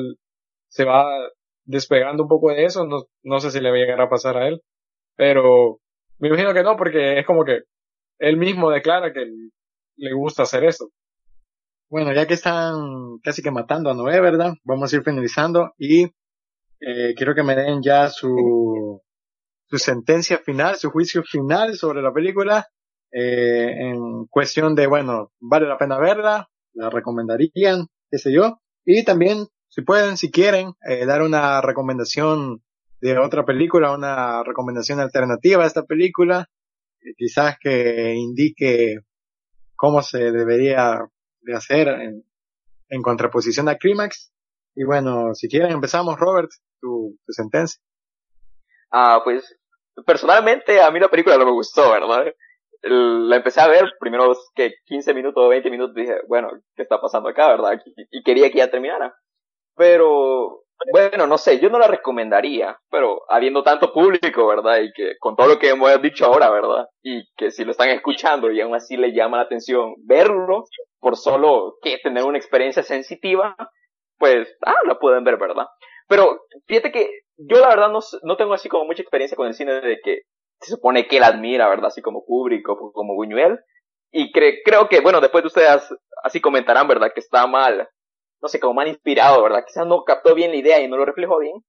se 0.68 0.84
va 0.84 1.06
despegando 1.64 2.24
un 2.24 2.28
poco 2.28 2.50
de 2.50 2.64
eso, 2.64 2.86
no, 2.86 3.04
no 3.22 3.40
sé 3.40 3.50
si 3.50 3.60
le 3.60 3.70
va 3.70 3.76
a 3.76 3.80
llegar 3.80 4.00
a 4.00 4.08
pasar 4.08 4.36
a 4.36 4.48
él, 4.48 4.62
pero 5.20 5.80
me 6.18 6.28
imagino 6.28 6.54
que 6.54 6.62
no, 6.62 6.78
porque 6.78 7.18
es 7.18 7.26
como 7.26 7.44
que 7.44 7.64
él 8.18 8.38
mismo 8.38 8.70
declara 8.70 9.12
que 9.12 9.26
le 9.96 10.14
gusta 10.14 10.44
hacer 10.44 10.64
eso. 10.64 10.92
Bueno, 11.90 12.14
ya 12.14 12.26
que 12.26 12.32
están 12.32 13.18
casi 13.22 13.42
que 13.42 13.50
matando 13.50 13.90
a 13.90 13.94
Noé, 13.94 14.18
¿verdad? 14.22 14.54
Vamos 14.64 14.90
a 14.90 14.96
ir 14.96 15.02
finalizando 15.02 15.74
y 15.76 16.04
eh, 16.04 17.12
quiero 17.14 17.34
que 17.34 17.42
me 17.42 17.54
den 17.54 17.82
ya 17.82 18.08
su, 18.08 19.02
su 19.66 19.76
sentencia 19.76 20.38
final, 20.38 20.76
su 20.76 20.88
juicio 20.88 21.22
final 21.22 21.76
sobre 21.76 22.00
la 22.00 22.14
película, 22.14 22.68
eh, 23.12 23.90
en 23.90 24.24
cuestión 24.24 24.74
de, 24.74 24.86
bueno, 24.86 25.32
vale 25.38 25.68
la 25.68 25.76
pena 25.76 25.98
verla, 25.98 26.48
la 26.72 26.88
recomendarían, 26.88 27.88
qué 28.10 28.16
sé 28.16 28.32
yo, 28.32 28.58
y 28.86 29.04
también, 29.04 29.48
si 29.68 29.82
pueden, 29.82 30.16
si 30.16 30.30
quieren, 30.30 30.72
eh, 30.88 31.04
dar 31.04 31.20
una 31.20 31.60
recomendación 31.60 32.62
de 33.00 33.18
otra 33.18 33.44
película, 33.44 33.92
una 33.92 34.42
recomendación 34.44 35.00
alternativa 35.00 35.64
a 35.64 35.66
esta 35.66 35.84
película, 35.84 36.48
quizás 37.16 37.56
que 37.58 38.14
indique 38.14 38.98
cómo 39.74 40.02
se 40.02 40.30
debería 40.32 41.00
de 41.40 41.56
hacer 41.56 41.88
en, 41.88 42.24
en 42.88 43.02
contraposición 43.02 43.68
a 43.68 43.76
Climax. 43.76 44.32
Y 44.74 44.84
bueno, 44.84 45.34
si 45.34 45.48
quieren 45.48 45.72
empezamos, 45.72 46.18
Robert, 46.18 46.50
tu, 46.80 47.16
tu 47.24 47.32
sentencia. 47.32 47.80
Ah, 48.90 49.20
pues 49.24 49.56
personalmente 50.04 50.80
a 50.80 50.90
mí 50.90 51.00
la 51.00 51.08
película 51.08 51.36
no 51.36 51.44
me 51.44 51.52
gustó, 51.52 51.90
¿verdad? 51.90 52.32
La 52.82 53.36
empecé 53.36 53.60
a 53.60 53.68
ver, 53.68 53.92
primero 53.98 54.34
que 54.54 54.74
15 54.86 55.12
minutos 55.14 55.44
o 55.44 55.48
20 55.48 55.70
minutos 55.70 55.94
dije, 55.94 56.14
bueno, 56.28 56.48
¿qué 56.74 56.82
está 56.82 57.00
pasando 57.00 57.28
acá, 57.28 57.48
verdad? 57.48 57.80
Y 58.10 58.22
quería 58.22 58.50
que 58.50 58.58
ya 58.58 58.70
terminara. 58.70 59.14
Pero, 59.76 60.64
bueno, 60.92 61.26
no 61.26 61.38
sé, 61.38 61.58
yo 61.60 61.68
no 61.68 61.78
la 61.78 61.86
recomendaría, 61.86 62.78
pero 62.90 63.22
habiendo 63.28 63.62
tanto 63.62 63.92
público, 63.92 64.46
¿verdad? 64.46 64.80
Y 64.80 64.92
que 64.92 65.14
con 65.18 65.36
todo 65.36 65.48
lo 65.48 65.58
que 65.58 65.70
hemos 65.70 66.00
dicho 66.00 66.26
ahora, 66.26 66.50
¿verdad? 66.50 66.86
Y 67.02 67.24
que 67.36 67.50
si 67.50 67.64
lo 67.64 67.72
están 67.72 67.90
escuchando 67.90 68.50
y 68.50 68.60
aún 68.60 68.74
así 68.74 68.96
le 68.96 69.12
llama 69.12 69.38
la 69.38 69.44
atención 69.44 69.94
verlo, 70.04 70.64
por 70.98 71.16
solo 71.16 71.76
que 71.82 71.98
tener 71.98 72.24
una 72.24 72.38
experiencia 72.38 72.82
sensitiva, 72.82 73.56
pues, 74.18 74.48
ah, 74.64 74.74
la 74.86 74.98
pueden 74.98 75.24
ver, 75.24 75.38
¿verdad? 75.38 75.66
Pero 76.08 76.40
fíjate 76.66 76.92
que 76.92 77.10
yo 77.36 77.60
la 77.60 77.68
verdad 77.68 77.90
no, 77.90 78.00
no 78.22 78.36
tengo 78.36 78.54
así 78.54 78.68
como 78.68 78.84
mucha 78.84 79.02
experiencia 79.02 79.36
con 79.36 79.46
el 79.46 79.54
cine 79.54 79.80
de 79.80 79.98
que 80.02 80.22
se 80.60 80.74
supone 80.74 81.06
que 81.06 81.18
él 81.18 81.24
admira, 81.24 81.68
¿verdad? 81.68 81.86
Así 81.86 82.02
como 82.02 82.24
Kubrick 82.24 82.68
o 82.68 82.92
como 82.92 83.14
Buñuel. 83.14 83.58
Y 84.12 84.32
creo 84.32 84.88
que, 84.88 85.00
bueno, 85.00 85.20
después 85.20 85.42
de 85.42 85.48
ustedes 85.48 85.88
así 86.24 86.40
comentarán, 86.40 86.88
¿verdad? 86.88 87.12
Que 87.14 87.20
está 87.20 87.46
mal, 87.46 87.88
no 88.40 88.48
sé, 88.48 88.60
como 88.60 88.74
mal 88.74 88.88
inspirado, 88.88 89.42
¿verdad? 89.42 89.64
Quizás 89.66 89.86
no 89.86 90.04
captó 90.04 90.34
bien 90.34 90.50
la 90.50 90.56
idea 90.56 90.80
y 90.80 90.88
no 90.88 90.96
lo 90.96 91.04
reflejó 91.04 91.38
bien. 91.38 91.64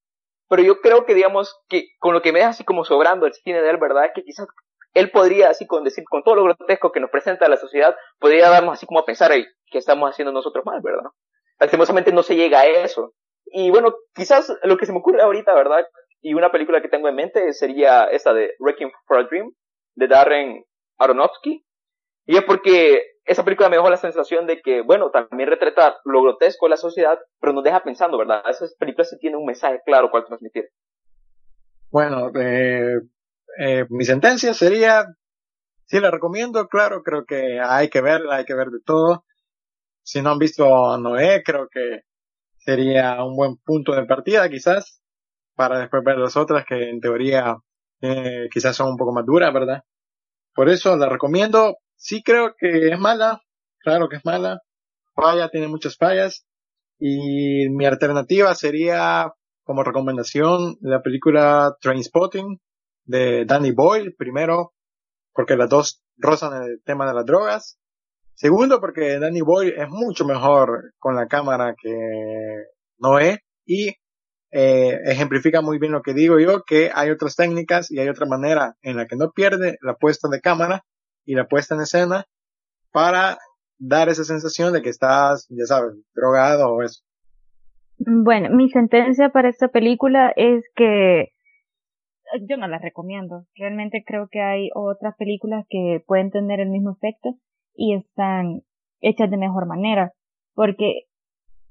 Pero 0.49 0.63
yo 0.63 0.81
creo 0.81 1.05
que, 1.05 1.13
digamos, 1.13 1.59
que 1.69 1.87
con 1.99 2.13
lo 2.13 2.21
que 2.21 2.31
me 2.31 2.39
deja 2.39 2.51
así 2.51 2.63
como 2.63 2.83
sobrando 2.83 3.25
el 3.25 3.33
cine 3.33 3.61
de 3.61 3.69
él, 3.69 3.77
¿verdad? 3.77 4.11
Que 4.13 4.23
quizás 4.23 4.47
él 4.93 5.09
podría, 5.11 5.49
así 5.49 5.65
con 5.65 5.83
decir, 5.83 6.03
con 6.09 6.23
todo 6.23 6.35
lo 6.35 6.43
grotesco 6.43 6.91
que 6.91 6.99
nos 6.99 7.09
presenta 7.09 7.47
la 7.47 7.57
sociedad, 7.57 7.95
podría 8.19 8.49
darnos 8.49 8.73
así 8.73 8.85
como 8.85 8.99
a 8.99 9.05
pensar, 9.05 9.31
que 9.31 9.77
estamos 9.77 10.09
haciendo 10.09 10.33
nosotros 10.33 10.65
mal, 10.65 10.81
¿verdad? 10.81 11.09
Lastimosamente 11.59 12.11
no 12.11 12.23
se 12.23 12.35
llega 12.35 12.61
a 12.61 12.65
eso. 12.65 13.13
Y 13.45 13.69
bueno, 13.69 13.95
quizás 14.13 14.53
lo 14.63 14.77
que 14.77 14.85
se 14.85 14.91
me 14.91 14.99
ocurre 14.99 15.21
ahorita, 15.21 15.53
¿verdad? 15.53 15.85
Y 16.21 16.33
una 16.33 16.51
película 16.51 16.81
que 16.81 16.89
tengo 16.89 17.07
en 17.07 17.15
mente 17.15 17.53
sería 17.53 18.05
esta 18.05 18.33
de 18.33 18.53
Wrecking 18.59 18.91
for 19.07 19.19
a 19.19 19.23
Dream, 19.23 19.53
de 19.95 20.07
Darren 20.07 20.65
Aronofsky. 20.97 21.65
Y 22.25 22.37
es 22.37 22.43
porque 22.43 23.10
esa 23.25 23.43
película 23.43 23.69
me 23.69 23.75
dejó 23.75 23.89
la 23.89 23.97
sensación 23.97 24.47
de 24.47 24.61
que, 24.61 24.81
bueno, 24.81 25.11
también 25.11 25.49
retrata 25.49 25.99
lo 26.05 26.23
grotesco 26.23 26.65
de 26.65 26.71
la 26.71 26.77
sociedad, 26.77 27.19
pero 27.39 27.53
nos 27.53 27.63
deja 27.63 27.83
pensando, 27.83 28.17
¿verdad? 28.17 28.43
Esas 28.49 28.75
películas 28.75 29.09
sí 29.09 29.17
tienen 29.19 29.39
un 29.39 29.45
mensaje 29.45 29.81
claro 29.85 30.09
cual 30.09 30.25
transmitir. 30.25 30.69
Bueno, 31.91 32.31
eh, 32.39 32.95
eh, 33.59 33.85
mi 33.89 34.05
sentencia 34.05 34.53
sería, 34.53 35.05
sí 35.85 35.99
la 35.99 36.09
recomiendo, 36.09 36.67
claro, 36.67 37.03
creo 37.03 37.25
que 37.25 37.59
hay 37.59 37.89
que 37.89 38.01
verla, 38.01 38.37
hay 38.37 38.45
que 38.45 38.55
ver 38.55 38.67
de 38.67 38.79
todo. 38.83 39.25
Si 40.03 40.21
no 40.21 40.31
han 40.31 40.39
visto 40.39 40.97
Noé, 40.97 41.43
creo 41.43 41.67
que 41.69 42.01
sería 42.57 43.23
un 43.23 43.35
buen 43.35 43.57
punto 43.57 43.93
de 43.93 44.05
partida, 44.05 44.49
quizás, 44.49 45.01
para 45.55 45.79
después 45.79 46.03
ver 46.03 46.17
las 46.17 46.37
otras 46.37 46.65
que 46.65 46.89
en 46.89 46.99
teoría 47.01 47.57
eh, 48.01 48.47
quizás 48.51 48.75
son 48.75 48.89
un 48.89 48.97
poco 48.97 49.13
más 49.13 49.25
duras, 49.25 49.53
¿verdad? 49.53 49.83
Por 50.53 50.69
eso 50.69 50.95
la 50.97 51.07
recomiendo. 51.07 51.77
Sí 52.03 52.23
creo 52.23 52.55
que 52.57 52.89
es 52.89 52.99
mala, 52.99 53.43
claro 53.77 54.09
que 54.09 54.15
es 54.15 54.25
mala. 54.25 54.61
Falla, 55.13 55.49
tiene 55.49 55.67
muchas 55.67 55.97
fallas. 55.97 56.47
Y 56.97 57.69
mi 57.69 57.85
alternativa 57.85 58.55
sería, 58.55 59.31
como 59.63 59.83
recomendación, 59.83 60.77
la 60.81 61.03
película 61.03 61.75
Trainspotting 61.79 62.59
de 63.05 63.45
Danny 63.45 63.71
Boyle, 63.71 64.15
primero, 64.17 64.73
porque 65.31 65.55
las 65.55 65.69
dos 65.69 66.01
rozan 66.17 66.63
el 66.63 66.81
tema 66.83 67.05
de 67.07 67.13
las 67.13 67.25
drogas. 67.25 67.77
Segundo, 68.33 68.79
porque 68.79 69.19
Danny 69.19 69.41
Boyle 69.41 69.75
es 69.77 69.87
mucho 69.89 70.25
mejor 70.25 70.93
con 70.97 71.15
la 71.15 71.27
cámara 71.27 71.75
que 71.79 71.95
Noé 72.97 73.41
y 73.63 73.89
eh, 74.51 74.97
ejemplifica 75.05 75.61
muy 75.61 75.77
bien 75.77 75.91
lo 75.91 76.01
que 76.01 76.15
digo 76.15 76.39
yo, 76.39 76.63
que 76.63 76.89
hay 76.95 77.11
otras 77.11 77.35
técnicas 77.35 77.91
y 77.91 77.99
hay 77.99 78.09
otra 78.09 78.25
manera 78.25 78.75
en 78.81 78.97
la 78.97 79.05
que 79.05 79.17
no 79.17 79.29
pierde 79.29 79.77
la 79.81 79.93
puesta 79.93 80.29
de 80.29 80.41
cámara 80.41 80.83
y 81.25 81.35
la 81.35 81.47
puesta 81.47 81.75
en 81.75 81.81
escena 81.81 82.25
para 82.91 83.37
dar 83.77 84.09
esa 84.09 84.23
sensación 84.23 84.73
de 84.73 84.81
que 84.81 84.89
estás, 84.89 85.47
ya 85.49 85.65
sabes, 85.65 85.93
drogado 86.13 86.73
o 86.73 86.83
eso. 86.83 87.03
Bueno, 87.97 88.49
mi 88.49 88.69
sentencia 88.69 89.29
para 89.29 89.49
esta 89.49 89.67
película 89.67 90.33
es 90.35 90.63
que 90.75 91.29
yo 92.47 92.57
no 92.57 92.67
la 92.67 92.79
recomiendo. 92.79 93.45
Realmente 93.55 94.03
creo 94.05 94.27
que 94.31 94.41
hay 94.41 94.69
otras 94.73 95.15
películas 95.17 95.65
que 95.69 96.03
pueden 96.07 96.31
tener 96.31 96.59
el 96.59 96.69
mismo 96.69 96.91
efecto 96.91 97.35
y 97.75 97.95
están 97.95 98.61
hechas 99.01 99.29
de 99.29 99.37
mejor 99.37 99.67
manera. 99.67 100.13
Porque 100.53 101.03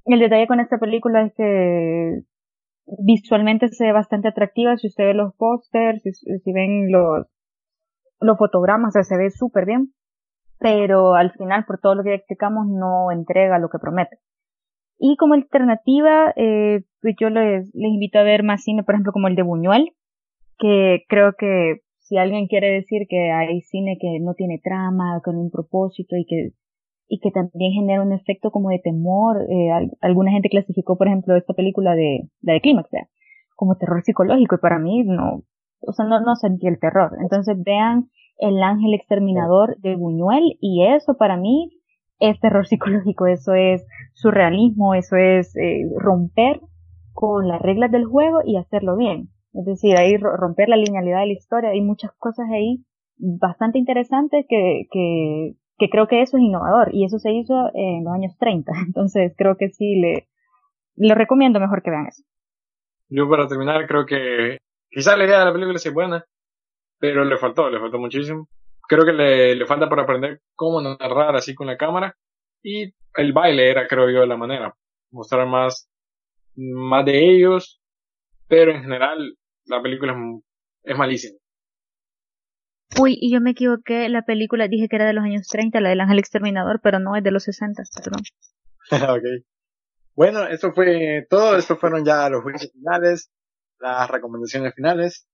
el 0.05 0.20
detalle 0.20 0.46
con 0.46 0.61
esta 0.61 0.78
película 0.78 1.22
es 1.26 1.34
que 1.34 2.20
visualmente 2.98 3.68
se 3.68 3.86
ve 3.86 3.92
bastante 3.92 4.28
atractiva. 4.28 4.76
Si 4.76 4.88
usted 4.88 5.05
ve 5.05 5.14
los 5.14 5.34
pósters, 5.36 6.03
si, 6.03 6.53
ven 6.53 6.90
los, 6.90 7.26
los 8.21 8.39
fotogramas, 8.39 8.95
se 8.95 9.16
ve 9.16 9.31
súper 9.31 9.66
bien. 9.66 9.93
Pero 10.59 11.14
al 11.14 11.33
final, 11.33 11.64
por 11.64 11.79
todo 11.81 11.95
lo 11.95 12.03
que 12.03 12.14
explicamos, 12.14 12.66
no 12.66 13.11
entrega 13.11 13.59
lo 13.59 13.71
que 13.71 13.79
promete. 13.79 14.18
Y 14.99 15.16
como 15.16 15.33
alternativa, 15.35 16.33
eh, 16.37 16.83
pues 17.01 17.14
yo 17.18 17.31
les, 17.31 17.75
les 17.75 17.91
invito 17.91 18.18
a 18.18 18.23
ver 18.23 18.43
más 18.43 18.62
cine, 18.62 18.83
por 18.83 18.95
ejemplo, 18.95 19.12
como 19.12 19.29
el 19.29 19.37
de 19.37 19.43
Buñuel, 19.43 19.93
que 20.59 21.05
creo 21.09 21.33
que 21.39 21.81
si 21.99 22.18
alguien 22.18 22.49
quiere 22.49 22.71
decir 22.73 23.07
que 23.09 23.33
hay 23.33 23.62
cine 23.62 23.97
que 23.99 24.18
no 24.21 24.35
tiene 24.35 24.61
trama, 24.62 25.23
con 25.25 25.37
un 25.37 25.51
propósito 25.51 26.16
y 26.16 26.27
que 26.27 26.51
y 27.11 27.18
que 27.18 27.33
también 27.33 27.73
genera 27.73 28.03
un 28.03 28.12
efecto 28.12 28.53
como 28.53 28.71
de 28.71 28.79
temor. 28.79 29.39
Eh, 29.51 29.91
alguna 30.01 30.31
gente 30.31 30.49
clasificó, 30.49 30.97
por 30.97 31.09
ejemplo, 31.09 31.37
esta 31.37 31.55
película 31.55 31.95
de, 31.97 32.29
de, 32.41 32.53
de 32.53 32.61
Clímax, 32.61 32.89
como 33.57 33.77
terror 33.77 34.03
psicológico 34.05 34.55
y 34.55 34.59
para 34.59 34.79
mí 34.79 35.03
no, 35.03 35.43
o 35.81 35.93
sea, 35.93 36.07
no, 36.07 36.20
no 36.20 36.37
sentí 36.37 36.66
el 36.66 36.78
terror. 36.78 37.16
Entonces 37.20 37.57
vean 37.64 38.11
El 38.39 38.62
Ángel 38.62 38.95
Exterminador 38.95 39.76
de 39.78 39.97
Buñuel 39.97 40.57
y 40.61 40.85
eso 40.87 41.16
para 41.16 41.37
mí 41.37 41.70
es 42.18 42.39
terror 42.41 42.66
psicológico, 42.68 43.26
eso 43.26 43.55
es 43.55 43.87
surrealismo, 44.14 44.95
eso 44.95 45.16
es 45.16 45.57
eh, 45.57 45.83
romper 45.97 46.61
con 47.12 47.49
las 47.49 47.61
reglas 47.61 47.91
del 47.91 48.05
juego 48.05 48.41
y 48.45 48.57
hacerlo 48.57 48.97
bien. 48.97 49.28
Es 49.53 49.64
decir, 49.64 49.97
ahí 49.97 50.16
romper 50.16 50.68
la 50.68 50.76
linealidad 50.76 51.20
de 51.20 51.26
la 51.26 51.33
historia. 51.33 51.70
Hay 51.70 51.81
muchas 51.81 52.12
cosas 52.18 52.47
ahí 52.53 52.85
bastante 53.18 53.78
interesantes 53.78 54.47
que, 54.49 54.87
que, 54.91 55.55
que 55.76 55.91
creo 55.91 56.07
que 56.07 56.22
eso 56.22 56.37
es 56.37 56.43
innovador 56.45 56.95
y 56.95 57.05
eso 57.05 57.18
se 57.18 57.33
hizo 57.33 57.55
en 57.74 58.05
los 58.05 58.14
años 58.14 58.37
30. 58.39 58.72
Entonces 58.87 59.35
creo 59.37 59.57
que 59.57 59.70
sí 59.70 59.97
le, 59.97 60.28
le 60.97 61.14
recomiendo 61.14 61.59
mejor 61.59 61.83
que 61.83 61.91
vean 61.91 62.07
eso. 62.07 62.22
Yo 63.09 63.28
para 63.28 63.49
terminar 63.49 63.89
creo 63.89 64.07
que 64.07 64.59
quizás 64.91 65.16
la 65.16 65.24
idea 65.24 65.41
de 65.41 65.45
la 65.47 65.53
película 65.53 65.76
es 65.76 65.93
buena, 65.93 66.24
pero 66.99 67.24
le 67.24 67.38
faltó, 67.38 67.70
le 67.70 67.80
faltó 67.80 67.99
muchísimo. 67.99 68.49
Creo 68.88 69.05
que 69.05 69.12
le, 69.12 69.55
le 69.55 69.66
falta 69.66 69.88
por 69.88 70.01
aprender 70.01 70.41
cómo 70.55 70.80
narrar 70.82 71.36
así 71.36 71.55
con 71.55 71.68
la 71.68 71.76
cámara 71.76 72.16
y 72.62 72.93
el 73.16 73.32
baile 73.32 73.70
era 73.70 73.86
creo 73.86 74.11
yo 74.11 74.26
la 74.26 74.36
manera, 74.36 74.74
mostrar 75.11 75.47
más, 75.47 75.88
más 76.57 77.05
de 77.05 77.36
ellos, 77.36 77.80
pero 78.49 78.72
en 78.72 78.82
general 78.82 79.36
la 79.64 79.80
película 79.82 80.12
es, 80.12 80.93
es 80.93 80.99
malísima. 80.99 81.38
Uy, 82.99 83.16
y 83.20 83.32
yo 83.32 83.41
me 83.41 83.51
equivoqué, 83.51 84.09
la 84.09 84.22
película 84.22 84.66
dije 84.66 84.88
que 84.88 84.97
era 84.97 85.07
de 85.07 85.12
los 85.12 85.24
años 85.24 85.47
30, 85.47 85.80
la 85.80 85.91
del 85.91 86.01
ángel 86.01 86.18
exterminador, 86.18 86.80
pero 86.82 86.99
no 86.99 87.14
es 87.14 87.22
de 87.22 87.30
los 87.30 87.45
60, 87.45 87.82
perdón. 87.95 88.22
ok. 89.16 89.45
Bueno, 90.14 90.47
eso 90.49 90.72
fue 90.72 91.26
todo, 91.30 91.57
estos 91.57 91.78
fueron 91.78 92.05
ya 92.05 92.28
los 92.28 92.43
juicios 92.43 92.72
finales, 92.72 93.30
las 93.81 94.11
recomendaciones 94.11 94.74
finales. 94.74 95.26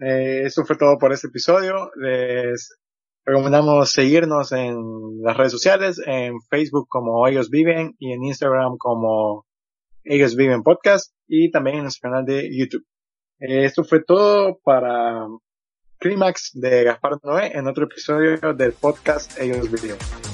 Eh, 0.00 0.48
fue 0.66 0.76
todo 0.76 0.98
por 0.98 1.12
este 1.12 1.28
episodio. 1.28 1.90
Les 1.96 2.76
recomendamos 3.24 3.92
seguirnos 3.92 4.52
en 4.52 5.22
las 5.22 5.36
redes 5.36 5.52
sociales, 5.52 6.00
en 6.04 6.40
Facebook 6.48 6.86
como 6.88 7.26
Ellos 7.28 7.50
Viven 7.50 7.94
y 7.98 8.12
en 8.12 8.24
Instagram 8.24 8.76
como 8.78 9.46
Ellos 10.04 10.36
Viven 10.36 10.62
Podcast 10.62 11.14
y 11.26 11.50
también 11.50 11.76
en 11.76 11.82
nuestro 11.82 12.10
canal 12.10 12.24
de 12.24 12.48
YouTube. 12.56 12.84
Eh, 13.38 13.64
esto 13.64 13.84
fue 13.84 14.02
todo 14.02 14.58
para 14.64 15.26
Clímax 15.98 16.52
de 16.54 16.84
Gaspar 16.84 17.18
Noé 17.22 17.52
en 17.54 17.66
otro 17.66 17.84
episodio 17.84 18.54
del 18.54 18.72
podcast 18.72 19.38
Ellos 19.38 19.70
Viven. 19.70 20.29